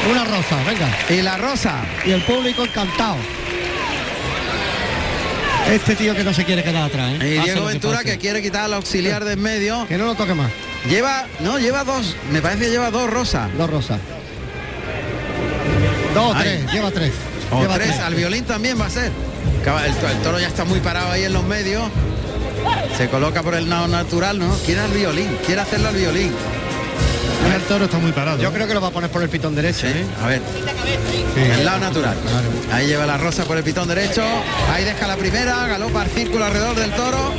Una 0.09 0.23
rosa, 0.25 0.55
venga. 0.65 0.87
y 1.09 1.21
la 1.21 1.37
rosa. 1.37 1.75
Y 2.05 2.11
el 2.11 2.21
público 2.23 2.63
encantado. 2.63 3.17
Este 5.71 5.95
tío 5.95 6.15
que 6.15 6.23
no 6.23 6.33
se 6.33 6.45
quiere 6.45 6.63
quedar 6.63 6.83
atrás. 6.83 7.11
¿eh? 7.21 7.35
Y 7.37 7.43
Diego 7.43 7.65
que 7.67 7.73
Ventura 7.73 8.03
que 8.03 8.17
quiere 8.17 8.41
quitar 8.41 8.63
al 8.63 8.73
auxiliar 8.73 9.23
de 9.23 9.33
en 9.33 9.41
medio. 9.41 9.85
Que 9.87 9.97
no 9.97 10.05
lo 10.05 10.15
toque 10.15 10.33
más. 10.33 10.49
Lleva, 10.89 11.25
no, 11.41 11.59
lleva 11.59 11.83
dos, 11.83 12.15
me 12.31 12.41
parece 12.41 12.65
que 12.65 12.69
lleva 12.71 12.89
dos 12.89 13.09
rosas. 13.09 13.49
Dos 13.57 13.69
rosas. 13.69 13.99
Dos 16.15 16.33
Ay. 16.35 16.41
tres, 16.43 16.71
lleva 16.73 16.91
tres. 16.91 17.11
O 17.51 17.61
Lleva 17.61 17.75
tres, 17.75 17.99
al 17.99 18.15
violín 18.15 18.45
también 18.45 18.79
va 18.79 18.85
a 18.85 18.89
ser. 18.89 19.11
El, 19.77 19.93
to- 19.95 20.07
el 20.09 20.17
toro 20.19 20.39
ya 20.39 20.47
está 20.47 20.65
muy 20.65 20.79
parado 20.79 21.11
ahí 21.11 21.23
en 21.25 21.33
los 21.33 21.43
medios. 21.43 21.83
Se 22.97 23.07
coloca 23.09 23.41
por 23.43 23.55
el 23.55 23.69
lado 23.69 23.87
natural, 23.87 24.39
¿no? 24.39 24.53
Quiere 24.65 24.81
al 24.81 24.91
violín, 24.91 25.37
quiere 25.45 25.61
hacerlo 25.61 25.89
al 25.89 25.95
violín. 25.95 26.33
El 27.55 27.61
toro 27.63 27.85
está 27.85 27.97
muy 27.97 28.11
parado. 28.11 28.37
Yo 28.37 28.49
¿eh? 28.49 28.51
creo 28.53 28.67
que 28.67 28.73
lo 28.73 28.81
va 28.81 28.89
a 28.89 28.91
poner 28.91 29.09
por 29.09 29.23
el 29.23 29.29
pitón 29.29 29.55
derecho. 29.55 29.87
Sí, 29.87 29.93
¿eh? 29.95 30.05
a 30.21 30.27
ver. 30.27 30.41
El 31.35 31.65
lado 31.65 31.79
natural. 31.79 32.17
Ahí 32.73 32.87
lleva 32.87 33.05
la 33.05 33.17
rosa 33.17 33.45
por 33.45 33.57
el 33.57 33.63
pitón 33.63 33.87
derecho. 33.87 34.23
Ahí 34.73 34.83
deja 34.83 35.07
la 35.07 35.15
primera, 35.15 35.65
galopa 35.67 36.03
el 36.03 36.09
círculo 36.09 36.45
alrededor 36.45 36.75
del 36.75 36.91
toro. 36.91 37.31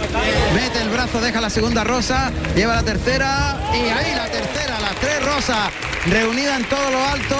Mete 0.54 0.80
el 0.80 0.88
brazo, 0.88 1.20
deja 1.20 1.40
la 1.40 1.50
segunda 1.50 1.84
rosa. 1.84 2.32
Lleva 2.56 2.76
la 2.76 2.82
tercera. 2.82 3.58
Y 3.74 3.88
ahí 3.90 4.14
la 4.16 4.26
tercera, 4.30 4.80
las 4.80 4.94
tres 4.96 5.24
rosas 5.24 5.58
reunidas 6.06 6.58
en 6.60 6.64
todo 6.66 6.90
lo 6.90 7.04
alto. 7.06 7.38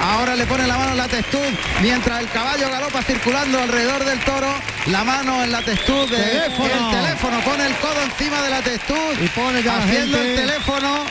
Ahora 0.00 0.34
le 0.34 0.46
pone 0.46 0.66
la 0.66 0.76
mano 0.76 0.90
en 0.92 0.96
la 0.98 1.08
testud. 1.08 1.46
Mientras 1.80 2.20
el 2.20 2.28
caballo 2.30 2.68
galopa 2.70 3.02
circulando 3.02 3.60
alrededor 3.62 4.04
del 4.04 4.18
toro. 4.20 4.52
La 4.86 5.04
mano 5.04 5.42
en 5.44 5.52
la 5.52 5.62
testud 5.62 6.10
del 6.10 6.20
Teléfono. 6.20 6.90
teléfono. 6.90 7.40
Pone 7.40 7.66
el 7.66 7.74
codo 7.76 8.02
encima 8.02 8.42
de 8.42 8.50
la 8.50 8.62
testud. 8.62 9.14
Y 9.22 9.28
pone 9.28 9.62
ya 9.62 9.78
haciendo 9.78 10.18
gente- 10.18 10.34
el 10.42 10.46
teléfono. 10.48 11.04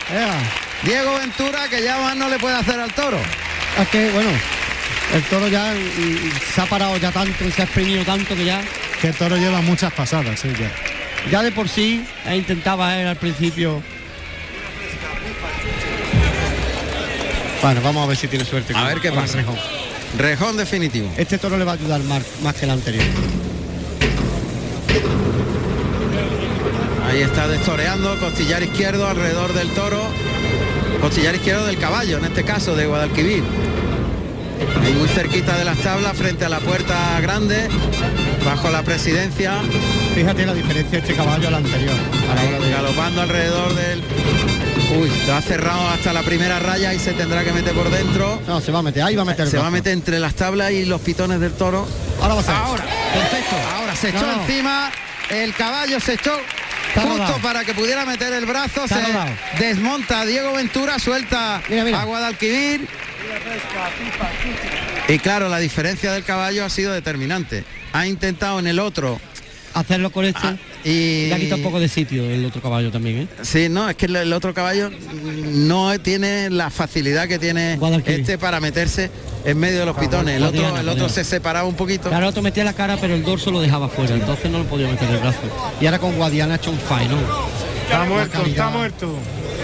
Diego 0.84 1.16
Ventura 1.20 1.68
que 1.70 1.84
ya 1.84 1.98
más 2.00 2.16
no 2.16 2.28
le 2.28 2.38
puede 2.40 2.56
hacer 2.56 2.80
al 2.80 2.92
toro. 2.94 3.20
Es 3.80 3.88
que, 3.90 4.10
bueno, 4.12 4.30
el 5.14 5.24
toro 5.24 5.48
ya 5.48 5.74
mm, 5.74 6.32
se 6.56 6.62
ha 6.62 6.66
parado 6.66 6.98
ya 6.98 7.12
tanto 7.12 7.46
y 7.46 7.52
se 7.52 7.62
ha 7.62 7.66
exprimido 7.66 8.04
tanto 8.04 8.36
que 8.36 8.44
ya, 8.46 8.62
Que 9.00 9.08
el 9.10 9.16
toro 9.16 9.38
lleva 9.38 9.62
muchas 9.62 9.94
pasadas, 9.94 10.40
sí, 10.40 10.50
ya. 10.60 10.70
ya 11.32 11.42
de 11.44 11.52
por 11.52 11.70
sí 11.70 12.04
intentaba 12.34 12.98
él 13.00 13.08
al 13.08 13.16
principio. 13.16 13.82
Bueno, 17.62 17.82
vamos 17.82 18.04
a 18.04 18.08
ver 18.08 18.18
si 18.18 18.28
tiene 18.28 18.46
suerte. 18.46 18.74
A 18.76 18.86
ver 18.86 19.00
qué 19.00 19.12
pasa. 19.12 19.38
rejón. 19.38 19.56
Rejón 20.18 20.58
definitivo. 20.58 21.10
Este 21.18 21.38
toro 21.38 21.58
le 21.58 21.66
va 21.66 21.74
a 21.74 21.76
ayudar 21.76 22.02
más, 22.04 22.24
más 22.42 22.56
que 22.56 22.66
el 22.66 22.72
anterior. 22.72 23.06
Ahí 27.08 27.22
está 27.22 27.48
destoreando, 27.48 28.18
costillar 28.20 28.64
izquierdo 28.64 29.08
alrededor 29.08 29.54
del 29.54 29.70
toro. 29.72 30.02
Costillar 31.02 31.36
izquierdo 31.36 31.66
del 31.66 31.78
caballo, 31.78 32.18
en 32.18 32.26
este 32.26 32.44
caso, 32.44 32.76
de 32.76 32.86
Guadalquivir. 32.86 33.44
Ahí 34.84 34.94
muy 34.94 35.08
cerquita 35.08 35.58
de 35.58 35.66
las 35.66 35.78
tablas, 35.80 36.16
frente 36.16 36.46
a 36.46 36.50
la 36.50 36.60
puerta 36.60 37.20
grande, 37.22 37.68
bajo 38.46 38.70
la 38.70 38.84
presidencia, 38.84 39.62
Fíjate 40.14 40.46
la 40.46 40.54
diferencia 40.54 40.92
de 40.92 40.98
este 41.00 41.16
caballo 41.16 41.48
al 41.48 41.56
anterior. 41.56 41.96
A 42.30 42.36
la 42.36 42.44
hora 42.44 42.60
de 42.60 42.72
galopando 42.72 43.22
alrededor 43.22 43.74
del... 43.76 44.04
Uy, 45.00 45.10
lo 45.26 45.34
ha 45.36 45.42
cerrado 45.42 45.88
hasta 45.90 46.12
la 46.12 46.22
primera 46.22 46.60
raya 46.60 46.94
y 46.94 47.00
se 47.00 47.14
tendrá 47.14 47.44
que 47.44 47.54
meter 47.54 47.74
por 47.74 47.90
dentro. 47.90 48.42
No, 48.48 48.60
se 48.60 48.72
va 48.72 48.80
a 48.80 48.82
meter, 48.82 49.04
ahí 49.04 49.16
va 49.16 49.22
a 49.22 49.26
meter 49.26 49.48
Se 49.48 49.58
va 49.58 49.68
a 49.68 49.72
meter 49.72 49.94
entre 49.94 50.20
las 50.20 50.34
tablas 50.36 50.72
y 50.72 50.86
los 50.86 51.00
pitones 51.02 51.40
del 51.40 51.54
toro. 51.54 51.88
Ahora 52.22 52.34
va 52.36 52.42
a 52.42 52.44
ser. 52.44 52.54
Ahora, 52.56 52.84
perfecto. 53.14 53.56
Ahora 53.76 53.96
se 53.96 54.10
echó 54.10 54.22
No, 54.22 54.36
no. 54.36 54.42
encima, 54.42 54.92
el 55.30 55.54
caballo 55.56 56.00
se 56.00 56.14
echó 56.14 56.34
Está 56.90 57.02
justo 57.02 57.18
rodado. 57.20 57.38
para 57.42 57.64
que 57.64 57.74
pudiera 57.74 58.06
meter 58.06 58.34
el 58.34 58.46
brazo, 58.46 58.84
Está 58.84 58.98
se 59.00 59.08
rodado. 59.08 59.32
desmonta 59.60 60.26
Diego 60.26 60.52
Ventura, 60.54 61.00
suelta 61.00 61.62
Mira, 61.70 61.84
mira. 61.86 62.02
a 62.02 62.06
Guadalquivir. 62.06 62.88
Y 65.08 65.20
claro, 65.20 65.48
la 65.48 65.60
diferencia 65.60 66.12
del 66.12 66.24
caballo 66.26 66.66
ha 66.66 66.70
sido 66.70 66.92
determinante. 66.92 67.64
Ha 67.94 68.08
intentado 68.08 68.60
en 68.60 68.68
el 68.68 68.80
otro 68.80 69.20
Hacerlo 69.74 70.10
con 70.12 70.26
este. 70.26 70.40
ah, 70.44 70.56
y 70.84 71.28
Le 71.28 71.34
ha 71.36 71.38
quitado 71.40 71.58
un 71.58 71.64
poco 71.64 71.80
de 71.80 71.88
sitio 71.88 72.24
el 72.26 72.44
otro 72.46 72.62
caballo 72.62 72.92
también, 72.92 73.20
¿eh? 73.20 73.28
Sí, 73.42 73.70
no, 73.70 73.90
es 73.90 73.96
que 73.96 74.08
el, 74.08 74.16
el 74.18 74.34
otro 74.34 74.54
caballo 74.54 74.90
no 75.54 75.98
tiene 76.00 76.50
la 76.50 76.70
facilidad 76.70 77.28
que 77.28 77.40
tiene 77.40 77.78
Guadalquivir. 77.78 78.20
este 78.22 78.38
para 78.38 78.60
meterse 78.60 79.10
en 79.46 79.58
medio 79.58 79.80
de 79.80 79.86
los 79.86 79.96
pitones. 79.98 80.36
El 80.38 80.44
otro, 80.44 80.78
el 80.78 80.90
otro 80.90 81.08
se 81.10 81.24
separaba 81.24 81.68
un 81.68 81.76
poquito. 81.76 82.10
Claro, 82.10 82.28
otro 82.28 82.42
metía 82.42 82.64
la 82.64 82.74
cara, 82.74 82.98
pero 83.00 83.14
el 83.16 83.24
dorso 83.24 83.52
lo 83.52 83.62
dejaba 83.62 83.88
fuera, 83.90 84.14
entonces 84.16 84.52
no 84.52 84.60
lo 84.60 84.66
podía 84.66 84.88
meter 84.88 85.10
el 85.10 85.18
brazo. 85.18 85.40
Y 85.80 85.86
ahora 85.86 86.00
con 86.00 86.16
Guadiana 86.16 86.54
ha 86.54 86.58
hecho 86.58 86.72
un 86.72 86.80
faeno. 86.80 87.18
Está 87.84 88.04
muerto, 88.06 88.46
está 88.46 88.70
muerto. 88.70 89.16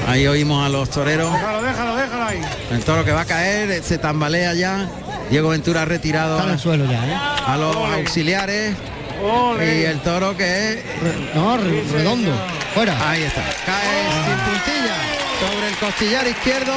Ahí 0.08 0.26
oímos 0.28 0.66
a 0.66 0.70
los 0.70 0.90
toreros. 0.90 1.32
Déjalo, 1.34 1.62
déjalo, 1.62 1.96
déjalo 1.96 2.24
ahí. 2.24 2.40
El 2.72 2.84
toro 2.84 3.04
que 3.04 3.12
va 3.12 3.22
a 3.22 3.26
caer, 3.26 3.84
se 3.84 3.98
tambalea 3.98 4.54
ya. 4.54 4.90
Diego 5.30 5.50
Ventura 5.50 5.82
ha 5.82 5.86
retirado 5.86 6.36
Está 6.38 6.48
en 6.48 6.54
el 6.54 6.60
suelo 6.60 6.86
ya, 6.86 7.06
¿eh? 7.06 7.14
a 7.46 7.58
los 7.58 7.76
auxiliares. 7.76 8.74
Y 9.22 9.84
el 9.86 10.00
toro 10.02 10.36
que 10.38 10.44
es... 10.74 10.76
Re- 11.02 11.32
No, 11.36 11.58
re- 11.58 11.84
redondo. 11.92 12.32
Fuera. 12.74 13.10
Ahí 13.10 13.24
está. 13.24 13.44
Cae 13.66 14.04
sin 14.26 14.38
puntilla 14.38 14.96
sobre 15.40 15.68
el 15.70 15.76
costillar 15.78 16.28
izquierdo 16.28 16.74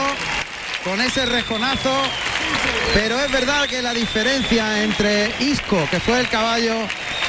con 0.84 1.00
ese 1.00 1.26
rejonazo. 1.26 2.02
Pero 2.94 3.18
es 3.20 3.30
verdad 3.30 3.66
que 3.66 3.82
la 3.82 3.92
diferencia 3.94 4.82
entre 4.82 5.32
Isco, 5.40 5.86
que 5.90 6.00
fue 6.00 6.20
el 6.20 6.28
caballo 6.28 6.74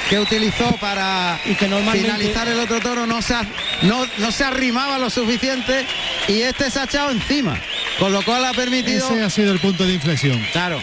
que 0.10 0.20
utilizó 0.20 0.76
para 0.78 1.40
Y 1.46 1.56
que 1.56 1.68
normalmente- 1.68 2.08
finalizar 2.08 2.48
el 2.48 2.60
otro 2.60 2.80
toro, 2.80 3.06
no 3.06 3.22
se, 3.22 3.36
no, 3.84 4.06
no 4.18 4.32
se 4.32 4.44
arrimaba 4.44 4.98
lo 4.98 5.10
suficiente 5.10 5.86
y 6.28 6.42
este 6.42 6.72
se 6.72 6.80
ha 6.80 6.84
echado 6.86 7.12
encima. 7.12 7.60
Con 8.00 8.12
lo 8.14 8.22
cual 8.24 8.44
ha 8.46 8.54
permitido... 8.54 9.10
Ese 9.12 9.24
ha 9.24 9.30
sido 9.30 9.52
el 9.52 9.60
punto 9.60 9.86
de 9.86 9.94
inflexión. 9.94 10.40
Claro. 10.52 10.82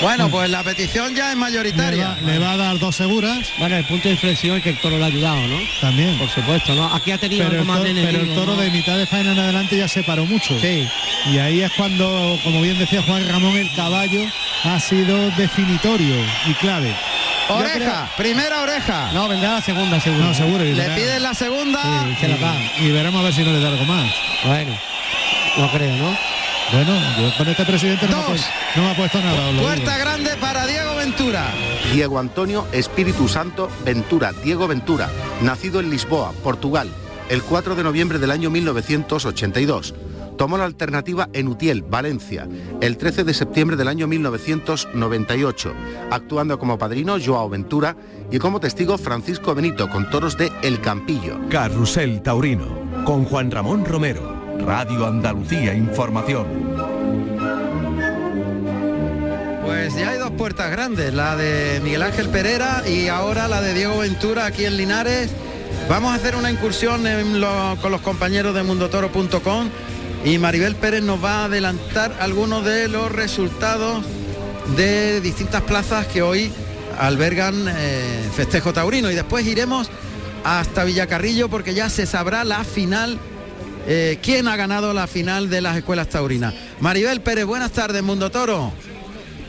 Bueno, 0.00 0.30
pues 0.30 0.48
la 0.48 0.62
petición 0.64 1.14
ya 1.14 1.24
es 1.30 1.34
Le 1.34 1.40
mayoritaria. 1.40 2.08
va, 2.08 2.16
le 2.32 2.38
va 2.38 2.52
a 2.52 2.56
dar 2.56 2.78
dos 2.78 2.96
seguras 2.96 3.38
Bueno, 3.58 3.76
el 3.76 3.84
punto 3.84 4.08
de 4.08 4.14
inflexión 4.14 4.56
es 4.56 4.62
que 4.62 4.70
el 4.70 4.78
toro 4.80 4.96
le 4.98 5.04
ha 5.04 5.08
ayudado, 5.08 5.46
¿no? 5.46 5.58
también. 5.80 6.16
Por 6.18 6.28
supuesto, 6.30 6.74
¿no? 6.74 6.92
Aquí 6.94 7.10
ha 7.12 7.18
tenido 7.18 7.44
Pero 7.48 7.60
algo 7.60 7.62
el, 7.62 7.66
más 7.68 7.76
toro, 7.78 7.88
de 7.88 7.94
pero 8.00 8.08
el 8.08 8.14
enemigo, 8.16 8.40
toro 8.40 8.54
¿no? 8.56 8.60
de 8.62 8.70
mitad 8.70 8.96
de 8.96 9.06
faena 9.06 9.32
en 9.32 9.38
adelante 9.38 9.76
ya 9.76 9.88
se 9.88 10.02
paró 10.02 10.24
mucho. 10.24 10.58
Sí. 10.58 10.88
Y 11.30 11.38
ahí 11.38 11.60
es 11.60 11.70
cuando, 11.72 12.38
como 12.42 12.62
bien 12.62 12.78
decía 12.78 13.02
Juan 13.02 13.28
Ramón, 13.28 13.56
el 13.56 13.70
caballo 13.74 14.20
ha 14.64 14.80
sido 14.80 15.30
definitorio 15.32 16.14
y 16.46 16.54
clave. 16.54 16.94
Oreja, 17.50 18.08
primera 18.16 18.60
oreja. 18.62 19.10
No, 19.12 19.28
vendrá 19.28 19.54
la 19.54 19.60
segunda, 19.60 20.00
seguro. 20.00 20.24
No, 20.24 20.34
seguro. 20.34 20.64
y 20.64 20.72
Le 20.72 20.82
verá- 20.84 20.94
piden 20.94 21.22
la 21.22 21.34
segunda. 21.34 21.82
Sí, 21.82 22.16
se 22.20 22.28
la 22.28 22.36
da. 22.36 22.54
Y 22.78 22.90
veremos 22.90 23.20
a 23.20 23.24
ver 23.24 23.34
si 23.34 23.42
no 23.42 23.52
le 23.52 23.60
da 23.60 23.68
algo 23.68 23.84
más. 23.84 24.10
Bueno. 24.44 24.78
No 25.58 25.68
creo, 25.72 25.96
¿no? 25.96 26.16
Bueno, 26.72 26.92
yo 27.18 27.36
con 27.36 27.48
este 27.48 27.64
presidente 27.64 28.06
no 28.06 28.12
me, 28.12 28.16
ha 28.16 28.20
Dos. 28.20 28.28
puesto, 28.30 28.48
no 28.76 28.82
me 28.82 28.90
ha 28.90 28.96
puesto 28.96 29.20
nada. 29.20 29.60
Puerta 29.60 29.92
digo. 29.92 30.04
grande 30.04 30.30
para 30.40 30.66
Diego 30.66 30.94
Ventura. 30.96 31.44
Diego 31.92 32.18
Antonio 32.18 32.66
Espíritu 32.72 33.26
Santo 33.28 33.68
Ventura, 33.84 34.32
Diego 34.44 34.68
Ventura, 34.68 35.08
nacido 35.42 35.80
en 35.80 35.90
Lisboa, 35.90 36.32
Portugal, 36.44 36.88
el 37.28 37.42
4 37.42 37.74
de 37.74 37.82
noviembre 37.82 38.18
del 38.18 38.30
año 38.30 38.50
1982. 38.50 39.94
Tomó 40.38 40.56
la 40.56 40.64
alternativa 40.64 41.28
en 41.34 41.48
Utiel, 41.48 41.82
Valencia, 41.82 42.48
el 42.80 42.96
13 42.96 43.24
de 43.24 43.34
septiembre 43.34 43.76
del 43.76 43.88
año 43.88 44.06
1998, 44.06 45.74
actuando 46.10 46.58
como 46.58 46.78
padrino 46.78 47.16
Joao 47.22 47.50
Ventura 47.50 47.94
y 48.30 48.38
como 48.38 48.58
testigo 48.60 48.96
Francisco 48.96 49.54
Benito 49.54 49.90
con 49.90 50.08
toros 50.08 50.38
de 50.38 50.50
El 50.62 50.80
Campillo. 50.80 51.38
Carrusel 51.50 52.22
Taurino, 52.22 52.68
con 53.04 53.24
Juan 53.24 53.50
Ramón 53.50 53.84
Romero, 53.84 54.39
Radio 54.64 55.06
Andalucía 55.06 55.74
Información. 55.74 56.46
Pues 59.64 59.94
ya 59.94 60.10
hay 60.10 60.18
dos 60.18 60.30
puertas 60.32 60.70
grandes, 60.70 61.12
la 61.14 61.36
de 61.36 61.80
Miguel 61.82 62.02
Ángel 62.02 62.28
Pereira 62.28 62.82
y 62.88 63.08
ahora 63.08 63.48
la 63.48 63.60
de 63.60 63.74
Diego 63.74 63.98
Ventura 63.98 64.46
aquí 64.46 64.64
en 64.64 64.76
Linares. 64.76 65.30
Vamos 65.88 66.12
a 66.12 66.14
hacer 66.14 66.36
una 66.36 66.50
incursión 66.50 67.02
con 67.80 67.90
los 67.90 68.00
compañeros 68.00 68.54
de 68.54 68.62
mundotoro.com 68.62 69.68
y 70.24 70.38
Maribel 70.38 70.76
Pérez 70.76 71.02
nos 71.02 71.22
va 71.22 71.42
a 71.42 71.44
adelantar 71.46 72.14
algunos 72.20 72.64
de 72.64 72.88
los 72.88 73.10
resultados 73.10 74.04
de 74.76 75.20
distintas 75.20 75.62
plazas 75.62 76.06
que 76.06 76.22
hoy 76.22 76.52
albergan 76.98 77.66
eh, 77.68 78.28
festejo 78.34 78.72
taurino 78.72 79.10
y 79.10 79.14
después 79.14 79.46
iremos 79.46 79.88
hasta 80.44 80.84
Villacarrillo 80.84 81.48
porque 81.48 81.74
ya 81.74 81.88
se 81.88 82.06
sabrá 82.06 82.44
la 82.44 82.64
final, 82.64 83.18
eh, 83.86 84.18
quién 84.22 84.48
ha 84.48 84.56
ganado 84.56 84.92
la 84.92 85.06
final 85.06 85.50
de 85.50 85.60
las 85.60 85.76
escuelas 85.76 86.08
taurinas. 86.08 86.54
Maribel 86.80 87.20
Pérez, 87.20 87.44
buenas 87.44 87.72
tardes, 87.72 88.02
Mundo 88.02 88.30
Toro. 88.30 88.72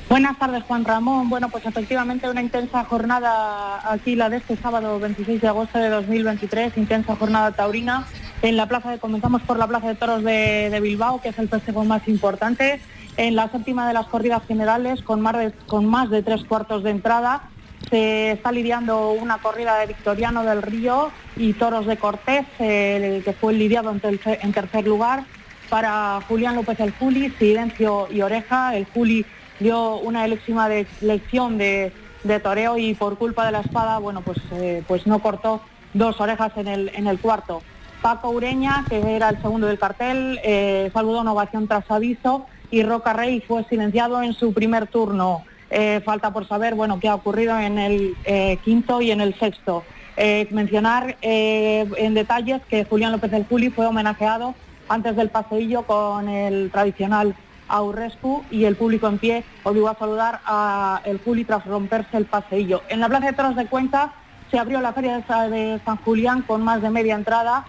Buenas 0.09 0.37
tardes, 0.37 0.63
Juan 0.63 0.83
Ramón. 0.83 1.29
Bueno, 1.29 1.47
pues 1.49 1.65
efectivamente 1.65 2.29
una 2.29 2.41
intensa 2.41 2.83
jornada 2.83 3.79
aquí, 3.89 4.15
la 4.15 4.29
de 4.29 4.37
este 4.37 4.57
sábado 4.57 4.99
26 4.99 5.41
de 5.41 5.47
agosto 5.47 5.79
de 5.79 5.89
2023, 5.89 6.75
intensa 6.75 7.15
jornada 7.15 7.51
taurina 7.51 8.05
en 8.41 8.57
la 8.57 8.67
plaza 8.67 8.97
comenzamos 8.97 9.43
por 9.43 9.57
la 9.57 9.67
plaza 9.67 9.87
de 9.87 9.95
toros 9.95 10.23
de, 10.23 10.69
de 10.71 10.79
Bilbao, 10.79 11.21
que 11.21 11.29
es 11.29 11.37
el 11.37 11.47
festejo 11.47 11.83
más 11.85 12.07
importante, 12.07 12.81
en 13.17 13.35
la 13.35 13.49
séptima 13.49 13.87
de 13.87 13.93
las 13.93 14.07
corridas 14.07 14.41
generales, 14.47 15.03
con 15.03 15.21
más 15.21 15.37
de, 15.37 15.51
con 15.67 15.85
más 15.85 16.09
de 16.09 16.23
tres 16.23 16.43
cuartos 16.45 16.83
de 16.83 16.89
entrada. 16.89 17.50
Se 17.91 18.31
está 18.31 18.51
lidiando 18.53 19.11
una 19.11 19.39
corrida 19.39 19.77
de 19.77 19.85
Victoriano 19.87 20.43
del 20.43 20.61
Río 20.61 21.11
y 21.35 21.51
toros 21.53 21.85
de 21.85 21.97
Cortés, 21.97 22.45
que 22.57 23.35
fue 23.39 23.53
lidiado 23.53 23.91
en 23.91 24.01
tercer- 24.01 24.85
lugar 24.85 25.25
para 25.69 26.21
Julián 26.27 26.55
López 26.55 26.79
el 26.79 26.91
Juli, 26.91 27.29
Silencio 27.37 28.07
y 28.09 28.21
Oreja. 28.21 28.75
El 28.77 28.85
Juli 28.85 29.25
dio 29.59 29.97
una 29.97 30.23
eléxima 30.23 30.69
de, 30.69 30.87
lección 31.01 31.57
de, 31.57 31.91
de 32.23 32.39
toreo 32.39 32.77
y 32.77 32.93
por 32.93 33.17
culpa 33.17 33.45
de 33.45 33.51
la 33.51 33.59
espada, 33.59 33.99
bueno, 33.99 34.21
pues, 34.21 34.37
eh, 34.53 34.83
pues 34.87 35.05
no 35.05 35.19
cortó 35.19 35.61
dos 35.93 36.19
orejas 36.21 36.53
en 36.55 36.69
el, 36.69 36.91
en 36.95 37.07
el 37.07 37.19
cuarto. 37.19 37.61
Paco 38.01 38.29
Ureña, 38.29 38.85
que 38.87 39.17
era 39.17 39.27
el 39.29 39.41
segundo 39.41 39.67
del 39.67 39.77
cartel, 39.77 40.39
eh, 40.43 40.89
saludó 40.93 41.19
una 41.21 41.33
ovación 41.33 41.67
tras 41.67 41.91
aviso 41.91 42.45
y 42.71 42.83
Roca 42.83 43.11
Rey 43.11 43.41
fue 43.45 43.65
silenciado 43.65 44.23
en 44.23 44.33
su 44.33 44.53
primer 44.53 44.87
turno. 44.87 45.43
Eh, 45.73 46.01
falta 46.03 46.31
por 46.33 46.45
saber 46.47 46.75
bueno, 46.75 46.99
qué 46.99 47.07
ha 47.07 47.15
ocurrido 47.15 47.57
en 47.57 47.79
el 47.79 48.13
eh, 48.25 48.57
quinto 48.63 49.01
y 49.01 49.11
en 49.11 49.21
el 49.21 49.33
sexto. 49.39 49.83
Eh, 50.17 50.47
mencionar 50.51 51.15
en 51.21 52.13
detalles 52.13 52.61
que 52.69 52.83
Julián 52.83 53.13
López 53.13 53.31
del 53.31 53.45
Juli 53.45 53.69
fue 53.69 53.85
homenajeado 53.87 54.53
antes 54.89 55.15
del 55.15 55.29
paseillo 55.29 55.83
con 55.83 56.27
el 56.27 56.69
tradicional 56.71 57.33
Aurrescu 57.69 58.43
y 58.51 58.65
el 58.65 58.75
público 58.75 59.07
en 59.07 59.17
pie 59.17 59.43
obligó 59.63 59.87
a 59.87 59.97
saludar 59.97 60.41
a 60.45 61.01
el 61.05 61.19
Juli 61.19 61.45
tras 61.45 61.65
romperse 61.65 62.17
el 62.17 62.25
paseillo. 62.25 62.81
En 62.89 62.99
la 62.99 63.07
Plaza 63.07 63.27
de 63.27 63.33
Toros 63.33 63.55
de 63.55 63.67
Cuenca 63.67 64.13
se 64.51 64.59
abrió 64.59 64.81
la 64.81 64.91
Feria 64.91 65.15
de 65.15 65.23
Sa- 65.23 65.47
de 65.47 65.79
San 65.85 65.95
Julián 65.97 66.41
con 66.41 66.61
más 66.61 66.81
de 66.81 66.89
media 66.89 67.15
entrada, 67.15 67.63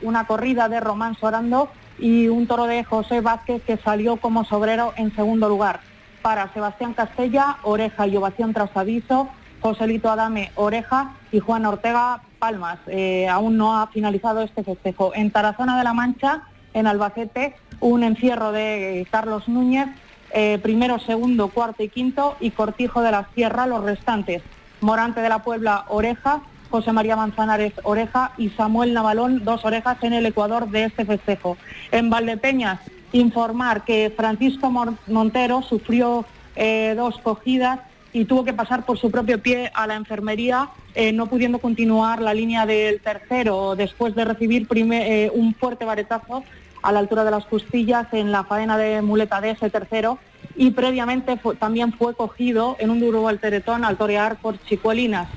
una 0.00 0.26
corrida 0.26 0.70
de 0.70 0.80
Román 0.80 1.14
Sorando 1.16 1.68
y 1.98 2.28
un 2.28 2.46
toro 2.46 2.64
de 2.64 2.82
José 2.84 3.20
Vázquez 3.20 3.62
que 3.62 3.76
salió 3.76 4.16
como 4.16 4.44
sobrero 4.44 4.94
en 4.96 5.14
segundo 5.14 5.50
lugar. 5.50 5.80
Para 6.22 6.52
Sebastián 6.52 6.94
Castella, 6.94 7.58
oreja 7.64 8.06
y 8.06 8.16
ovación 8.16 8.54
tras 8.54 8.74
aviso, 8.76 9.28
Joselito 9.60 10.10
Adame, 10.10 10.52
oreja 10.54 11.12
y 11.32 11.40
Juan 11.40 11.66
Ortega, 11.66 12.22
palmas. 12.38 12.78
Eh, 12.86 13.28
aún 13.28 13.56
no 13.56 13.76
ha 13.76 13.88
finalizado 13.88 14.42
este 14.42 14.62
festejo. 14.62 15.12
En 15.14 15.30
Tarazona 15.30 15.76
de 15.76 15.84
la 15.84 15.92
Mancha, 15.92 16.42
en 16.74 16.86
Albacete, 16.86 17.56
un 17.80 18.04
encierro 18.04 18.52
de 18.52 19.00
eh, 19.00 19.06
Carlos 19.10 19.48
Núñez, 19.48 19.88
eh, 20.32 20.58
primero, 20.62 20.98
segundo, 21.00 21.48
cuarto 21.48 21.82
y 21.82 21.88
quinto, 21.88 22.36
y 22.40 22.50
Cortijo 22.50 23.02
de 23.02 23.10
la 23.10 23.28
Sierra, 23.34 23.66
los 23.66 23.84
restantes. 23.84 24.42
Morante 24.80 25.20
de 25.20 25.28
la 25.28 25.40
Puebla, 25.40 25.84
oreja, 25.88 26.40
José 26.70 26.92
María 26.92 27.16
Manzanares, 27.16 27.74
oreja, 27.82 28.32
y 28.38 28.48
Samuel 28.50 28.94
Navalón, 28.94 29.44
dos 29.44 29.64
orejas 29.64 29.98
en 30.02 30.12
el 30.12 30.24
Ecuador 30.24 30.68
de 30.70 30.84
este 30.84 31.04
festejo. 31.04 31.56
En 31.90 32.08
Valdepeñas, 32.08 32.80
informar 33.12 33.84
que 33.84 34.12
Francisco 34.16 34.70
Mon- 34.70 34.98
Montero 35.06 35.62
sufrió 35.62 36.24
eh, 36.56 36.94
dos 36.96 37.18
cogidas 37.18 37.80
y 38.12 38.24
tuvo 38.26 38.44
que 38.44 38.52
pasar 38.52 38.84
por 38.84 38.98
su 38.98 39.10
propio 39.10 39.40
pie 39.40 39.70
a 39.74 39.86
la 39.86 39.94
enfermería, 39.94 40.68
eh, 40.94 41.12
no 41.12 41.26
pudiendo 41.26 41.58
continuar 41.58 42.20
la 42.20 42.34
línea 42.34 42.66
del 42.66 43.00
tercero 43.00 43.74
después 43.74 44.14
de 44.14 44.24
recibir 44.26 44.66
eh, 44.74 45.30
un 45.34 45.54
fuerte 45.54 45.84
varetazo 45.84 46.44
a 46.82 46.92
la 46.92 46.98
altura 46.98 47.24
de 47.24 47.30
las 47.30 47.46
costillas 47.46 48.06
en 48.12 48.32
la 48.32 48.44
faena 48.44 48.76
de 48.76 49.00
muleta 49.00 49.40
de 49.40 49.50
ese 49.50 49.70
tercero 49.70 50.18
y 50.56 50.72
previamente 50.72 51.38
también 51.58 51.92
fue 51.92 52.14
cogido 52.14 52.76
en 52.80 52.90
un 52.90 53.00
duro 53.00 53.22
volteretón 53.22 53.84
al 53.84 53.96
torear 53.96 54.36
por 54.36 54.58
Chicuelinas. 54.64 55.28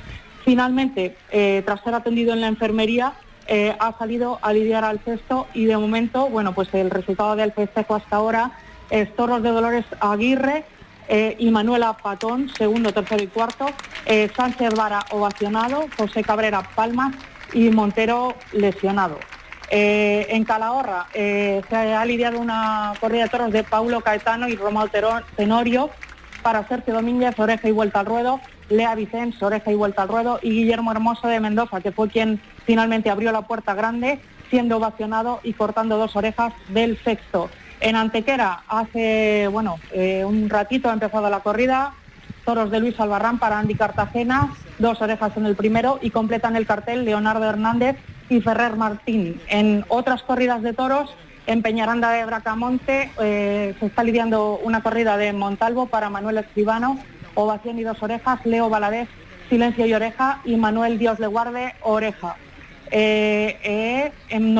Finalmente, 0.44 1.16
tras 1.66 1.82
ser 1.82 1.94
atendido 1.94 2.34
en 2.34 2.42
la 2.42 2.48
enfermería, 2.48 3.14
eh, 3.48 3.76
ha 3.80 3.98
salido 3.98 4.40
a 4.42 4.54
lidiar 4.54 4.84
al 4.84 5.00
cesto 5.00 5.48
y 5.54 5.66
de 5.66 5.78
momento, 5.78 6.28
bueno, 6.30 6.54
pues 6.54 6.74
el 6.74 6.90
resultado 6.90 7.36
del 7.36 7.52
festejo 7.52 7.96
hasta 7.96 8.16
ahora 8.16 8.52
es 8.90 9.16
Toros 9.16 9.44
de 9.44 9.50
Dolores 9.50 9.86
Aguirre 10.00 10.66
eh, 11.08 11.36
y 11.38 11.50
Manuela 11.52 11.94
Patón, 11.94 12.50
segundo, 12.58 12.94
tercero 12.94 13.24
y 13.24 13.28
cuarto, 13.28 13.68
eh, 14.06 14.30
Sánchez 14.36 14.74
ovacionado, 15.12 15.86
José 15.98 16.24
Cabrera 16.24 16.64
Palmas 16.76 17.14
y 17.54 17.70
Montero 17.70 18.36
lesionado. 18.52 19.18
Eh, 19.72 20.28
en 20.30 20.44
Calahorra 20.44 21.08
eh, 21.14 21.62
se 21.70 21.76
ha 21.76 22.06
lidiado 22.06 22.40
una 22.40 22.94
corrida 23.00 23.24
de 23.24 23.30
toros 23.30 23.52
de 23.52 23.64
Paulo 23.64 24.02
Caetano 24.02 24.48
y 24.48 24.56
Romao 24.56 24.88
Tenorio 25.36 25.90
para 26.44 26.68
Sergio 26.68 26.94
Domínguez, 26.94 27.38
oreja 27.40 27.68
y 27.68 27.72
vuelta 27.72 28.02
al 28.02 28.06
ruedo, 28.06 28.40
Lea 28.70 28.94
Vicens, 28.94 29.42
oreja 29.42 29.72
y 29.72 29.76
vuelta 29.76 30.04
al 30.04 30.08
ruedo, 30.08 30.40
y 30.44 30.52
Guillermo 30.52 30.92
Hermoso 30.92 31.28
de 31.28 31.40
Mendoza, 31.40 31.82
que 31.82 31.92
fue 31.92 32.10
quien 32.10 32.40
finalmente 32.66 33.10
abrió 33.10 33.32
la 33.32 33.44
puerta 33.44 33.74
grande, 33.74 34.20
siendo 34.50 34.78
ovacionado 34.78 35.40
y 35.44 35.54
cortando 35.54 35.98
dos 35.98 36.16
orejas 36.16 36.54
del 36.70 36.98
sexto. 37.04 37.50
En 37.82 37.96
Antequera, 37.96 38.64
hace 38.68 39.48
bueno 39.52 39.78
eh, 39.92 40.24
un 40.26 40.50
ratito 40.50 40.90
ha 40.90 40.94
empezado 40.94 41.30
la 41.30 41.42
corrida, 41.42 41.94
toros 42.46 42.72
de 42.72 42.80
Luis 42.80 43.00
Albarrán 43.00 43.40
para 43.40 43.60
Andy 43.60 43.76
Cartagena, 43.76 44.54
dos 44.80 45.02
orejas 45.02 45.36
en 45.36 45.46
el 45.46 45.56
primero 45.56 46.00
y 46.02 46.12
completan 46.12 46.56
el 46.56 46.66
cartel 46.66 47.06
Leonardo 47.06 47.46
Hernández 47.46 47.98
y 48.30 48.42
Ferrer 48.42 48.76
Martín. 48.76 49.42
En 49.50 49.86
otras 49.90 50.24
corridas 50.24 50.62
de 50.62 50.74
toros, 50.74 51.14
en 51.48 51.62
Peñaranda 51.62 52.12
de 52.12 52.26
Bracamonte 52.26 53.12
eh, 53.20 53.76
se 53.80 53.86
está 53.86 54.04
lidiando 54.04 54.60
una 54.64 54.82
corrida 54.82 55.18
de 55.18 55.34
Montalvo 55.34 55.88
para 55.88 56.10
Manuel 56.10 56.38
Escribano, 56.38 56.98
ovación 57.36 57.78
y 57.78 57.84
dos 57.84 58.02
orejas, 58.02 58.44
Leo 58.46 58.70
Valadez, 58.70 59.10
silencio 59.50 59.86
y 59.86 59.94
oreja 59.94 60.42
y 60.44 60.56
Manuel 60.56 60.98
Dios 60.98 61.20
le 61.20 61.28
guarde, 61.28 61.76
oreja. 61.82 62.38
Eh, 62.92 63.60
eh, 63.64 64.12
en, 64.30 64.58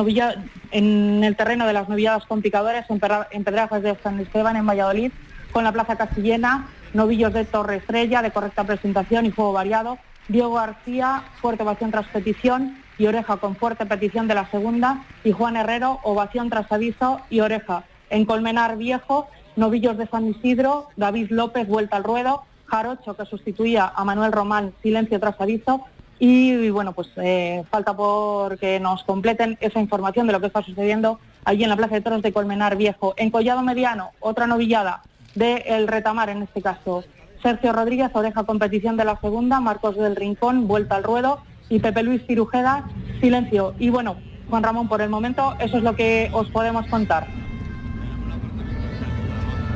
en 0.72 1.24
el 1.24 1.36
terreno 1.36 1.66
de 1.66 1.72
las 1.72 1.88
novilladas 1.88 2.26
con 2.26 2.42
picadores, 2.42 2.84
en, 2.88 3.00
Perra- 3.00 3.28
Pedrajas 3.44 3.82
de 3.82 3.96
San 4.02 4.18
Esteban, 4.20 4.56
en 4.56 4.66
Valladolid, 4.66 5.12
con 5.52 5.64
la 5.64 5.72
Plaza 5.72 5.96
Castillena, 5.96 6.68
novillos 6.92 7.32
de 7.32 7.44
Torre 7.44 7.76
Estrella, 7.76 8.22
de 8.22 8.30
correcta 8.30 8.64
presentación 8.64 9.26
y 9.26 9.30
juego 9.30 9.52
variado, 9.52 9.98
Diego 10.28 10.54
García, 10.54 11.22
fuerte 11.40 11.62
ovación 11.62 11.90
tras 11.90 12.08
petición 12.08 12.76
y 12.98 13.06
oreja 13.06 13.36
con 13.36 13.54
fuerte 13.56 13.86
petición 13.86 14.26
de 14.26 14.34
la 14.34 14.50
segunda, 14.50 15.04
y 15.22 15.32
Juan 15.32 15.56
Herrero, 15.56 16.00
ovación 16.02 16.50
tras 16.50 16.70
aviso 16.72 17.20
y 17.30 17.40
oreja. 17.40 17.84
En 18.10 18.24
Colmenar 18.24 18.76
Viejo, 18.76 19.28
novillos 19.54 19.96
de 19.98 20.06
San 20.08 20.26
Isidro, 20.26 20.88
David 20.96 21.28
López, 21.30 21.68
vuelta 21.68 21.96
al 21.96 22.04
ruedo, 22.04 22.42
Jarocho, 22.66 23.16
que 23.16 23.24
sustituía 23.26 23.92
a 23.94 24.04
Manuel 24.04 24.32
Román, 24.32 24.72
silencio 24.82 25.20
tras 25.20 25.40
aviso, 25.40 25.86
y, 26.18 26.70
bueno, 26.70 26.92
pues 26.92 27.08
eh, 27.16 27.62
falta 27.70 27.94
por 27.94 28.58
que 28.58 28.80
nos 28.80 29.04
completen 29.04 29.58
esa 29.60 29.80
información 29.80 30.26
de 30.26 30.32
lo 30.32 30.40
que 30.40 30.46
está 30.46 30.62
sucediendo 30.62 31.20
allí 31.44 31.62
en 31.62 31.70
la 31.70 31.76
Plaza 31.76 31.96
de 31.96 32.00
Toros 32.00 32.22
de 32.22 32.32
Colmenar 32.32 32.76
Viejo. 32.76 33.14
En 33.16 33.30
Collado 33.30 33.62
Mediano, 33.62 34.10
otra 34.20 34.46
novillada 34.46 35.02
de 35.34 35.64
El 35.66 35.88
Retamar 35.88 36.30
en 36.30 36.42
este 36.42 36.62
caso. 36.62 37.04
Sergio 37.42 37.72
Rodríguez, 37.72 38.10
oreja 38.14 38.44
competición 38.44 38.96
de 38.96 39.04
la 39.04 39.20
segunda, 39.20 39.60
Marcos 39.60 39.96
del 39.96 40.16
Rincón, 40.16 40.66
vuelta 40.66 40.96
al 40.96 41.04
ruedo 41.04 41.40
y 41.68 41.80
Pepe 41.80 42.02
Luis 42.02 42.22
Cirujeda, 42.26 42.88
silencio. 43.20 43.74
Y 43.78 43.90
bueno, 43.90 44.16
Juan 44.48 44.62
Ramón, 44.62 44.88
por 44.88 45.02
el 45.02 45.10
momento 45.10 45.54
eso 45.60 45.76
es 45.76 45.82
lo 45.82 45.94
que 45.94 46.30
os 46.32 46.48
podemos 46.50 46.86
contar. 46.86 47.26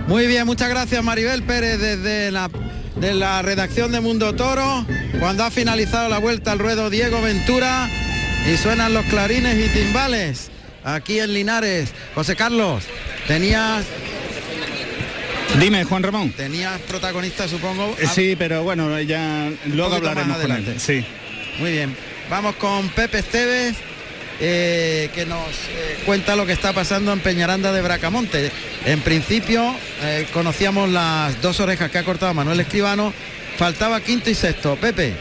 Muy 0.09 0.26
bien, 0.26 0.47
muchas 0.47 0.70
gracias 0.70 1.05
Maribel 1.05 1.43
Pérez 1.45 1.78
desde 1.78 2.32
la, 2.32 2.51
de 2.97 3.14
la 3.14 3.43
redacción 3.43 3.93
de 3.93 4.01
Mundo 4.01 4.34
Toro. 4.34 4.84
Cuando 5.18 5.45
ha 5.45 5.51
finalizado 5.51 6.09
la 6.09 6.18
vuelta 6.18 6.53
al 6.53 6.59
ruedo 6.59 6.91
Diego 6.91 7.20
Ventura 7.22 7.88
y 8.51 8.57
suenan 8.57 8.95
los 8.95 9.05
clarines 9.07 9.57
y 9.64 9.68
timbales 9.68 10.51
aquí 10.84 11.20
en 11.20 11.32
Linares. 11.34 11.93
José 12.14 12.36
Carlos, 12.36 12.84
tenías 13.26 13.84
Dime, 15.59 15.82
Juan 15.84 16.03
Ramón. 16.05 16.30
Tenías 16.30 16.80
protagonista, 16.82 17.49
supongo. 17.49 17.97
Eh, 17.99 18.07
Sí, 18.07 18.36
pero 18.38 18.62
bueno, 18.62 19.01
ya 19.01 19.51
luego 19.66 19.97
hablaremos 19.97 20.36
con 20.38 20.53
él. 20.53 20.74
Sí. 20.78 21.05
Muy 21.59 21.72
bien. 21.72 21.97
Vamos 22.30 22.55
con 22.57 22.88
Pepe 22.91 23.18
Esteves, 23.18 23.74
eh, 24.41 25.11
que 25.14 25.26
nos 25.26 25.49
eh, 25.49 25.99
cuenta 26.07 26.34
lo 26.34 26.47
que 26.47 26.53
está 26.53 26.72
pasando 26.72 27.12
en 27.12 27.20
Peñaranda 27.20 27.72
de 27.72 27.82
Bracamonte. 27.82 28.51
En 28.86 29.01
principio 29.03 29.74
eh, 30.03 30.26
conocíamos 30.32 30.88
las 30.88 31.41
dos 31.43 31.61
orejas 31.61 31.91
que 31.91 31.99
ha 31.99 32.05
cortado 32.05 32.32
Manuel 32.34 32.61
Escribano. 32.61 33.12
Faltaba 33.57 34.01
quinto 34.01 34.30
y 34.30 34.34
sexto. 34.34 34.76
Pepe. 34.76 35.14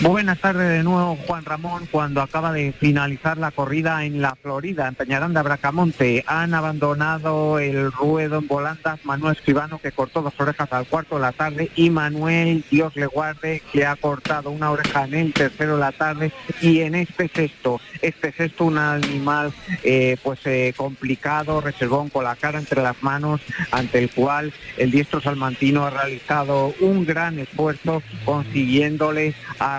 Buenas 0.00 0.38
tardes 0.38 0.68
de 0.68 0.84
nuevo, 0.84 1.18
Juan 1.26 1.44
Ramón. 1.44 1.88
Cuando 1.90 2.22
acaba 2.22 2.52
de 2.52 2.70
finalizar 2.70 3.36
la 3.36 3.50
corrida 3.50 4.04
en 4.04 4.22
la 4.22 4.36
Florida, 4.36 4.86
en 4.86 4.94
Peñaranda, 4.94 5.42
Bracamonte, 5.42 6.22
han 6.28 6.54
abandonado 6.54 7.58
el 7.58 7.90
ruedo 7.90 8.38
en 8.38 8.46
volandas 8.46 9.04
Manuel 9.04 9.34
Escribano, 9.34 9.80
que 9.80 9.90
cortó 9.90 10.22
dos 10.22 10.38
orejas 10.38 10.72
al 10.72 10.86
cuarto 10.86 11.16
de 11.16 11.22
la 11.22 11.32
tarde, 11.32 11.72
y 11.74 11.90
Manuel, 11.90 12.64
Dios 12.70 12.94
le 12.94 13.06
guarde, 13.06 13.60
que 13.72 13.86
ha 13.86 13.96
cortado 13.96 14.50
una 14.50 14.70
oreja 14.70 15.04
en 15.04 15.14
el 15.14 15.32
tercero 15.32 15.74
de 15.74 15.80
la 15.80 15.90
tarde, 15.90 16.32
y 16.60 16.82
en 16.82 16.94
este 16.94 17.26
sexto, 17.26 17.80
este 18.00 18.30
sexto, 18.30 18.66
un 18.66 18.78
animal 18.78 19.52
eh, 19.82 20.16
pues 20.22 20.38
eh, 20.44 20.74
complicado, 20.76 21.60
reservón 21.60 22.08
con 22.08 22.22
la 22.22 22.36
cara 22.36 22.60
entre 22.60 22.82
las 22.82 23.02
manos, 23.02 23.40
ante 23.72 23.98
el 23.98 24.10
cual 24.10 24.52
el 24.76 24.92
diestro 24.92 25.20
salmantino 25.20 25.84
ha 25.84 25.90
realizado 25.90 26.72
un 26.80 27.04
gran 27.04 27.40
esfuerzo 27.40 28.00
consiguiéndole 28.24 29.34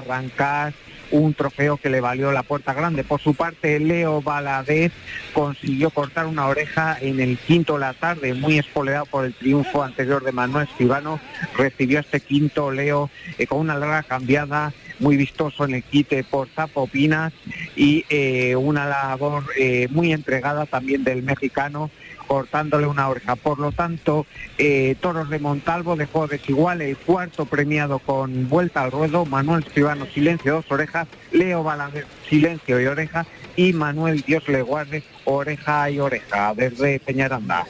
arrancar 0.09 0.73
un 1.11 1.33
trofeo 1.33 1.77
que 1.77 1.89
le 1.89 2.01
valió 2.01 2.31
la 2.31 2.43
puerta 2.43 2.73
grande. 2.73 3.03
Por 3.03 3.19
su 3.19 3.33
parte, 3.33 3.79
Leo 3.79 4.21
Valadez 4.21 4.91
consiguió 5.33 5.89
cortar 5.89 6.27
una 6.27 6.47
oreja 6.47 6.97
en 6.99 7.19
el 7.19 7.37
quinto 7.37 7.73
de 7.73 7.79
la 7.79 7.93
tarde, 7.93 8.33
muy 8.33 8.59
espoleado 8.59 9.05
por 9.05 9.25
el 9.25 9.33
triunfo 9.33 9.83
anterior 9.83 10.23
de 10.23 10.31
Manuel 10.31 10.67
Escribano. 10.67 11.19
Recibió 11.57 11.99
este 11.99 12.19
quinto 12.19 12.71
Leo 12.71 13.09
eh, 13.37 13.47
con 13.47 13.59
una 13.59 13.75
larga 13.75 14.03
cambiada, 14.03 14.73
muy 14.99 15.17
vistoso 15.17 15.65
en 15.65 15.75
el 15.75 15.83
quite 15.83 16.23
por 16.23 16.49
Zapo 16.49 16.85
Pinas 16.87 17.33
y 17.75 18.05
eh, 18.09 18.55
una 18.55 18.85
labor 18.85 19.45
eh, 19.57 19.87
muy 19.89 20.11
entregada 20.11 20.65
también 20.65 21.03
del 21.03 21.23
mexicano 21.23 21.89
cortándole 22.29 22.85
una 22.85 23.09
oreja. 23.09 23.35
Por 23.35 23.57
lo 23.57 23.71
tanto, 23.71 24.27
eh, 24.59 24.95
Toros 25.01 25.31
de 25.31 25.39
Montalvo 25.39 25.95
dejó 25.95 26.27
desigual 26.27 26.81
el 26.83 26.95
cuarto 26.95 27.47
premiado 27.47 27.97
con 27.97 28.47
vuelta 28.47 28.83
al 28.83 28.91
ruedo, 28.91 29.25
Manuel 29.25 29.63
Escribano 29.65 30.05
silencio, 30.05 30.53
dos 30.53 30.65
orejas, 30.69 31.07
Leo 31.31 31.63
Balaguer 31.63 32.05
silencio 32.29 32.79
y 32.79 32.85
oreja 32.85 33.25
y 33.55 33.73
Manuel 33.73 34.21
Dios 34.21 34.47
le 34.47 34.61
guarde 34.61 35.03
oreja 35.25 35.89
y 35.89 35.99
oreja 35.99 36.53
desde 36.55 36.99
Peñaranda. 36.99 37.65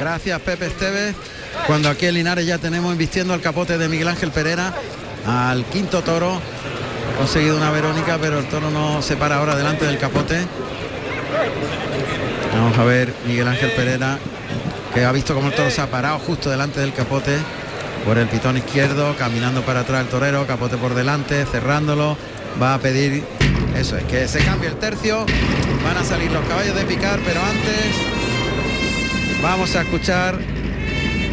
Gracias 0.00 0.40
Pepe 0.40 0.66
Esteves. 0.66 1.14
Cuando 1.66 1.90
aquí 1.90 2.06
en 2.06 2.14
Linares 2.14 2.46
ya 2.46 2.56
tenemos 2.56 2.92
invistiendo 2.92 3.34
al 3.34 3.42
capote 3.42 3.76
de 3.76 3.88
Miguel 3.90 4.08
Ángel 4.08 4.30
Pereira 4.30 4.72
al 5.26 5.66
quinto 5.66 6.02
toro. 6.02 6.32
Ha 6.32 7.18
conseguido 7.18 7.58
una 7.58 7.70
Verónica, 7.70 8.16
pero 8.18 8.38
el 8.38 8.46
toro 8.46 8.70
no 8.70 9.02
se 9.02 9.16
para 9.16 9.36
ahora 9.36 9.54
delante 9.54 9.84
del 9.84 9.98
capote. 9.98 10.46
Vamos 12.54 12.78
a 12.78 12.84
ver 12.84 13.12
Miguel 13.26 13.48
Ángel 13.48 13.70
Pereira, 13.72 14.18
que 14.94 15.04
ha 15.04 15.12
visto 15.12 15.34
cómo 15.34 15.48
el 15.48 15.54
toro 15.54 15.70
se 15.70 15.80
ha 15.80 15.90
parado 15.90 16.18
justo 16.20 16.50
delante 16.50 16.80
del 16.80 16.92
capote 16.92 17.36
por 18.04 18.16
el 18.16 18.28
pitón 18.28 18.56
izquierdo, 18.56 19.16
caminando 19.16 19.62
para 19.62 19.80
atrás 19.80 20.02
el 20.02 20.08
torero, 20.08 20.46
capote 20.46 20.76
por 20.76 20.94
delante, 20.94 21.44
cerrándolo. 21.46 22.16
Va 22.62 22.74
a 22.74 22.78
pedir 22.78 23.24
eso, 23.76 23.96
es 23.96 24.04
que 24.04 24.28
se 24.28 24.38
cambie 24.44 24.68
el 24.68 24.76
tercio. 24.76 25.26
Van 25.84 25.96
a 25.96 26.04
salir 26.04 26.30
los 26.30 26.46
caballos 26.46 26.76
de 26.76 26.84
picar, 26.84 27.18
pero 27.24 27.40
antes 27.42 28.22
vamos 29.42 29.74
a 29.74 29.82
escuchar 29.82 30.38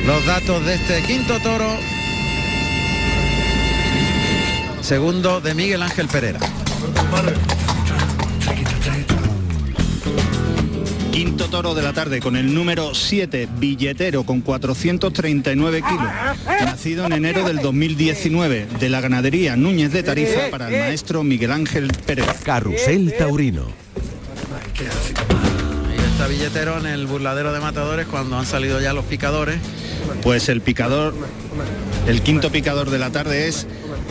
los 0.06 0.26
datos 0.26 0.66
de 0.66 0.74
este 0.74 1.04
quinto 1.04 1.40
toro. 1.40 1.70
Segundo 4.82 5.40
de 5.40 5.54
Miguel 5.54 5.84
Ángel 5.84 6.08
Pereira. 6.08 6.40
Quinto 11.12 11.50
toro 11.50 11.76
de 11.76 11.82
la 11.82 11.92
tarde 11.92 12.22
con 12.22 12.38
el 12.38 12.54
número 12.54 12.96
7, 12.96 13.50
billetero 13.58 14.24
con 14.24 14.40
439 14.42 15.82
kilos. 15.82 16.12
Nacido 16.64 17.06
en 17.06 17.12
enero 17.12 17.46
del 17.46 17.58
2019 17.58 18.68
de 18.80 18.90
la 18.90 19.02
ganadería 19.02 19.58
Núñez 19.58 19.92
de 19.92 20.04
Tarifa 20.04 20.50
para 20.50 20.70
el 20.70 20.80
maestro 20.80 21.24
Miguel 21.24 21.52
Ángel 21.52 21.92
Pérez. 22.06 22.26
Carrusel 22.44 23.14
Taurino. 23.18 23.66
Ahí 25.90 25.98
está 26.12 26.28
billetero 26.28 26.78
en 26.78 26.86
el 26.86 27.08
burladero 27.08 27.52
de 27.52 27.60
matadores 27.60 28.08
cuando 28.08 28.38
han 28.38 28.46
salido 28.46 28.80
ya 28.80 28.94
los 28.94 29.04
picadores. 29.04 29.60
Pues 30.24 30.48
el 30.48 30.62
picador, 30.62 31.14
el 32.08 32.22
quinto 32.22 32.52
picador 32.52 32.90
de 32.90 33.00
la 33.00 33.12
tarde 33.12 33.50
es 33.50 33.68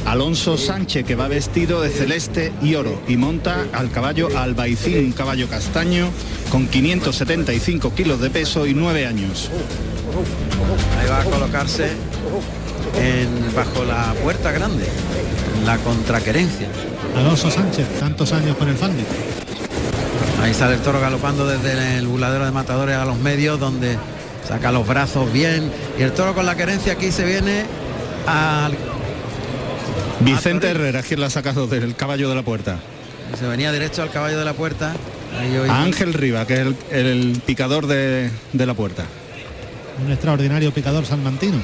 Alonso 0.07 0.57
Sánchez, 0.59 1.05
que 1.05 1.15
va 1.15 1.29
vestido 1.29 1.81
de 1.81 1.91
celeste 1.91 2.53
y 2.63 2.75
oro 2.75 3.01
y 3.07 3.17
monta 3.17 3.67
al 3.73 3.91
caballo 3.91 4.29
Albaicín, 4.37 4.99
un 5.07 5.13
caballo 5.13 5.49
castaño 5.49 6.09
con 6.51 6.67
575 6.67 7.95
kilos 7.95 8.21
de 8.21 8.31
peso 8.31 8.67
y 8.67 8.75
9 8.75 9.07
años. 9.07 9.51
Ahí 11.01 11.09
va 11.09 11.21
a 11.21 11.25
colocarse 11.25 11.91
en- 13.01 13.55
bajo 13.55 13.85
la 13.85 14.13
puerta 14.23 14.51
grande, 14.51 14.85
en 15.61 15.67
la 15.67 15.77
contraquerencia. 15.79 16.69
Alonso 17.17 17.51
Sánchez, 17.51 17.87
tantos 18.01 18.33
años 18.33 18.57
con 18.57 18.69
el 18.69 18.77
Fandi. 18.77 19.05
Ahí 20.43 20.55
sale 20.55 20.75
el 20.75 20.81
toro 20.81 21.01
galopando 21.01 21.47
desde 21.47 21.99
el 21.99 22.07
burladero 22.09 22.45
de 22.47 22.51
matadores 22.51 22.97
a 22.97 23.05
los 23.05 23.19
medios 23.19 23.61
donde 23.61 23.97
saca 24.49 24.73
los 24.73 24.87
brazos 24.89 25.33
bien 25.33 25.71
y 25.99 26.03
el 26.03 26.13
toro 26.13 26.35
con 26.35 26.47
la 26.47 26.57
querencia 26.57 26.95
aquí 26.95 27.13
se 27.13 27.25
viene 27.25 27.65
al 28.27 28.73
Vicente 30.21 30.69
Herrera, 30.71 31.03
quien 31.03 31.21
la 31.21 31.27
ha 31.27 31.31
sacado 31.31 31.67
del 31.67 31.95
caballo 31.97 32.29
de 32.29 32.35
la 32.35 32.43
puerta. 32.43 32.79
se 33.39 33.47
venía 33.47 33.73
derecho 33.73 34.03
al 34.03 34.11
caballo 34.11 34.39
de 34.39 34.45
la 34.45 34.53
puerta. 34.55 34.95
Ahí 35.39 35.57
hoy- 35.57 35.69
Ángel 35.71 36.13
Riva, 36.15 36.47
que 36.47 36.55
es 36.55 36.61
el, 36.61 36.77
el 36.91 37.43
picador 37.47 37.87
de, 37.87 38.31
de 38.53 38.67
la 38.67 38.75
puerta. 38.75 39.05
Un 40.05 40.11
extraordinario 40.13 40.73
picador 40.73 41.07
salmantino. 41.07 41.61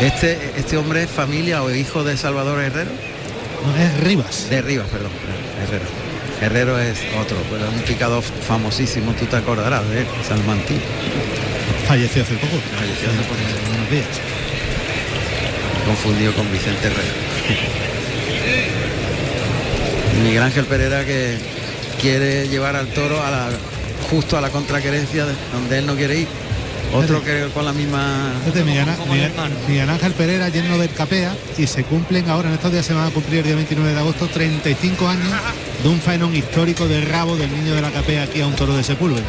Este, 0.00 0.38
este 0.56 0.76
hombre 0.76 1.02
es 1.04 1.10
familia 1.10 1.62
o 1.62 1.70
hijo 1.74 2.04
de 2.04 2.16
Salvador 2.16 2.60
Herrero. 2.60 2.90
No, 3.66 3.76
es 3.82 4.00
Rivas. 4.00 4.48
De 4.50 4.62
Rivas, 4.62 4.86
perdón. 4.88 5.10
Herrero. 5.62 5.84
Herrero 6.40 6.78
es 6.78 6.98
otro, 7.20 7.36
pero 7.50 7.66
es 7.66 7.74
un 7.74 7.82
picador 7.82 8.22
famosísimo, 8.22 9.12
tú 9.12 9.26
te 9.26 9.36
acordarás 9.36 9.86
de 9.90 10.00
él, 10.00 10.06
Salmantino. 10.26 10.80
Falleció 11.86 12.22
hace 12.22 12.34
poco. 12.34 12.56
Falleció 12.78 13.08
hace 13.10 13.22
poco. 13.28 13.40
unos 13.78 13.90
días. 13.90 14.06
Confundido 15.90 16.32
con 16.34 16.50
Vicente 16.52 16.86
Herrera. 16.86 17.14
Miguel 20.24 20.42
Ángel 20.42 20.64
Pereira 20.66 21.04
que 21.04 21.36
quiere 22.00 22.48
llevar 22.48 22.76
al 22.76 22.86
toro 22.88 23.20
a 23.24 23.30
la, 23.30 23.48
justo 24.10 24.36
a 24.38 24.40
la 24.40 24.50
contraquerencia 24.50 25.26
de- 25.26 25.34
donde 25.52 25.78
él 25.78 25.86
no 25.86 25.96
quiere 25.96 26.20
ir. 26.20 26.28
Otro 26.92 27.22
que 27.24 27.46
con 27.54 27.64
la 27.64 27.72
misma... 27.72 28.32
Este 28.46 28.64
Miguel, 28.64 28.86
Miguel- 29.08 29.32
Miguel 29.68 29.90
Ángel 29.90 30.12
Pereira 30.12 30.48
lleno 30.48 30.76
del 30.78 30.90
capea 30.90 31.34
y 31.56 31.66
se 31.66 31.84
cumplen 31.84 32.28
ahora, 32.28 32.48
en 32.48 32.54
estos 32.54 32.72
días 32.72 32.84
se 32.86 32.94
van 32.94 33.06
a 33.06 33.10
cumplir 33.10 33.38
el 33.40 33.44
día 33.46 33.54
29 33.56 33.92
de 33.94 33.98
agosto, 34.00 34.26
35 34.28 35.08
años 35.08 35.28
de 35.82 35.88
un 35.88 36.00
faenón 36.00 36.34
histórico 36.34 36.86
de 36.88 37.00
rabo 37.02 37.36
del 37.36 37.50
niño 37.52 37.74
de 37.76 37.82
la 37.82 37.90
capea 37.90 38.24
aquí 38.24 38.40
a 38.40 38.46
un 38.46 38.54
toro 38.56 38.76
de 38.76 38.82
Sepúlveda. 38.84 39.22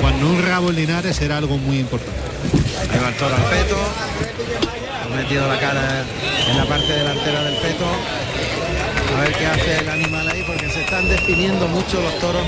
Cuando 0.00 0.28
un 0.28 0.40
rabo 0.42 0.70
en 0.70 0.76
Linares 0.76 1.20
era 1.20 1.38
algo 1.38 1.58
muy 1.58 1.78
importante. 1.80 2.20
Ahí 2.92 3.00
va 3.02 3.08
el 3.08 3.14
toro 3.16 3.34
al 3.34 3.42
peto. 3.44 3.76
Ha 5.10 5.16
metido 5.16 5.48
la 5.48 5.58
cara 5.58 6.04
en 6.50 6.56
la 6.56 6.64
parte 6.66 6.92
delantera 6.92 7.42
del 7.42 7.56
peto. 7.56 7.84
A 9.16 9.20
ver 9.20 9.32
qué 9.32 9.46
hace 9.46 9.78
el 9.78 9.88
animal 9.88 10.28
ahí 10.28 10.44
porque 10.46 10.68
se 10.68 10.82
están 10.82 11.08
definiendo 11.08 11.66
mucho 11.68 12.00
los 12.00 12.18
toros 12.18 12.42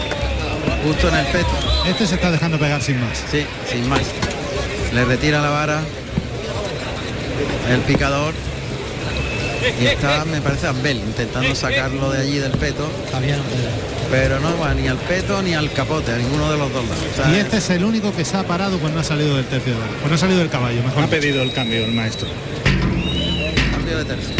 justo 0.84 1.08
en 1.08 1.16
el 1.16 1.26
peto. 1.26 1.48
Este 1.86 2.06
se 2.06 2.14
está 2.16 2.30
dejando 2.30 2.58
pegar 2.58 2.80
sin 2.80 3.00
más. 3.00 3.24
Sí, 3.30 3.46
sin 3.70 3.88
más. 3.88 4.02
Le 4.92 5.04
retira 5.04 5.40
la 5.40 5.50
vara 5.50 5.80
el 7.70 7.80
picador 7.82 8.34
y 9.80 9.86
estaba, 9.86 10.24
me 10.24 10.40
parece, 10.40 10.66
Ambel 10.66 10.98
intentando 10.98 11.54
sacarlo 11.54 12.10
de 12.10 12.22
allí 12.22 12.38
del 12.38 12.52
peto. 12.52 12.90
Pero 14.10 14.40
no 14.40 14.58
va 14.58 14.74
ni 14.74 14.88
al 14.88 14.96
peto 14.96 15.40
ni 15.42 15.54
al 15.54 15.72
capote, 15.72 16.12
a 16.12 16.16
ninguno 16.16 16.50
de 16.50 16.58
los 16.58 16.72
dos 16.72 16.84
lados. 16.88 17.34
Y 17.34 17.38
este 17.38 17.58
es 17.58 17.70
el 17.70 17.84
único 17.84 18.14
que 18.14 18.24
se 18.24 18.36
ha 18.36 18.42
parado 18.42 18.78
cuando 18.78 19.00
ha 19.00 19.04
salido 19.04 19.36
del 19.36 19.46
tercio, 19.46 19.74
cuando 20.00 20.14
ha 20.14 20.18
salido 20.18 20.40
del 20.40 20.50
caballo. 20.50 20.82
Mejor 20.82 21.04
ha 21.04 21.06
pedido 21.06 21.42
el 21.42 21.52
cambio 21.52 21.84
el 21.84 21.92
maestro. 21.92 22.28
Cambio 23.72 23.98
de 23.98 24.04
tercio. 24.04 24.34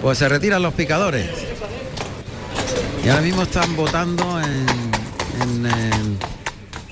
Pues 0.00 0.18
se 0.18 0.28
retiran 0.28 0.62
los 0.62 0.74
picadores. 0.74 1.47
Y 3.04 3.08
ahora 3.08 3.22
mismo 3.22 3.42
están 3.42 3.74
votando 3.76 4.40
en, 4.40 5.66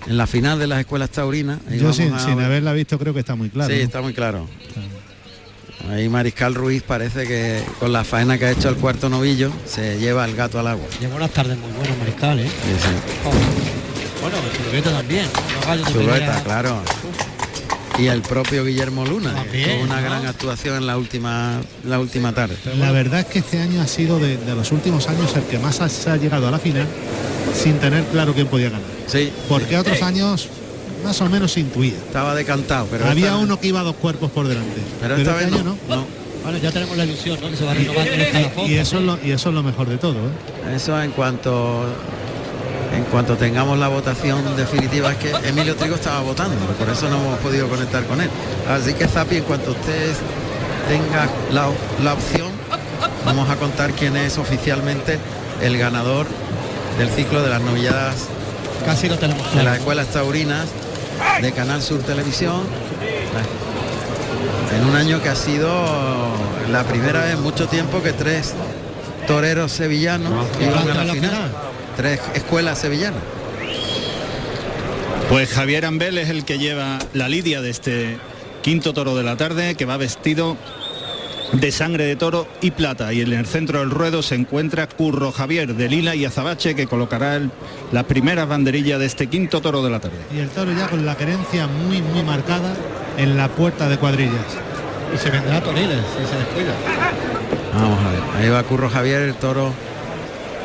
en, 0.07 0.17
la 0.17 0.27
final 0.27 0.59
de 0.59 0.67
las 0.67 0.81
escuelas 0.81 1.11
taurinas. 1.11 1.59
Ahí 1.69 1.79
Yo 1.79 1.93
sin, 1.93 2.13
a 2.13 2.19
sin 2.21 2.41
haberla 2.41 2.73
visto 2.73 2.99
creo 2.99 3.13
que 3.13 3.21
está 3.21 3.35
muy 3.35 3.51
claro. 3.51 3.73
Sí, 3.73 3.79
¿no? 3.79 3.85
está 3.85 4.01
muy 4.01 4.15
claro. 4.15 4.47
Ahí 5.91 6.09
Mariscal 6.09 6.55
Ruiz 6.55 6.83
parece 6.83 7.27
que 7.27 7.63
con 7.79 7.93
la 7.93 8.03
faena 8.03 8.39
que 8.39 8.47
ha 8.47 8.51
hecho 8.51 8.69
el 8.69 8.77
cuarto 8.77 9.09
novillo 9.09 9.53
se 9.67 9.99
lleva 9.99 10.25
el 10.25 10.35
gato 10.35 10.59
al 10.59 10.67
agua. 10.69 10.87
Lleva 11.01 11.17
unas 11.17 11.31
tardes 11.31 11.59
muy 11.59 11.71
buenas, 11.73 11.97
Mariscal, 11.99 12.41
¿eh? 12.41 12.49
Sí, 12.49 12.89
sí. 12.89 12.89
Bueno, 14.23 14.37
Silueta 14.65 14.91
también. 14.91 15.27
¿no? 15.27 15.55
Los 15.57 15.67
gallos 15.67 15.87
de 15.87 15.93
Silueta, 15.93 16.17
primera. 16.17 16.43
claro. 16.43 16.83
Y 17.99 18.09
el 18.09 18.21
propio 18.21 18.65
Guillermo 18.65 19.07
Luna, 19.07 19.33
tuvo 19.33 19.83
una 19.85 19.97
¿no? 20.01 20.07
gran 20.07 20.27
actuación 20.27 20.77
en 20.77 20.87
la 20.87 20.99
última, 20.99 21.61
la 21.85 21.99
última 21.99 22.33
tarde. 22.35 22.57
La 22.79 22.93
verdad 22.93 23.21
es 23.21 23.27
que 23.27 23.39
este 23.39 23.59
año 23.59 23.81
ha 23.81 23.87
sido 23.87 24.19
de, 24.19 24.37
de 24.37 24.55
los 24.55 24.71
últimos 24.73 25.09
años 25.09 25.35
el 25.35 25.45
que 25.45 25.59
más 25.59 25.81
ha, 25.81 25.89
se 25.89 26.11
ha 26.11 26.17
llegado 26.17 26.47
a 26.47 26.51
la 26.51 26.59
final 26.59 26.87
sin 27.55 27.79
tener 27.79 28.05
claro 28.05 28.35
quién 28.35 28.49
podía 28.49 28.67
ganar. 28.69 28.85
Sí. 29.07 29.31
Porque 29.49 29.79
otros 29.79 30.03
años 30.03 30.49
más 31.05 31.19
o 31.23 31.29
menos 31.31 31.53
se 31.53 31.61
intuía. 31.61 31.95
Estaba 31.95 32.35
decantado, 32.35 32.87
pero 32.91 33.07
Había 33.07 33.27
esta- 33.27 33.39
uno 33.39 33.59
que 33.59 33.69
iba 33.69 33.83
dos 33.83 33.97
cuerpos 33.97 34.31
por 34.31 34.47
delante. 34.47 34.81
Pero 35.01 35.17
esta 35.17 35.31
este 35.33 35.45
vez 35.47 35.55
año 35.55 35.65
no, 35.89 35.97
no. 35.97 36.05
Bueno, 36.43 36.59
ya 36.59 36.71
tenemos 36.71 36.97
la 36.97 37.05
ilusión, 37.05 37.39
¿no? 37.41 37.51
Que 37.51 37.57
se 37.57 37.65
va 37.65 37.75
renovando 37.75 38.13
el 38.13 38.21
escalafón. 38.21 38.71
Y 38.71 38.75
eso, 38.75 38.99
es 38.99 39.05
lo, 39.05 39.19
y 39.25 39.31
eso 39.33 39.49
es 39.49 39.55
lo 39.55 39.63
mejor 39.63 39.89
de 39.89 39.97
todo. 39.97 40.15
¿eh? 40.15 40.75
Eso 40.77 41.01
en 41.03 41.11
cuanto 41.13 41.87
en 42.97 43.05
cuanto 43.05 43.37
tengamos 43.37 43.79
la 43.79 43.89
votación 43.89 44.57
definitiva 44.57 45.13
es 45.13 45.19
que 45.19 45.31
Emilio 45.49 45.77
Trigo 45.77 45.97
estaba 45.97 46.21
votando, 46.21 46.57
por 46.79 46.89
eso 46.89 47.09
no 47.09 47.17
hemos 47.17 47.39
podido 47.41 47.69
conectar 47.69 48.05
con 48.05 48.21
él. 48.21 48.31
Así 48.69 48.95
que 48.95 49.07
Zapi, 49.07 49.37
en 49.37 49.45
cuanto 49.45 49.73
usted 49.73 50.15
tenga 50.89 51.29
la, 51.53 51.69
la 52.03 52.15
opción, 52.15 52.51
vamos 53.25 53.49
a 53.51 53.57
contar 53.57 53.93
quién 53.93 54.17
es 54.17 54.39
oficialmente 54.39 55.19
el 55.63 55.77
ganador 55.79 56.27
del 56.99 57.09
ciclo 57.11 57.43
de 57.43 57.51
las 57.51 57.61
novilladas 57.61 58.29
Casi 58.87 59.09
lo 59.09 59.19
tenemos 59.19 59.53
de 59.53 59.65
las 59.65 59.79
escuelas 59.79 60.07
taurinas 60.09 60.67
de 61.43 61.51
Canal 61.51 61.83
Sur 61.83 62.03
Televisión. 62.03 62.61
En 64.77 64.85
un 64.85 64.95
año 64.95 65.21
que 65.21 65.29
ha 65.29 65.35
sido 65.35 65.69
la 66.71 66.85
primera 66.85 67.25
vez 67.25 67.33
en 67.33 67.43
mucho 67.43 67.67
tiempo 67.67 68.01
que 68.01 68.13
tres 68.13 68.55
toreros 69.27 69.73
sevillanos 69.73 70.47
iban 70.61 70.89
a 70.89 71.03
la 71.05 71.13
final. 71.13 71.53
Tres 71.97 72.21
escuelas 72.35 72.79
sevillanas. 72.79 73.21
Pues 75.29 75.51
Javier 75.51 75.87
Ambel 75.87 76.19
es 76.19 76.29
el 76.29 76.45
que 76.45 76.59
lleva 76.59 76.99
la 77.15 77.29
lidia 77.29 77.61
de 77.61 77.71
este 77.71 78.19
quinto 78.63 78.93
toro 78.93 79.17
de 79.17 79.23
la 79.25 79.37
tarde, 79.37 79.75
que 79.75 79.85
va 79.85 79.97
vestido 79.97 80.57
de 81.53 81.73
sangre 81.73 82.05
de 82.05 82.17
toro 82.17 82.47
y 82.61 82.73
plata. 82.73 83.13
Y 83.13 83.23
en 83.23 83.33
el 83.33 83.47
centro 83.47 83.81
del 83.81 83.91
ruedo 83.91 84.23
se 84.23 84.35
encuentra 84.35 84.87
Curro 84.89 85.33
Javier 85.33 85.75
de 85.75 85.89
Lila 85.89 86.15
y 86.15 86.25
Azabache, 86.25 86.75
que 86.75 86.87
colocará 86.87 87.37
el- 87.37 87.51
las 87.93 88.05
primeras 88.05 88.49
banderillas 88.49 88.99
de 89.01 89.07
este 89.07 89.29
quinto 89.29 89.61
toro 89.61 89.83
de 89.83 89.91
la 89.91 90.01
tarde. 90.01 90.17
Y 90.35 90.39
el 90.39 90.49
toro 90.51 90.73
ya 90.73 90.89
con 90.89 91.07
la 91.07 91.17
querencia 91.17 91.67
muy, 91.67 92.03
muy 92.03 92.23
marcada 92.23 92.75
en 93.17 93.37
la 93.37 93.49
puerta 93.49 93.89
de 93.89 93.97
cuadrillas. 93.97 94.35
Y 95.15 95.19
se 95.19 95.31
vendrá 95.31 95.57
a 95.59 95.63
Toriles, 95.63 95.99
si 96.19 96.27
se 96.29 96.37
descuida. 96.37 96.75
Vamos 97.75 97.99
a 98.05 98.11
ver, 98.11 98.21
ahí 98.45 98.49
va 98.51 98.63
Curro 98.65 98.91
Javier, 98.91 99.23
el 99.23 99.35
toro 99.35 99.73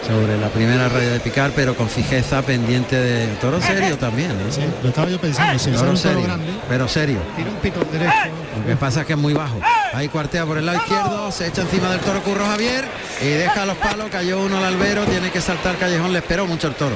sobre 0.07 0.37
la 0.37 0.49
primera 0.49 0.89
raya 0.89 1.09
de 1.11 1.19
picar, 1.19 1.51
pero 1.55 1.75
con 1.75 1.87
fijeza 1.87 2.41
pendiente 2.41 2.95
de 2.95 3.27
toro 3.35 3.61
serio 3.61 3.97
también. 3.97 4.31
¿eh? 4.31 4.69
Lo 4.81 4.89
estaba 4.89 5.09
yo 5.09 5.19
pensando, 5.19 5.59
si 5.59 5.71
Toro 5.71 5.95
serio, 5.95 6.23
grande, 6.23 6.47
pero 6.67 6.87
serio. 6.87 7.19
Tiene 7.35 7.51
un 7.51 7.57
pitón 7.57 7.85
derecho. 7.91 8.11
Lo 8.59 8.65
que 8.65 8.75
pasa 8.75 9.01
es 9.01 9.07
que 9.07 9.13
es 9.13 9.19
muy 9.19 9.33
bajo. 9.33 9.59
Ahí 9.93 10.07
cuartea 10.07 10.45
por 10.45 10.57
el 10.57 10.65
lado 10.65 10.79
izquierdo, 10.79 11.31
se 11.31 11.47
echa 11.47 11.61
encima 11.61 11.89
del 11.89 11.99
toro 11.99 12.21
Curro 12.23 12.45
Javier 12.45 12.85
y 13.21 13.25
deja 13.27 13.65
los 13.65 13.77
palos, 13.77 14.07
cayó 14.11 14.41
uno 14.41 14.57
al 14.57 14.65
albero, 14.65 15.03
tiene 15.05 15.29
que 15.31 15.41
saltar 15.41 15.77
Callejón, 15.77 16.11
le 16.13 16.19
esperó 16.19 16.47
mucho 16.47 16.67
el 16.67 16.75
toro. 16.75 16.95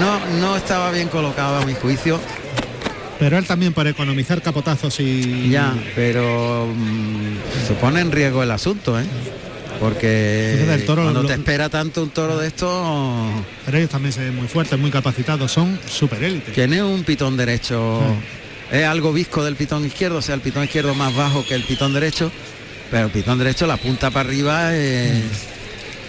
No, 0.00 0.18
no 0.40 0.56
estaba 0.56 0.90
bien 0.90 1.08
colocado 1.08 1.56
a 1.58 1.66
mi 1.66 1.74
juicio. 1.74 2.18
pero 3.18 3.38
él 3.38 3.46
también 3.46 3.72
para 3.72 3.90
economizar 3.90 4.40
capotazos 4.42 4.98
y... 5.00 5.50
Ya, 5.50 5.74
pero 5.94 6.66
mm, 6.74 7.66
se 7.68 7.74
pone 7.74 8.00
en 8.00 8.10
riesgo 8.10 8.42
el 8.42 8.50
asunto, 8.50 8.98
¿eh? 8.98 9.04
Porque 9.82 10.64
el 10.74 10.84
toro 10.84 11.02
cuando 11.02 11.22
lo- 11.22 11.28
te 11.28 11.34
espera 11.34 11.68
tanto 11.68 12.02
un 12.02 12.10
toro 12.10 12.38
de 12.38 12.46
esto, 12.48 13.26
Pero 13.66 13.78
ellos 13.78 13.90
también 13.90 14.12
se 14.12 14.20
ven 14.20 14.36
muy 14.36 14.48
fuertes, 14.48 14.78
muy 14.78 14.90
capacitados, 14.90 15.50
son 15.50 15.78
super 15.88 16.22
élites. 16.22 16.54
tiene 16.54 16.82
un 16.82 17.04
pitón 17.04 17.36
derecho. 17.36 18.00
Es 18.70 18.86
algo 18.86 19.12
visco 19.12 19.44
del 19.44 19.56
pitón 19.56 19.84
izquierdo, 19.84 20.18
o 20.18 20.22
sea, 20.22 20.34
el 20.34 20.40
pitón 20.40 20.64
izquierdo 20.64 20.94
más 20.94 21.14
bajo 21.14 21.44
que 21.46 21.54
el 21.54 21.62
pitón 21.64 21.92
derecho, 21.92 22.30
pero 22.90 23.06
el 23.06 23.10
pitón 23.12 23.38
derecho, 23.38 23.66
la 23.66 23.76
punta 23.76 24.10
para 24.10 24.28
arriba 24.28 24.74
es 24.74 25.20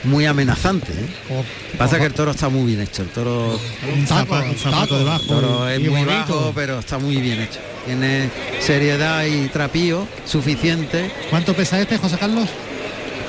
muy 0.05 0.26
amenazante. 0.26 0.91
¿eh? 0.93 1.43
Pasa 1.78 1.97
que 1.97 2.05
el 2.05 2.13
toro 2.13 2.32
está 2.32 2.49
muy 2.49 2.65
bien 2.67 2.82
hecho, 2.82 3.01
el 3.01 3.09
toro, 3.09 3.59
Un, 3.93 4.05
zapa- 4.07 4.49
un 4.49 4.55
zapato 4.57 4.97
debajo. 4.97 5.21
el 5.24 5.28
toro 5.28 5.67
es 5.69 5.80
muy 5.82 6.03
bajo, 6.05 6.51
pero 6.55 6.80
está 6.80 6.99
muy 6.99 7.17
bien 7.17 7.41
hecho. 7.41 7.59
Tiene 7.86 8.30
seriedad 8.61 9.26
y 9.26 9.47
trapío 9.49 10.07
suficiente. 10.26 11.11
¿Cuánto 11.30 11.53
pesa 11.53 11.80
este, 11.82 11.97
José 11.97 12.17
Carlos? 12.17 12.47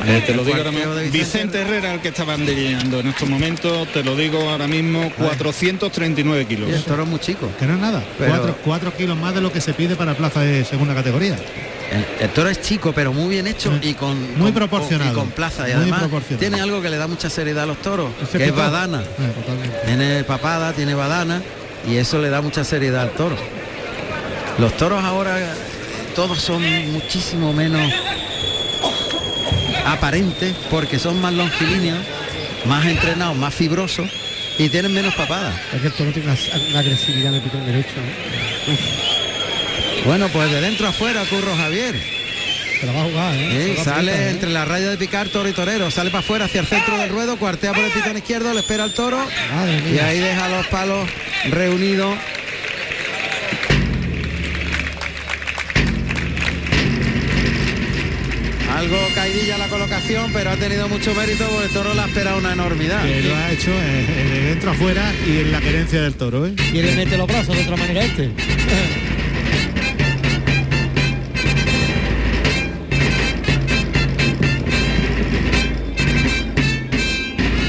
Eh, 0.06 0.22
te 0.26 0.34
lo 0.34 0.44
digo 0.44 0.58
ahora 0.58 0.70
mismo. 0.72 0.92
Vicente 1.10 1.60
Herrera, 1.60 1.94
el 1.94 2.00
que 2.00 2.08
está 2.08 2.24
banderillando 2.24 3.00
en 3.00 3.08
estos 3.08 3.28
momentos, 3.28 3.88
te 3.92 4.02
lo 4.04 4.14
digo 4.16 4.50
ahora 4.50 4.66
mismo, 4.66 5.10
439 5.16 6.44
kilos. 6.46 6.68
Y 6.68 6.72
el 6.72 6.82
toro 6.84 7.04
es 7.04 7.08
muy 7.08 7.20
chico. 7.20 7.48
Que 7.58 7.66
no 7.66 7.74
es 7.74 7.80
nada. 7.80 8.02
Pero- 8.18 8.30
Cuatro, 8.30 8.56
cuatro 8.64 8.96
kilos 8.96 9.16
más 9.16 9.34
de 9.34 9.40
lo 9.40 9.52
que 9.52 9.60
se 9.60 9.72
pide 9.72 9.96
para 9.96 10.14
plaza 10.14 10.40
de 10.40 10.64
segunda 10.64 10.94
categoría. 10.94 11.36
El, 11.90 12.24
el 12.24 12.30
toro 12.30 12.48
es 12.50 12.60
chico, 12.60 12.92
pero 12.92 13.12
muy 13.12 13.28
bien 13.28 13.46
hecho 13.46 13.72
y 13.82 13.94
con 13.94 14.18
Muy 14.38 14.50
con- 14.50 14.54
proporcionado. 14.54 15.12
y 15.12 15.14
con 15.14 15.30
plaza. 15.30 15.68
Y 15.68 15.72
además 15.72 16.02
tiene 16.38 16.60
algo 16.60 16.82
que 16.82 16.90
le 16.90 16.96
da 16.96 17.06
mucha 17.06 17.30
seriedad 17.30 17.64
a 17.64 17.66
los 17.66 17.80
toros, 17.80 18.10
que 18.32 18.38
es 18.44 18.50
pitón. 18.50 18.56
badana. 18.56 19.00
Eh. 19.00 19.82
Tiene 19.86 20.24
papada, 20.24 20.72
tiene 20.72 20.94
badana 20.94 21.40
y 21.88 21.96
eso 21.96 22.18
le 22.20 22.30
da 22.30 22.40
mucha 22.40 22.64
seriedad 22.64 23.02
al 23.02 23.10
toro. 23.12 23.36
Los 24.58 24.76
toros 24.76 25.02
ahora 25.04 25.36
todos 26.14 26.38
son 26.40 26.62
muchísimo 26.92 27.52
menos 27.52 27.92
aparentes 29.84 30.54
porque 30.70 30.98
son 30.98 31.20
más 31.20 31.32
longilíneos, 31.32 31.98
más 32.66 32.86
entrenados, 32.86 33.36
más 33.36 33.54
fibrosos 33.54 34.08
y 34.58 34.68
tienen 34.68 34.92
menos 34.92 35.14
papada. 35.14 35.52
Es 35.74 35.80
que 35.80 35.86
el 35.88 35.92
toro 35.92 36.12
tiene 36.12 36.30
una, 36.30 36.38
una 36.70 36.78
agresividad 36.78 37.28
en 37.28 37.34
el 37.34 37.40
pitón 37.40 37.66
derecho. 37.66 37.94
Bueno, 40.04 40.28
pues 40.28 40.50
de 40.50 40.60
dentro 40.60 40.88
afuera, 40.88 41.24
Curro 41.28 41.56
Javier. 41.56 41.94
Se 42.80 42.86
la 42.86 42.92
va 42.92 43.00
a 43.00 43.04
jugar, 43.04 43.34
¿eh? 43.34 43.50
Sí, 43.50 43.70
Se 43.70 43.76
la 43.78 43.84
sale 43.84 44.12
¿eh? 44.12 44.30
entre 44.30 44.50
la 44.50 44.64
raya 44.64 44.90
de 44.90 44.96
picar 44.98 45.28
toro 45.28 45.48
y 45.48 45.52
torero, 45.52 45.90
sale 45.90 46.10
para 46.10 46.20
afuera 46.20 46.44
hacia 46.44 46.60
el 46.60 46.66
centro 46.66 46.98
del 46.98 47.08
ruedo, 47.08 47.38
cuartea 47.38 47.72
por 47.72 47.82
el 47.82 47.90
pitón 47.90 48.16
izquierdo, 48.16 48.52
le 48.52 48.60
espera 48.60 48.84
al 48.84 48.92
toro 48.92 49.18
y 49.90 49.98
ahí 49.98 50.18
deja 50.18 50.48
los 50.48 50.66
palos 50.66 51.08
reunidos. 51.50 52.14
Algo 58.84 58.98
caidilla 59.14 59.56
la 59.56 59.68
colocación, 59.68 60.30
pero 60.34 60.50
ha 60.50 60.56
tenido 60.56 60.86
mucho 60.90 61.14
mérito 61.14 61.46
porque 61.48 61.68
el 61.68 61.72
toro 61.72 61.94
le 61.94 62.02
ha 62.02 62.04
esperado 62.04 62.36
una 62.36 62.52
enormidad. 62.52 63.02
Que 63.02 63.22
lo 63.22 63.34
ha 63.34 63.50
hecho 63.50 63.70
eh, 63.70 64.26
de 64.30 64.40
dentro 64.50 64.72
afuera 64.72 65.10
y 65.26 65.38
en 65.38 65.52
la 65.52 65.60
querencia 65.62 66.02
del 66.02 66.14
toro. 66.16 66.46
¿eh? 66.46 66.54
Y 66.70 66.82
le 66.82 66.94
mete 66.94 67.16
los 67.16 67.26
brazos 67.26 67.56
de 67.56 67.62
otra 67.62 67.78
manera 67.78 68.04
este. 68.04 68.28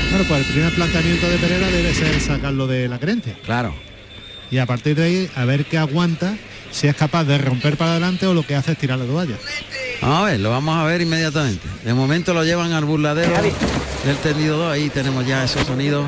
Bueno, 0.10 0.26
pues 0.28 0.40
el 0.42 0.54
primer 0.54 0.76
planteamiento 0.76 1.30
de 1.30 1.38
Pereira 1.38 1.68
debe 1.70 1.94
ser 1.94 2.20
sacarlo 2.20 2.68
de 2.68 2.90
la 2.90 3.00
querencia. 3.00 3.38
Claro. 3.46 3.74
Y 4.52 4.58
a 4.58 4.66
partir 4.66 4.98
de 4.98 5.04
ahí, 5.06 5.30
a 5.34 5.46
ver 5.46 5.64
qué 5.64 5.78
aguanta, 5.78 6.36
si 6.72 6.90
es 6.90 6.96
capaz 6.96 7.24
de 7.24 7.38
romper 7.38 7.78
para 7.78 7.92
adelante 7.92 8.28
o 8.28 8.34
lo 8.34 8.46
que 8.46 8.56
hace 8.56 8.74
es 8.74 8.78
tirar 8.78 9.00
la 9.00 9.06
toalla. 9.06 9.38
Vamos 10.06 10.20
a 10.22 10.24
ver, 10.26 10.40
lo 10.40 10.52
vamos 10.52 10.78
a 10.78 10.84
ver 10.84 11.02
inmediatamente. 11.02 11.68
De 11.84 11.94
momento 11.94 12.34
lo 12.34 12.44
llevan 12.44 12.74
al 12.74 12.86
burladero 12.86 13.32
del 14.06 14.16
tendido 14.18 14.58
2, 14.58 14.72
ahí 14.74 14.90
tenemos 14.90 15.26
ya 15.26 15.44
esos 15.44 15.66
sonidos. 15.66 16.06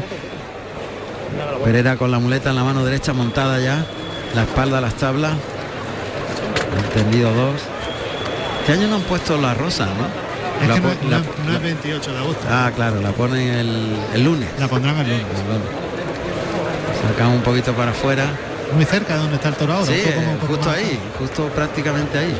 Pereira 1.63 1.97
con 1.97 2.11
la 2.11 2.19
muleta 2.19 2.51
en 2.51 2.55
la 2.57 2.63
mano 2.63 2.85
derecha 2.85 3.11
montada 3.13 3.59
ya, 3.59 3.85
la 4.35 4.43
espalda 4.43 4.77
a 4.77 4.81
las 4.81 4.93
tablas. 4.95 5.33
El 6.77 6.83
tendido 7.01 7.33
2. 7.33 7.55
Este 8.61 8.73
año 8.73 8.87
no 8.87 8.95
han 8.97 9.01
puesto 9.03 9.37
la 9.41 9.53
rosa, 9.53 9.85
¿no? 9.85 10.27
Es 10.61 10.67
La 10.67 10.75
que 10.75 10.81
no, 10.81 10.87
la- 11.09 11.17
no 11.19 11.23
es- 11.23 11.45
no 11.47 11.53
es 11.55 11.61
28 11.63 12.11
de 12.13 12.17
agosto. 12.19 12.47
Ah, 12.49 12.71
claro, 12.75 13.01
la 13.01 13.11
ponen 13.11 13.47
el, 13.47 13.97
el 14.13 14.23
lunes. 14.23 14.47
La 14.59 14.67
pondrán 14.67 14.97
el 14.99 15.07
lunes. 15.07 15.25
Sacan 17.09 17.27
un 17.29 17.41
poquito 17.41 17.73
para 17.73 17.91
afuera. 17.91 18.25
Muy 18.75 18.85
cerca 18.85 19.13
de 19.13 19.19
donde 19.21 19.35
está 19.35 19.49
el 19.49 19.55
toro 19.55 19.73
ahora. 19.73 19.85
Sí, 19.85 20.01
un 20.05 20.13
poco- 20.13 20.29
un 20.31 20.37
poco 20.37 20.47
justo 20.53 20.69
más. 20.69 20.77
ahí, 20.77 20.99
justo 21.19 21.47
prácticamente 21.49 22.17
ahí. 22.19 22.37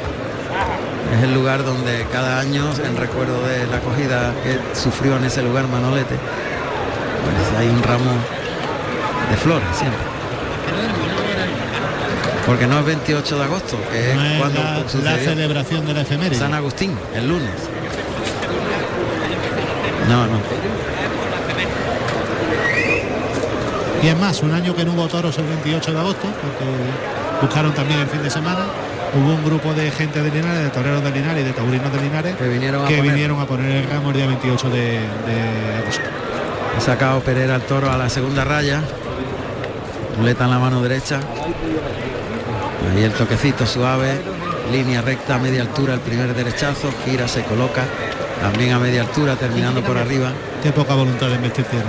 Es 1.15 1.23
el 1.23 1.33
lugar 1.33 1.63
donde 1.63 2.05
cada 2.11 2.39
año, 2.39 2.65
en 2.83 2.97
recuerdo 2.97 3.41
de 3.47 3.65
la 3.67 3.77
acogida 3.77 4.33
que 4.43 4.59
sufrió 4.77 5.15
en 5.17 5.23
ese 5.23 5.41
lugar 5.41 5.67
Manolete, 5.67 6.15
pues 6.15 7.59
hay 7.59 7.67
un 7.67 7.81
ramo 7.81 8.11
de 9.29 9.37
flores 9.37 9.67
siempre. 9.73 9.99
Porque 12.45 12.67
no 12.67 12.79
es 12.79 12.85
28 12.85 13.37
de 13.37 13.43
agosto, 13.43 13.77
que 13.91 14.13
No 14.15 14.23
es 14.23 14.31
es 14.31 14.39
cuando 14.39 14.61
la, 15.03 15.17
celebración 15.17 15.85
de 15.85 15.93
la 15.93 16.01
efeméride. 16.01 16.39
San 16.39 16.53
Agustín, 16.53 16.97
el 17.13 17.27
lunes. 17.27 17.51
No, 20.07 20.25
no. 20.27 20.39
Y 24.01 24.07
es 24.07 24.17
más, 24.17 24.41
un 24.43 24.53
año 24.53 24.75
que 24.75 24.85
no 24.85 24.93
hubo 24.93 25.07
toros 25.07 25.37
el 25.37 25.45
28 25.45 25.91
de 25.91 25.99
agosto, 25.99 26.27
porque 26.41 27.41
buscaron 27.41 27.73
también 27.73 27.99
el 27.99 28.07
fin 28.07 28.23
de 28.23 28.29
semana. 28.29 28.65
Hubo 29.13 29.33
un 29.33 29.43
grupo 29.45 29.73
de 29.73 29.89
gente 29.91 30.21
de 30.21 30.29
Linares, 30.29 30.63
de 30.63 30.69
toreros 30.69 31.03
de 31.03 31.11
Linares 31.11 31.41
y 31.41 31.45
de 31.45 31.53
taurinos 31.53 31.91
de 31.91 32.01
Linares 32.01 32.35
Que 32.35 32.47
vinieron 32.49 32.85
a 32.85 32.87
que 32.87 32.97
poner. 32.97 33.11
vinieron 33.13 33.39
a 33.39 33.45
poner 33.45 33.71
el 33.71 33.89
ramo 33.89 34.09
el 34.09 34.15
día 34.17 34.27
28 34.27 34.69
de, 34.69 34.81
de 34.81 35.77
agosto. 35.81 36.03
Ha 36.77 36.81
sacado 36.81 37.21
Pereira 37.21 37.55
al 37.55 37.61
toro 37.61 37.89
a 37.91 37.97
la 37.97 38.09
segunda 38.09 38.43
raya. 38.43 38.81
Muleta 40.17 40.45
en 40.45 40.51
la 40.51 40.59
mano 40.59 40.81
derecha. 40.81 41.19
Ahí 42.93 43.03
el 43.03 43.13
toquecito 43.13 43.65
suave. 43.65 44.19
Línea 44.71 45.01
recta 45.01 45.35
a 45.35 45.39
media 45.39 45.61
altura 45.61 45.93
el 45.93 46.01
primer 46.01 46.33
derechazo. 46.35 46.89
Gira, 47.05 47.27
se 47.27 47.43
coloca. 47.43 47.83
También 48.41 48.73
a 48.73 48.79
media 48.79 49.01
altura, 49.01 49.35
terminando 49.35 49.81
por 49.81 49.97
arriba. 49.97 50.31
Qué 50.61 50.71
poca 50.71 50.93
voluntad 50.93 51.27
de 51.27 51.37
tiene. 51.37 51.85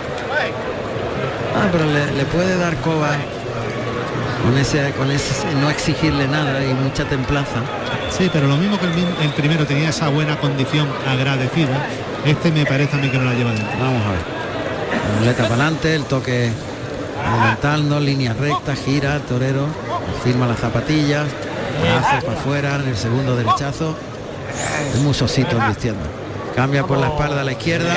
Ah, 1.57 1.69
pero 1.73 1.85
le, 1.87 2.13
le 2.13 2.25
puede 2.27 2.57
dar 2.57 2.77
coba 2.77 3.11
con 4.43 4.57
ese, 4.57 4.93
con 4.93 5.11
ese 5.11 5.55
no 5.61 5.71
exigirle 5.71 6.29
nada 6.29 6.65
y 6.65 6.73
mucha 6.75 7.05
templanza. 7.05 7.63
Sí, 8.11 8.31
pero 8.33 8.47
lo 8.47 8.57
mismo 8.57 8.79
que 8.79 8.87
el, 8.87 9.33
primero 9.33 9.67
tenía 9.67 9.91
esa 9.91 10.09
buena 10.09 10.39
condición 10.39 10.89
agradecida, 11.07 11.87
este 12.25 12.51
me 12.53 12.65
parece 12.65 12.97
a 12.97 13.01
mí 13.01 13.11
que 13.11 13.19
no 13.19 13.25
la 13.25 13.35
lleva 13.35 13.53
dentro. 13.53 13.79
Vamos 13.79 14.03
a 14.07 14.11
ver. 14.11 15.19
Muleta 15.19 15.43
para 15.45 15.55
adelante, 15.55 15.95
el 15.95 16.05
toque 16.05 16.51
adelantando, 17.25 18.01
línea 18.01 18.35
recta, 18.35 18.75
gira, 18.75 19.19
torero, 19.21 19.67
firma 20.25 20.47
las 20.47 20.59
zapatillas, 20.59 21.27
brazo 21.81 22.27
para 22.27 22.39
afuera, 22.39 22.75
en 22.77 22.89
el 22.89 22.97
segundo 22.97 23.37
derechazo. 23.37 23.97
Es 24.93 25.01
muy 25.01 25.15
sosito 25.15 25.59
vistiendo. 25.69 26.03
Cambia 26.57 26.85
por 26.85 26.99
la 26.99 27.09
espalda 27.09 27.43
a 27.43 27.45
la 27.45 27.53
izquierda. 27.53 27.95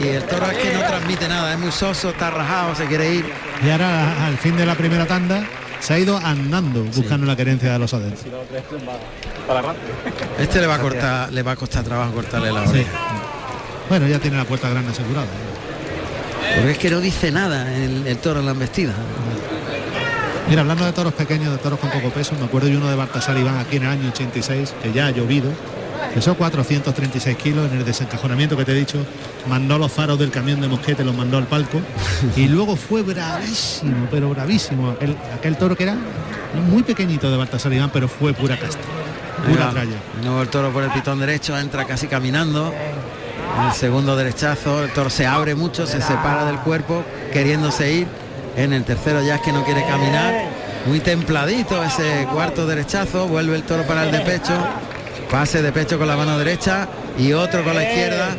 Y 0.00 0.08
el 0.08 0.22
toro 0.24 0.50
es 0.50 0.58
que 0.58 0.72
no 0.72 0.80
transmite 0.80 1.28
nada, 1.28 1.52
es 1.52 1.58
muy 1.58 1.72
soso, 1.72 2.10
está 2.10 2.30
rajado, 2.30 2.74
se 2.74 2.86
quiere 2.86 3.14
ir. 3.14 3.26
Y 3.64 3.70
ahora 3.70 4.26
al 4.26 4.38
fin 4.38 4.56
de 4.56 4.66
la 4.66 4.74
primera 4.74 5.06
tanda 5.06 5.44
se 5.80 5.94
ha 5.94 5.98
ido 5.98 6.16
andando 6.16 6.84
buscando 6.84 7.26
la 7.26 7.36
querencia 7.36 7.72
de 7.72 7.78
los 7.78 7.92
adentros. 7.92 8.24
Este 10.38 10.60
le 10.60 10.66
va 10.66 10.76
a 10.76 10.78
cortar, 10.78 11.32
le 11.32 11.42
va 11.42 11.52
a 11.52 11.56
costar 11.56 11.84
trabajo 11.84 12.12
cortarle 12.12 12.52
la 12.52 12.62
oreja. 12.62 12.90
Bueno, 13.88 14.06
ya 14.06 14.18
tiene 14.18 14.36
la 14.36 14.44
puerta 14.44 14.68
grande 14.70 14.92
asegurada. 14.92 15.26
Porque 16.56 16.70
es 16.72 16.78
que 16.78 16.90
no 16.90 17.00
dice 17.00 17.30
nada 17.30 17.74
el, 17.74 18.06
el 18.06 18.16
toro 18.18 18.40
en 18.40 18.46
la 18.46 18.52
embestida. 18.52 18.94
Mira, 20.48 20.62
hablando 20.62 20.84
de 20.84 20.92
toros 20.92 21.12
pequeños, 21.14 21.50
de 21.52 21.58
toros 21.58 21.78
con 21.78 21.90
poco 21.90 22.10
peso, 22.10 22.34
me 22.38 22.44
acuerdo 22.44 22.68
de 22.68 22.76
uno 22.76 22.88
de 22.90 22.96
Baltasar 22.96 23.36
Iván 23.38 23.58
aquí 23.58 23.76
en 23.76 23.84
el 23.84 23.88
año 23.90 24.08
86, 24.10 24.74
que 24.82 24.92
ya 24.92 25.06
ha 25.06 25.10
llovido, 25.10 25.50
pesó 26.14 26.34
436 26.34 27.36
kilos 27.36 27.70
en 27.70 27.78
el 27.78 27.84
desencajonamiento 27.84 28.56
que 28.56 28.64
te 28.64 28.72
he 28.72 28.74
dicho, 28.74 29.04
mandó 29.48 29.78
los 29.78 29.90
faros 29.90 30.18
del 30.18 30.30
camión 30.30 30.60
de 30.60 30.68
mosquete, 30.68 31.04
los 31.04 31.14
mandó 31.14 31.38
al 31.38 31.46
palco, 31.46 31.80
y 32.36 32.48
luego 32.48 32.76
fue 32.76 33.02
bravísimo, 33.02 34.06
pero 34.10 34.30
bravísimo, 34.30 34.90
aquel, 34.90 35.16
aquel 35.34 35.56
toro 35.56 35.76
que 35.76 35.84
era 35.84 35.96
muy 36.70 36.82
pequeñito 36.82 37.30
de 37.30 37.36
Baltasar 37.36 37.72
Iván, 37.72 37.90
pero 37.92 38.08
fue 38.08 38.34
pura 38.34 38.58
casta, 38.58 38.82
pura 39.48 39.70
tralla. 39.70 39.96
Nuevo 40.22 40.42
el 40.42 40.48
toro 40.48 40.70
por 40.70 40.84
el 40.84 40.90
pitón 40.90 41.18
derecho, 41.18 41.58
entra 41.58 41.84
casi 41.86 42.06
caminando. 42.06 42.72
El 43.66 43.72
segundo 43.74 44.16
derechazo, 44.16 44.84
el 44.84 44.90
toro 44.92 45.10
se 45.10 45.26
abre 45.26 45.54
mucho, 45.54 45.86
se 45.86 46.00
separa 46.00 46.44
del 46.46 46.58
cuerpo, 46.58 47.04
queriéndose 47.32 47.92
ir. 47.92 48.06
En 48.56 48.72
el 48.72 48.84
tercero 48.84 49.22
ya 49.22 49.36
es 49.36 49.40
que 49.42 49.52
no 49.52 49.64
quiere 49.64 49.84
caminar. 49.84 50.46
Muy 50.86 51.00
templadito 51.00 51.82
ese 51.82 52.26
cuarto 52.32 52.66
derechazo, 52.66 53.28
vuelve 53.28 53.56
el 53.56 53.62
toro 53.62 53.84
para 53.84 54.04
el 54.04 54.12
de 54.12 54.20
pecho. 54.20 54.52
Pase 55.32 55.62
de 55.62 55.72
pecho 55.72 55.98
con 55.98 56.06
la 56.06 56.16
mano 56.16 56.38
derecha 56.38 56.86
y 57.18 57.32
otro 57.32 57.64
con 57.64 57.74
la 57.74 57.82
izquierda. 57.82 58.36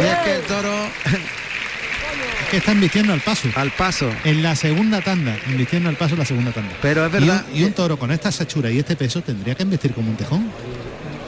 Y 0.00 0.06
es 0.06 0.18
que 0.20 0.36
el 0.36 0.42
toro 0.42 0.70
que 2.50 2.56
está 2.58 2.72
invirtiendo 2.72 3.12
al 3.12 3.20
paso. 3.20 3.48
Al 3.56 3.70
paso. 3.72 4.08
En 4.24 4.42
la 4.42 4.54
segunda 4.54 5.00
tanda, 5.00 5.36
invirtiendo 5.48 5.88
al 5.88 5.96
paso 5.96 6.14
en 6.14 6.20
la 6.20 6.24
segunda 6.24 6.52
tanda. 6.52 6.72
Pero 6.80 7.04
es 7.06 7.12
Y 7.12 7.16
un- 7.16 7.20
verdad 7.26 7.44
Y 7.52 7.64
un, 7.64 7.72
toro 7.72 7.98
con 7.98 8.12
esta 8.12 8.30
sachura 8.30 8.70
y 8.70 8.78
este 8.78 8.94
peso 8.96 9.20
tendría 9.20 9.54
que 9.56 9.64
investir 9.64 9.92
como 9.92 10.10
un 10.10 10.16
tejón. 10.16 10.48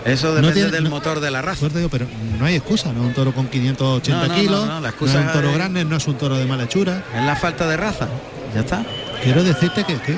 Eso 0.05 0.29
No 0.29 0.35
depende 0.37 0.55
tiene- 0.55 0.71
del 0.71 0.85
no- 0.85 0.91
motor 0.91 1.19
de 1.21 1.31
la 1.31 1.43
raza. 1.43 1.67
Pero 1.91 2.07
no 2.39 2.47
hay 2.47 2.55
excusa, 2.55 2.93
no 2.93 3.01
es 3.03 3.07
un 3.09 3.15
toro 3.15 3.33
con 3.35 3.49
580 3.49 4.17
No, 4.17 4.27
no, 4.29 4.33
no, 4.35 4.41
kilos, 4.41 4.67
no, 4.67 4.75
la 4.75 4.81
no 4.81 4.87
excusa 4.89 5.21
es 5.21 5.27
un 5.27 5.33
toro 5.33 5.53
grande, 5.53 5.85
no 5.85 5.97
es 5.97 6.07
un 6.07 6.15
toro 6.17 6.39
de 6.39 6.47
mala 6.47 6.65
hechura. 6.65 7.03
Es 7.17 7.25
la 7.25 7.35
falta 7.37 7.67
de 7.69 7.77
raza. 7.77 8.07
Ya 8.55 8.61
está. 8.61 8.85
Quiero 9.25 9.43
decirte 9.45 9.83
que, 9.85 9.97
que 9.99 10.17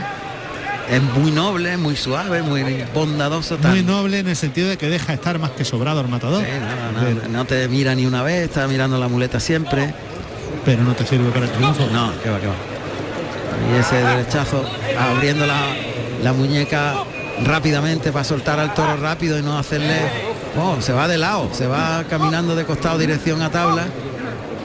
Es 0.92 1.02
muy 1.02 1.30
noble, 1.30 1.76
muy 1.78 1.96
suave, 1.96 2.42
muy 2.42 2.84
bondadoso. 2.94 3.56
tan- 3.56 3.70
muy 3.72 3.82
noble 3.82 4.18
en 4.18 4.28
el 4.28 4.36
sentido 4.36 4.68
de 4.68 4.76
que 4.76 4.88
deja 4.88 5.14
estar 5.14 5.38
más 5.38 5.50
que 5.52 5.64
sobrado 5.64 6.00
al 6.00 6.08
matador. 6.08 6.44
Sí, 6.44 6.50
no, 6.60 7.00
no, 7.00 7.10
no, 7.22 7.28
no 7.28 7.44
te 7.46 7.66
mira 7.68 7.94
ni 7.94 8.04
una 8.04 8.22
vez, 8.22 8.44
está 8.44 8.66
mirando 8.68 8.98
la 8.98 9.08
muleta 9.08 9.40
siempre. 9.40 9.94
Pero 10.66 10.82
no 10.84 10.94
te 10.94 11.06
sirve 11.06 11.30
para 11.30 11.46
el 11.46 11.52
triunfo. 11.52 11.86
No, 11.92 12.12
que 12.22 12.28
va, 12.30 12.38
que 12.38 12.46
va. 12.46 12.54
Y 13.74 13.78
ese 13.80 13.96
derechazo 13.96 14.64
abriendo 14.98 15.46
la, 15.46 15.60
la 16.22 16.32
muñeca 16.34 16.94
rápidamente 17.44 18.12
para 18.12 18.24
soltar 18.24 18.60
al 18.60 18.74
toro 18.74 18.96
rápido 18.98 19.38
y 19.38 19.42
no 19.42 19.58
hacerle. 19.58 19.96
Oh, 20.60 20.76
se 20.82 20.92
va 20.92 21.08
de 21.08 21.16
lado, 21.16 21.48
se 21.54 21.66
va 21.66 22.04
caminando 22.10 22.54
de 22.54 22.64
costado 22.66 22.98
dirección 22.98 23.40
a 23.40 23.50
tabla 23.50 23.86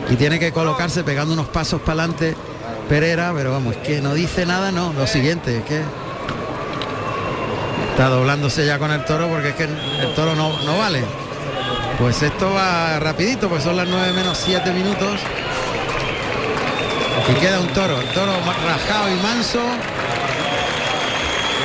y 0.09 0.15
tiene 0.17 0.37
que 0.39 0.51
colocarse 0.51 1.03
pegando 1.05 1.33
unos 1.33 1.47
pasos 1.47 1.79
para 1.79 2.03
adelante 2.03 2.35
Pereira, 2.89 3.31
pero 3.33 3.51
vamos, 3.53 3.75
es 3.77 3.87
que 3.87 4.01
no 4.01 4.13
dice 4.13 4.45
nada, 4.45 4.71
no. 4.73 4.91
Lo 4.91 5.07
siguiente, 5.07 5.59
es 5.59 5.63
que 5.63 5.81
está 7.97 8.09
doblándose 8.09 8.63
ya 8.63 8.77
con 8.77 8.91
el 8.91 9.03
toro 9.05 9.27
porque 9.27 9.49
es 9.49 9.55
que 9.55 9.63
el 9.63 10.13
toro 10.13 10.35
no, 10.35 10.61
no 10.61 10.77
vale. 10.77 11.03
Pues 11.97 12.21
esto 12.21 12.53
va 12.53 12.99
rapidito, 12.99 13.49
pues 13.49 13.63
son 13.63 13.75
las 13.75 13.87
9 13.87 14.13
menos 14.13 14.37
7 14.37 14.71
minutos. 14.71 15.19
Y 17.27 17.33
queda 17.39 17.59
un 17.59 17.69
toro, 17.69 17.99
el 17.99 18.07
toro 18.09 18.33
rajado 18.67 19.09
y 19.09 19.15
manso. 19.15 19.61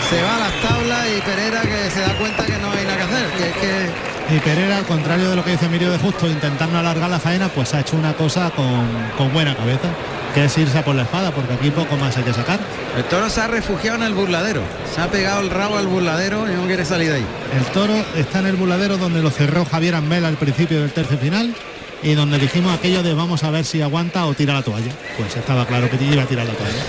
Se 0.08 0.22
va 0.22 0.36
a 0.36 0.38
las 0.38 0.54
tablas 0.62 1.06
y 1.14 1.20
Pereira 1.20 1.60
que 1.60 1.90
se 1.90 2.00
da 2.00 2.16
cuenta 2.16 2.46
que 2.46 2.56
no 2.56 2.70
hay 2.70 2.84
nada 2.86 2.96
que 2.96 3.02
hacer, 3.02 3.90
Y 4.30 4.38
Pereira, 4.38 4.78
al 4.78 4.86
contrario 4.86 5.28
de 5.28 5.36
lo 5.36 5.44
que 5.44 5.50
dice 5.50 5.66
Emilio 5.66 5.90
de 5.90 5.98
Justo, 5.98 6.26
intentando 6.26 6.78
alargar 6.78 7.10
la 7.10 7.20
faena, 7.20 7.50
pues 7.50 7.74
ha 7.74 7.80
hecho 7.80 7.94
una 7.94 8.14
cosa 8.14 8.50
con, 8.56 8.88
con 9.18 9.30
buena 9.34 9.54
cabeza, 9.54 9.88
que 10.34 10.44
es 10.44 10.58
irse 10.58 10.78
a 10.78 10.84
por 10.84 10.94
la 10.94 11.02
espada, 11.02 11.30
porque 11.30 11.54
aquí 11.54 11.70
poco 11.70 11.96
más 11.96 12.16
hay 12.16 12.24
que 12.24 12.32
sacar. 12.32 12.58
el 12.96 13.04
toro 13.04 13.28
se 13.28 13.40
ha 13.40 13.46
refugiado 13.46 13.98
en 13.98 14.04
el 14.04 14.14
burladero. 14.14 14.62
Se 14.94 15.00
ha 15.00 15.08
pegado 15.08 15.40
el 15.40 15.50
rabo 15.50 15.76
al 15.76 15.86
burladero 15.86 16.50
y 16.50 16.54
no 16.54 16.66
quiere 16.66 16.84
salir 16.84 17.10
de 17.10 17.16
ahí. 17.16 17.26
El 17.56 17.64
toro 17.66 17.94
está 18.16 18.40
en 18.40 18.46
el 18.46 18.56
buladero 18.56 18.96
donde 18.96 19.22
lo 19.22 19.30
cerró 19.30 19.64
Javier 19.64 19.94
Ambel 19.94 20.24
al 20.24 20.36
principio 20.36 20.80
del 20.80 20.92
tercio 20.92 21.18
final 21.18 21.54
y 22.02 22.14
donde 22.14 22.38
dijimos 22.38 22.74
aquello 22.74 23.02
de 23.02 23.14
vamos 23.14 23.44
a 23.44 23.50
ver 23.50 23.64
si 23.64 23.82
aguanta 23.82 24.26
o 24.26 24.34
tira 24.34 24.54
la 24.54 24.62
toalla. 24.62 24.92
Pues 25.16 25.36
estaba 25.36 25.66
claro 25.66 25.88
que 25.90 26.02
iba 26.02 26.22
a 26.22 26.26
tirar 26.26 26.46
la 26.46 26.54
toalla. 26.54 26.82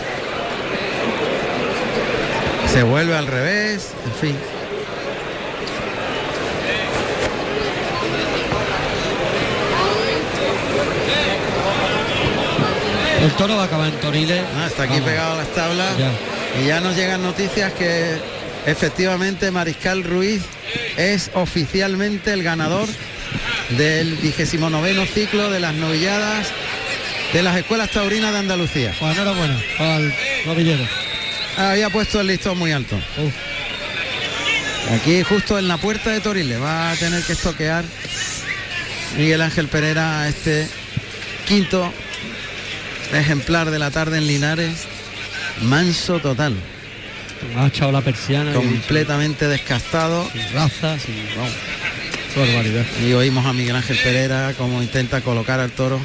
Se 2.72 2.84
vuelve 2.84 3.16
al 3.16 3.28
revés, 3.28 3.92
en 4.06 4.14
fin. 4.14 4.53
El 13.24 13.32
toro 13.34 13.56
va 13.56 13.64
a 13.64 13.66
acabar 13.66 13.88
en 13.90 14.00
Toriles. 14.02 14.42
Ah, 14.58 14.68
está 14.68 14.84
aquí 14.84 14.94
Vamos. 14.94 15.10
pegado 15.10 15.34
a 15.34 15.38
las 15.38 15.48
tablas 15.54 15.98
Ya. 15.98 16.12
y 16.62 16.68
ya 16.68 16.82
nos 16.82 16.96
llegan 16.96 17.22
noticias 17.24 17.72
que 17.74 18.18
efectivamente 18.66 19.50
Mariscal 19.52 20.04
Ruiz 20.04 20.42
es 20.98 21.32
oficialmente 21.34 22.34
el 22.34 22.44
ganador 22.44 22.88
del 23.78 24.16
vigésimo 24.16 24.70
noveno 24.70 25.06
ciclo 25.06 25.50
de 25.50 25.60
las 25.60 25.74
novilladas 25.74 26.48
de 27.32 27.42
las 27.42 27.58
escuelas 27.58 27.90
taurinas 27.92 28.32
de 28.34 28.40
Andalucía. 28.40 28.94
Pues 29.00 29.16
enhorabuena 29.16 29.58
al 29.80 30.14
novillero. 30.46 30.84
Había 31.58 31.90
puesto 31.90 32.20
el 32.20 32.28
listón 32.28 32.58
muy 32.60 32.72
alto. 32.72 33.00
Aquí 34.94 35.24
justo 35.24 35.58
en 35.58 35.68
la 35.70 35.78
puerta 35.78 36.10
de 36.12 36.20
Toriles 36.20 36.62
va 36.62 36.92
a 36.92 36.96
tener 36.96 37.24
que 37.24 37.34
estoquear 37.34 37.86
Miguel 39.18 39.42
Ángel 39.42 39.68
Pereira 39.70 40.28
este 40.28 40.68
quinto 41.48 41.92
ejemplar 43.20 43.72
de 43.72 43.80
la 43.80 43.92
tarde 43.92 44.18
en 44.18 44.28
Linares. 44.28 44.86
Manso 45.62 46.20
total. 46.20 46.56
Ha 47.58 47.68
echado 47.68 47.92
la 47.92 48.02
persiana. 48.02 48.54
completamente 48.54 49.48
descastado. 49.48 50.28
Sin 50.32 50.54
raza, 50.54 50.98
sin... 51.00 51.16
vamos. 51.36 51.52
Barbaridad. 52.36 52.86
Y 53.06 53.14
oímos 53.14 53.46
a 53.46 53.54
Miguel 53.54 53.76
Ángel 53.76 53.98
Pereira 54.04 54.54
como 54.58 54.82
intenta 54.82 55.22
colocar 55.22 55.60
al 55.60 55.72
toro. 55.72 56.00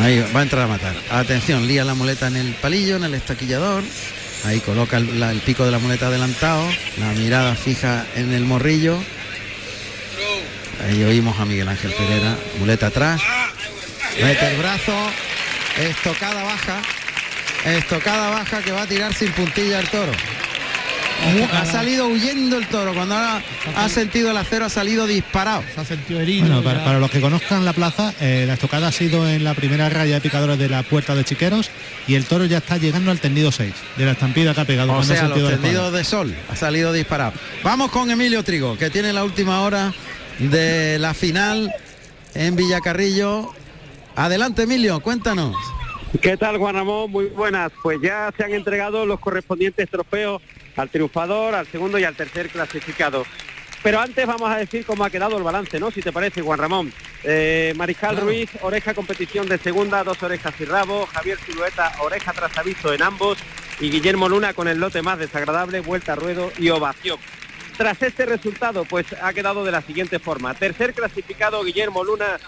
Ahí 0.00 0.24
va 0.34 0.40
a 0.40 0.42
entrar 0.42 0.62
a 0.62 0.66
matar. 0.66 0.94
Atención, 1.10 1.66
lía 1.66 1.84
la 1.84 1.94
muleta 1.94 2.26
en 2.28 2.36
el 2.36 2.54
palillo, 2.54 2.96
en 2.96 3.04
el 3.04 3.14
estaquillador. 3.14 3.82
Ahí 4.44 4.58
coloca 4.60 4.96
el, 4.96 5.20
la- 5.20 5.30
el 5.30 5.40
pico 5.40 5.64
de 5.64 5.70
la 5.70 5.78
muleta 5.78 6.06
adelantado. 6.06 6.64
La 6.98 7.12
mirada 7.12 7.54
fija 7.54 8.06
en 8.16 8.32
el 8.32 8.44
morrillo. 8.44 8.98
Ahí 10.84 11.02
oímos 11.04 11.38
a 11.38 11.44
Miguel 11.44 11.68
Ángel 11.68 11.92
Pereira. 11.92 12.36
Muleta 12.58 12.86
atrás. 12.86 13.20
Mete 14.20 14.52
el 14.52 14.58
brazo. 14.58 14.92
Estocada 15.80 16.42
baja. 16.42 16.82
Estocada 17.64 18.30
baja 18.30 18.62
que 18.62 18.72
va 18.72 18.82
a 18.82 18.86
tirar 18.86 19.14
sin 19.14 19.32
puntilla 19.32 19.80
el 19.80 19.88
toro. 19.88 20.12
Ha 21.52 21.64
salido 21.64 22.08
huyendo 22.08 22.58
el 22.58 22.66
toro. 22.66 22.92
Cuando 22.94 23.14
ha, 23.14 23.40
ha 23.76 23.88
sentido 23.88 24.30
el 24.32 24.36
acero 24.36 24.66
ha 24.66 24.68
salido 24.68 25.06
disparado. 25.06 25.62
Se 25.74 25.80
ha 25.80 25.84
sentido 25.84 26.20
herido. 26.20 26.60
Bueno, 26.62 26.84
para, 26.84 26.98
los 26.98 27.10
que 27.10 27.20
conozcan 27.20 27.64
la 27.64 27.72
plaza, 27.72 28.12
eh, 28.20 28.44
la 28.46 28.54
estocada 28.54 28.88
ha 28.88 28.92
sido 28.92 29.28
en 29.28 29.44
la 29.44 29.54
primera 29.54 29.88
raya 29.88 30.14
de 30.14 30.20
picadores 30.20 30.58
de 30.58 30.68
la 30.68 30.82
puerta 30.82 31.14
de 31.14 31.24
Chiqueros 31.24 31.70
y 32.08 32.16
el 32.16 32.24
toro 32.24 32.44
ya 32.44 32.58
está 32.58 32.76
llegando 32.76 33.10
al 33.10 33.20
tendido 33.20 33.52
6 33.52 33.72
de 33.96 34.04
la 34.04 34.12
estampida 34.12 34.52
que 34.52 34.60
ha 34.60 34.64
pegado. 34.64 34.92
O 34.92 35.02
sea, 35.04 35.28
los 35.28 35.48
tendidos 35.48 35.92
de 35.92 36.04
sol. 36.04 36.34
Ha 36.50 36.56
salido 36.56 36.92
disparado. 36.92 37.32
Vamos 37.62 37.90
con 37.90 38.10
Emilio 38.10 38.42
Trigo, 38.42 38.76
que 38.76 38.90
tiene 38.90 39.12
la 39.12 39.24
última 39.24 39.62
hora 39.62 39.94
de 40.38 40.98
la 40.98 41.14
final 41.14 41.72
en 42.34 42.56
Villacarrillo. 42.56 43.54
Adelante, 44.16 44.62
Emilio, 44.62 45.00
cuéntanos. 45.00 45.56
¿Qué 46.20 46.36
tal, 46.36 46.58
Juan 46.58 46.74
Ramón? 46.74 47.10
Muy 47.10 47.26
buenas. 47.26 47.72
Pues 47.82 47.98
ya 48.02 48.30
se 48.36 48.44
han 48.44 48.52
entregado 48.52 49.06
los 49.06 49.18
correspondientes 49.18 49.88
trofeos 49.88 50.42
al 50.76 50.90
triunfador, 50.90 51.54
al 51.54 51.66
segundo 51.66 51.98
y 51.98 52.04
al 52.04 52.14
tercer 52.14 52.50
clasificado. 52.50 53.24
Pero 53.82 53.98
antes 53.98 54.26
vamos 54.26 54.50
a 54.50 54.58
decir 54.58 54.84
cómo 54.84 55.04
ha 55.04 55.10
quedado 55.10 55.36
el 55.36 55.42
balance, 55.42 55.80
¿no? 55.80 55.90
Si 55.90 56.02
te 56.02 56.12
parece, 56.12 56.42
Juan 56.42 56.58
Ramón. 56.58 56.92
Eh, 57.24 57.72
Mariscal 57.76 58.18
Ruiz, 58.18 58.50
oreja 58.60 58.94
competición 58.94 59.48
de 59.48 59.58
segunda, 59.58 60.04
dos 60.04 60.22
orejas 60.22 60.54
y 60.60 60.66
rabo. 60.66 61.06
Javier 61.06 61.38
Silueta, 61.44 61.92
oreja 62.00 62.32
tras 62.32 62.56
aviso 62.58 62.92
en 62.92 63.02
ambos. 63.02 63.38
Y 63.80 63.90
Guillermo 63.90 64.28
Luna 64.28 64.52
con 64.52 64.68
el 64.68 64.78
lote 64.78 65.02
más 65.02 65.18
desagradable, 65.18 65.80
vuelta 65.80 66.12
a 66.12 66.16
ruedo 66.16 66.52
y 66.58 66.68
ovación. 66.68 67.18
Tras 67.76 68.02
este 68.02 68.26
resultado, 68.26 68.84
pues 68.84 69.06
ha 69.20 69.32
quedado 69.32 69.64
de 69.64 69.72
la 69.72 69.82
siguiente 69.82 70.18
forma. 70.18 70.54
Tercer 70.54 70.92
clasificado, 70.92 71.64
Guillermo 71.64 72.04
Luna 72.04 72.38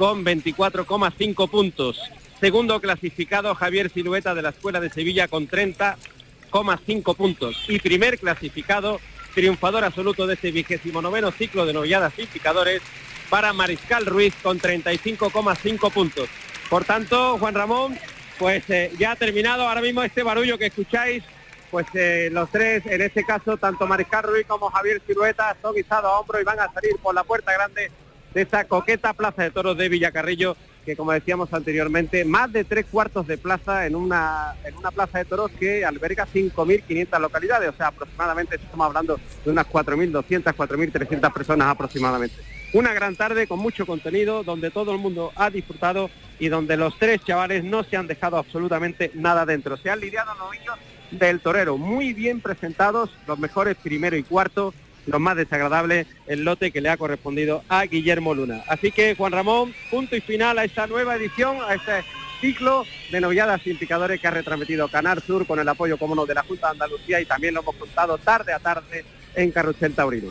con 0.00 0.24
24,5 0.24 1.50
puntos. 1.50 2.00
Segundo 2.40 2.80
clasificado, 2.80 3.54
Javier 3.54 3.90
Silueta 3.90 4.34
de 4.34 4.40
la 4.40 4.48
Escuela 4.48 4.80
de 4.80 4.88
Sevilla 4.88 5.28
con 5.28 5.46
30,5 5.46 7.14
puntos. 7.14 7.66
Y 7.68 7.80
primer 7.80 8.18
clasificado, 8.18 8.98
triunfador 9.34 9.84
absoluto 9.84 10.26
de 10.26 10.34
este 10.34 10.52
vigésimo 10.52 11.02
noveno 11.02 11.30
ciclo 11.32 11.66
de 11.66 11.74
novilladas 11.74 12.14
y 12.18 12.24
picadores 12.24 12.80
para 13.28 13.52
Mariscal 13.52 14.06
Ruiz 14.06 14.32
con 14.42 14.58
35,5 14.58 15.92
puntos. 15.92 16.30
Por 16.70 16.86
tanto, 16.86 17.36
Juan 17.36 17.54
Ramón, 17.54 17.98
pues 18.38 18.70
eh, 18.70 18.90
ya 18.98 19.12
ha 19.12 19.16
terminado 19.16 19.68
ahora 19.68 19.82
mismo 19.82 20.02
este 20.02 20.22
barullo 20.22 20.56
que 20.56 20.68
escucháis, 20.68 21.24
pues 21.70 21.86
eh, 21.92 22.30
los 22.32 22.50
tres, 22.50 22.86
en 22.86 23.02
este 23.02 23.22
caso, 23.22 23.58
tanto 23.58 23.86
Mariscal 23.86 24.22
Ruiz 24.22 24.46
como 24.46 24.70
Javier 24.70 25.02
Silueta, 25.06 25.54
son 25.60 25.76
izados 25.76 26.10
a 26.10 26.20
hombro 26.20 26.40
y 26.40 26.44
van 26.44 26.58
a 26.58 26.72
salir 26.72 26.96
por 27.02 27.14
la 27.14 27.22
puerta 27.22 27.52
grande 27.52 27.90
de 28.34 28.42
esta 28.42 28.64
coqueta 28.64 29.12
plaza 29.12 29.42
de 29.42 29.50
toros 29.50 29.76
de 29.76 29.88
Villacarrillo, 29.88 30.56
que 30.84 30.96
como 30.96 31.12
decíamos 31.12 31.52
anteriormente, 31.52 32.24
más 32.24 32.52
de 32.52 32.64
tres 32.64 32.86
cuartos 32.90 33.26
de 33.26 33.38
plaza 33.38 33.86
en 33.86 33.94
una, 33.94 34.54
en 34.64 34.76
una 34.76 34.90
plaza 34.90 35.18
de 35.18 35.24
toros 35.24 35.50
que 35.52 35.84
alberga 35.84 36.26
5.500 36.26 37.20
localidades, 37.20 37.70
o 37.70 37.76
sea, 37.76 37.88
aproximadamente 37.88 38.56
estamos 38.56 38.86
hablando 38.86 39.20
de 39.44 39.50
unas 39.50 39.66
4.200, 39.66 40.54
4.300 40.54 41.32
personas 41.32 41.68
aproximadamente. 41.68 42.36
Una 42.72 42.94
gran 42.94 43.16
tarde 43.16 43.48
con 43.48 43.58
mucho 43.58 43.84
contenido, 43.84 44.44
donde 44.44 44.70
todo 44.70 44.92
el 44.92 44.98
mundo 44.98 45.32
ha 45.34 45.50
disfrutado 45.50 46.08
y 46.38 46.48
donde 46.48 46.76
los 46.76 46.96
tres 46.98 47.20
chavales 47.24 47.64
no 47.64 47.82
se 47.82 47.96
han 47.96 48.06
dejado 48.06 48.36
absolutamente 48.36 49.10
nada 49.14 49.44
dentro. 49.44 49.76
Se 49.76 49.90
han 49.90 50.00
lidiado 50.00 50.32
los 50.38 50.52
niños 50.52 50.76
del 51.10 51.40
torero, 51.40 51.76
muy 51.76 52.12
bien 52.12 52.40
presentados, 52.40 53.10
los 53.26 53.38
mejores 53.40 53.76
primero 53.76 54.16
y 54.16 54.22
cuarto, 54.22 54.72
los 55.06 55.20
más 55.20 55.36
desagradables, 55.36 56.06
el 56.26 56.44
lote 56.44 56.70
que 56.70 56.80
le 56.80 56.88
ha 56.88 56.96
correspondido 56.96 57.62
a 57.68 57.84
Guillermo 57.84 58.34
Luna. 58.34 58.62
Así 58.68 58.92
que 58.92 59.14
Juan 59.14 59.32
Ramón, 59.32 59.74
punto 59.90 60.16
y 60.16 60.20
final 60.20 60.58
a 60.58 60.64
esta 60.64 60.86
nueva 60.86 61.16
edición, 61.16 61.58
a 61.66 61.74
este 61.74 62.04
ciclo 62.40 62.84
de 63.10 63.20
novilladas 63.20 63.60
sin 63.62 63.76
picadores 63.76 64.20
que 64.20 64.26
ha 64.26 64.30
retransmitido 64.30 64.88
Canar 64.88 65.20
Sur 65.20 65.46
con 65.46 65.58
el 65.58 65.68
apoyo, 65.68 65.98
como 65.98 66.14
no, 66.14 66.26
de 66.26 66.34
la 66.34 66.42
Junta 66.42 66.68
de 66.68 66.72
Andalucía 66.72 67.20
y 67.20 67.26
también 67.26 67.54
lo 67.54 67.60
hemos 67.60 67.76
contado 67.76 68.18
tarde 68.18 68.52
a 68.52 68.58
tarde 68.58 69.04
en 69.34 69.50
Carrusel 69.50 69.94
Taurino. 69.94 70.30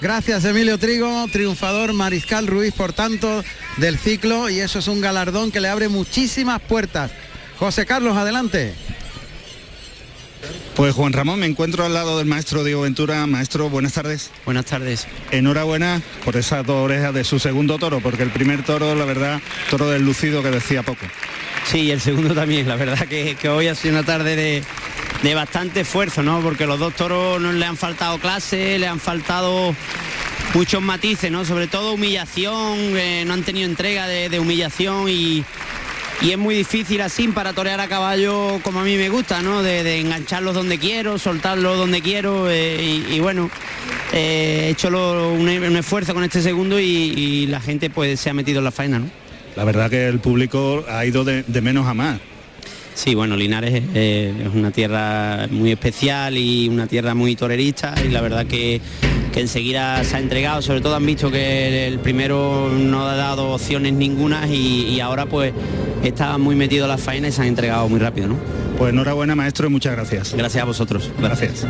Gracias 0.00 0.44
Emilio 0.44 0.76
Trigo, 0.76 1.26
triunfador 1.32 1.94
Mariscal 1.94 2.46
Ruiz, 2.46 2.74
por 2.74 2.92
tanto, 2.92 3.42
del 3.78 3.98
ciclo 3.98 4.50
y 4.50 4.60
eso 4.60 4.78
es 4.78 4.88
un 4.88 5.00
galardón 5.00 5.50
que 5.50 5.60
le 5.60 5.68
abre 5.68 5.88
muchísimas 5.88 6.60
puertas. 6.60 7.10
José 7.58 7.86
Carlos, 7.86 8.16
adelante. 8.16 8.74
Pues 10.74 10.94
Juan 10.94 11.12
Ramón, 11.12 11.40
me 11.40 11.46
encuentro 11.46 11.84
al 11.86 11.94
lado 11.94 12.18
del 12.18 12.26
maestro 12.26 12.62
Diego 12.62 12.82
Ventura. 12.82 13.26
Maestro, 13.26 13.70
buenas 13.70 13.94
tardes. 13.94 14.30
Buenas 14.44 14.66
tardes. 14.66 15.06
Enhorabuena 15.30 16.02
por 16.24 16.36
esas 16.36 16.66
dos 16.66 16.84
orejas 16.84 17.14
de 17.14 17.24
su 17.24 17.38
segundo 17.38 17.78
toro, 17.78 18.00
porque 18.00 18.22
el 18.22 18.30
primer 18.30 18.62
toro, 18.62 18.94
la 18.94 19.06
verdad, 19.06 19.40
toro 19.70 19.88
del 19.88 20.02
lucido 20.02 20.42
que 20.42 20.50
decía 20.50 20.82
poco. 20.82 21.06
Sí, 21.64 21.80
y 21.80 21.90
el 21.92 22.00
segundo 22.00 22.34
también. 22.34 22.68
La 22.68 22.76
verdad 22.76 23.08
que, 23.08 23.36
que 23.36 23.48
hoy 23.48 23.68
ha 23.68 23.74
sido 23.74 23.94
una 23.94 24.04
tarde 24.04 24.36
de, 24.36 24.62
de 25.22 25.34
bastante 25.34 25.80
esfuerzo, 25.80 26.22
¿no? 26.22 26.40
Porque 26.40 26.66
los 26.66 26.78
dos 26.78 26.94
toros 26.94 27.40
no 27.40 27.52
le 27.52 27.64
han 27.64 27.78
faltado 27.78 28.18
clase, 28.18 28.78
le 28.78 28.86
han 28.86 29.00
faltado 29.00 29.74
muchos 30.52 30.82
matices, 30.82 31.30
¿no? 31.30 31.44
Sobre 31.44 31.68
todo 31.68 31.94
humillación, 31.94 32.76
eh, 32.98 33.24
no 33.26 33.32
han 33.32 33.42
tenido 33.42 33.66
entrega 33.66 34.06
de, 34.06 34.28
de 34.28 34.38
humillación 34.38 35.08
y, 35.08 35.44
y 36.22 36.30
es 36.30 36.38
muy 36.38 36.54
difícil 36.54 37.00
así 37.02 37.28
para 37.28 37.52
torear 37.52 37.80
a 37.80 37.88
caballo 37.88 38.58
como 38.62 38.80
a 38.80 38.84
mí 38.84 38.96
me 38.96 39.08
gusta, 39.08 39.42
¿no? 39.42 39.62
De, 39.62 39.82
de 39.82 40.00
engancharlos 40.00 40.54
donde 40.54 40.78
quiero, 40.78 41.18
soltarlos 41.18 41.76
donde 41.78 42.00
quiero 42.00 42.50
eh, 42.50 42.82
y, 43.10 43.14
y 43.14 43.20
bueno, 43.20 43.50
eh, 44.12 44.64
he 44.66 44.70
hecho 44.70 44.88
lo- 44.90 45.32
un, 45.32 45.48
un 45.48 45.76
esfuerzo 45.76 46.14
con 46.14 46.24
este 46.24 46.40
segundo 46.42 46.80
y, 46.80 46.84
y 46.84 47.46
la 47.46 47.60
gente 47.60 47.90
pues 47.90 48.18
se 48.20 48.30
ha 48.30 48.34
metido 48.34 48.58
en 48.58 48.64
la 48.64 48.70
faena, 48.72 48.98
¿no? 48.98 49.10
La 49.56 49.64
verdad 49.64 49.88
que 49.90 50.06
el 50.08 50.18
público 50.20 50.84
ha 50.88 51.04
ido 51.06 51.24
de, 51.24 51.42
de 51.46 51.60
menos 51.60 51.86
a 51.86 51.94
más. 51.94 52.18
Sí, 52.94 53.14
bueno, 53.14 53.36
Linares 53.36 53.82
eh, 53.94 54.32
es 54.46 54.54
una 54.54 54.70
tierra 54.70 55.46
muy 55.50 55.70
especial 55.72 56.36
y 56.38 56.66
una 56.68 56.86
tierra 56.86 57.14
muy 57.14 57.36
torerista 57.36 57.94
y 58.02 58.08
la 58.08 58.22
verdad 58.22 58.46
que, 58.46 58.80
que 59.36 59.42
enseguida 59.42 60.02
se 60.02 60.16
ha 60.16 60.18
entregado, 60.18 60.62
sobre 60.62 60.80
todo 60.80 60.96
han 60.96 61.04
visto 61.04 61.30
que 61.30 61.88
el 61.88 61.98
primero 61.98 62.70
no 62.70 63.06
ha 63.06 63.16
dado 63.16 63.50
opciones 63.50 63.92
ninguna 63.92 64.46
y, 64.46 64.84
y 64.88 65.00
ahora 65.00 65.26
pues 65.26 65.52
está 66.02 66.38
muy 66.38 66.56
metido 66.56 66.86
en 66.86 66.92
la 66.92 66.96
faena 66.96 67.28
y 67.28 67.32
se 67.32 67.42
han 67.42 67.48
entregado 67.48 67.86
muy 67.86 68.00
rápido, 68.00 68.28
¿no? 68.28 68.38
Pues 68.78 68.94
enhorabuena 68.94 69.34
maestro 69.34 69.66
y 69.66 69.70
muchas 69.70 69.92
gracias. 69.92 70.32
Gracias 70.32 70.62
a 70.62 70.64
vosotros. 70.64 71.10
Gracias. 71.18 71.66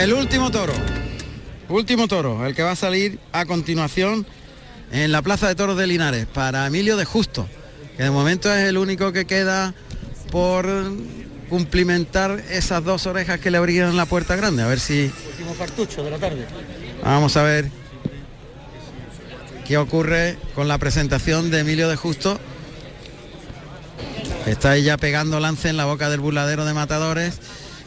El 0.00 0.14
último 0.14 0.50
toro. 0.50 0.72
Último 1.68 2.08
toro, 2.08 2.44
el 2.44 2.56
que 2.56 2.64
va 2.64 2.72
a 2.72 2.76
salir 2.76 3.20
a 3.30 3.44
continuación 3.44 4.26
en 4.90 5.12
la 5.12 5.22
Plaza 5.22 5.46
de 5.46 5.54
Toros 5.54 5.78
de 5.78 5.86
Linares 5.86 6.26
para 6.26 6.66
Emilio 6.66 6.96
de 6.96 7.04
Justo, 7.04 7.46
que 7.96 8.02
de 8.02 8.10
momento 8.10 8.52
es 8.52 8.68
el 8.68 8.78
único 8.78 9.12
que 9.12 9.26
queda 9.26 9.74
por 10.32 10.66
cumplimentar 11.52 12.42
esas 12.48 12.82
dos 12.82 13.06
orejas 13.06 13.38
que 13.38 13.50
le 13.50 13.58
abrían 13.58 13.94
la 13.94 14.06
puerta 14.06 14.36
grande. 14.36 14.62
A 14.62 14.66
ver 14.68 14.80
si 14.80 15.12
Último 15.32 15.54
cartucho 15.54 16.02
de 16.02 16.10
la 16.10 16.16
tarde. 16.16 16.46
vamos 17.04 17.36
a 17.36 17.42
ver 17.42 17.70
qué 19.66 19.76
ocurre 19.76 20.38
con 20.54 20.66
la 20.66 20.78
presentación 20.78 21.50
de 21.50 21.58
Emilio 21.58 21.90
de 21.90 21.96
Justo. 21.96 22.40
Está 24.46 24.70
ahí 24.70 24.84
ya 24.84 24.96
pegando 24.96 25.40
lance 25.40 25.68
en 25.68 25.76
la 25.76 25.84
boca 25.84 26.08
del 26.08 26.20
burladero 26.20 26.64
de 26.64 26.72
matadores. 26.72 27.38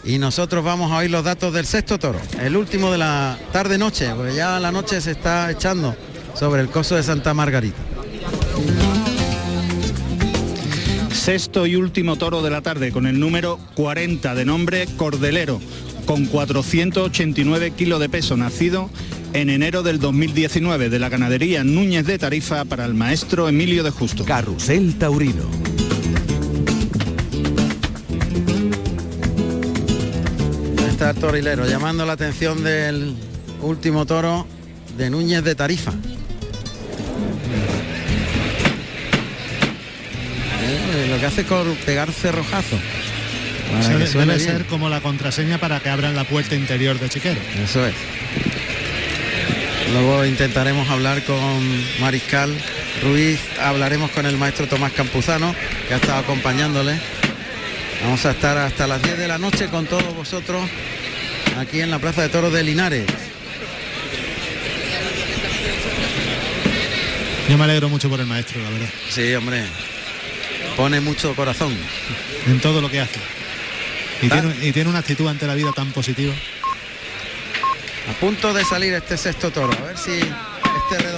Y 0.04 0.20
nosotros 0.20 0.64
vamos 0.64 0.92
a 0.92 0.98
oír 0.98 1.10
los 1.10 1.24
datos 1.24 1.52
del 1.52 1.66
sexto 1.66 1.98
toro, 1.98 2.20
el 2.40 2.56
último 2.56 2.92
de 2.92 3.00
la 3.00 3.36
tarde-noche, 3.52 4.14
porque 4.16 4.36
ya 4.36 4.60
la 4.60 4.72
noche 4.72 5.02
se 5.02 5.10
está 5.10 5.50
echando 5.50 5.96
sobre 6.36 6.62
el 6.62 6.70
coso 6.70 6.96
de 6.96 7.02
Santa 7.02 7.34
Margarita. 7.34 7.80
Sexto 11.26 11.66
y 11.66 11.76
último 11.76 12.18
toro 12.18 12.44
de 12.44 12.52
la 12.52 12.62
tarde 12.62 12.92
con 12.92 13.08
el 13.08 13.20
número 13.20 13.58
40 13.74 14.36
de 14.36 14.46
nombre 14.46 14.86
Cordelero, 14.96 15.60
con 16.06 16.28
489 16.28 17.72
kilos 17.72 18.00
de 18.00 18.10
peso, 18.10 18.38
nacido 18.38 18.92
en 19.34 19.50
enero 19.50 19.82
del 19.82 20.00
2019 20.00 20.92
de 20.92 21.00
la 21.00 21.10
ganadería 21.10 21.64
Núñez 21.64 22.06
de 22.06 22.20
Tarifa 22.20 22.64
para 22.66 22.86
el 22.86 22.94
maestro 22.94 23.50
Emilio 23.50 23.82
de 23.82 23.90
Justo. 23.90 24.24
Carrusel 24.24 25.00
Taurino. 25.00 25.50
Está 30.88 31.10
el 31.10 31.16
torilero 31.16 31.66
llamando 31.66 32.06
la 32.06 32.14
atención 32.14 32.64
del 32.64 33.16
último 33.64 34.06
toro 34.06 34.46
de 34.96 35.10
Núñez 35.10 35.44
de 35.44 35.56
Tarifa. 35.56 35.92
Eh, 40.68 41.08
lo 41.10 41.20
que 41.20 41.26
hace 41.26 41.42
es 41.42 41.78
pegar 41.86 42.12
cerrojazo. 42.12 42.78
Debe 43.90 44.26
bien. 44.26 44.40
ser 44.40 44.66
como 44.66 44.90
la 44.90 45.02
contraseña 45.02 45.58
para 45.58 45.80
que 45.80 45.90
abran 45.90 46.16
la 46.16 46.24
puerta 46.24 46.56
interior 46.56 47.00
de 47.00 47.10
Chiquero. 47.10 47.40
Eso 47.64 47.86
es. 47.86 47.94
Luego 49.92 50.26
intentaremos 50.26 50.90
hablar 50.90 51.24
con 51.24 51.40
Mariscal 52.00 52.54
Ruiz, 53.04 53.40
hablaremos 53.62 54.10
con 54.12 54.26
el 54.26 54.38
maestro 54.38 54.68
Tomás 54.68 54.92
Campuzano, 54.94 55.54
que 55.88 55.94
ha 55.94 55.98
estado 55.98 56.20
acompañándole. 56.20 57.00
Vamos 58.04 58.26
a 58.26 58.32
estar 58.32 58.58
hasta 58.58 58.88
las 58.88 59.02
10 59.02 59.18
de 59.18 59.28
la 59.28 59.38
noche 59.38 59.68
con 59.68 59.86
todos 59.86 60.16
vosotros 60.16 60.62
aquí 61.60 61.82
en 61.82 61.92
la 61.92 62.00
Plaza 62.00 62.24
de 62.24 62.30
Toros 62.30 62.54
de 62.54 62.64
Linares. 62.64 63.06
Yo 67.50 67.58
me 67.58 67.64
alegro 67.66 67.90
mucho 67.90 68.10
por 68.10 68.20
el 68.20 68.26
maestro, 68.26 68.62
la 68.62 68.70
verdad. 68.72 68.90
Sí, 69.10 69.34
hombre. 69.36 69.64
Pone 70.76 71.00
mucho 71.02 71.36
corazón. 71.36 71.76
en 72.48 72.60
todo 72.60 72.82
lo 72.82 72.90
que 72.90 73.00
hace. 73.02 73.20
Y 74.22 74.30
tiene, 74.30 74.56
y 74.62 74.72
tiene 74.72 74.90
una 74.90 75.00
actitud 75.00 75.28
ante 75.28 75.48
la 75.48 75.56
vida 75.56 75.72
tan 75.74 75.92
positiva. 75.92 76.34
A 78.10 78.14
punto 78.20 78.54
de 78.54 78.64
salir 78.64 78.94
este 78.94 79.18
sexto 79.18 79.52
toro. 79.52 79.74
A 79.74 79.88
ver 79.88 79.98
si 79.98 80.12
este 80.12 80.98
redondeo 81.00 81.16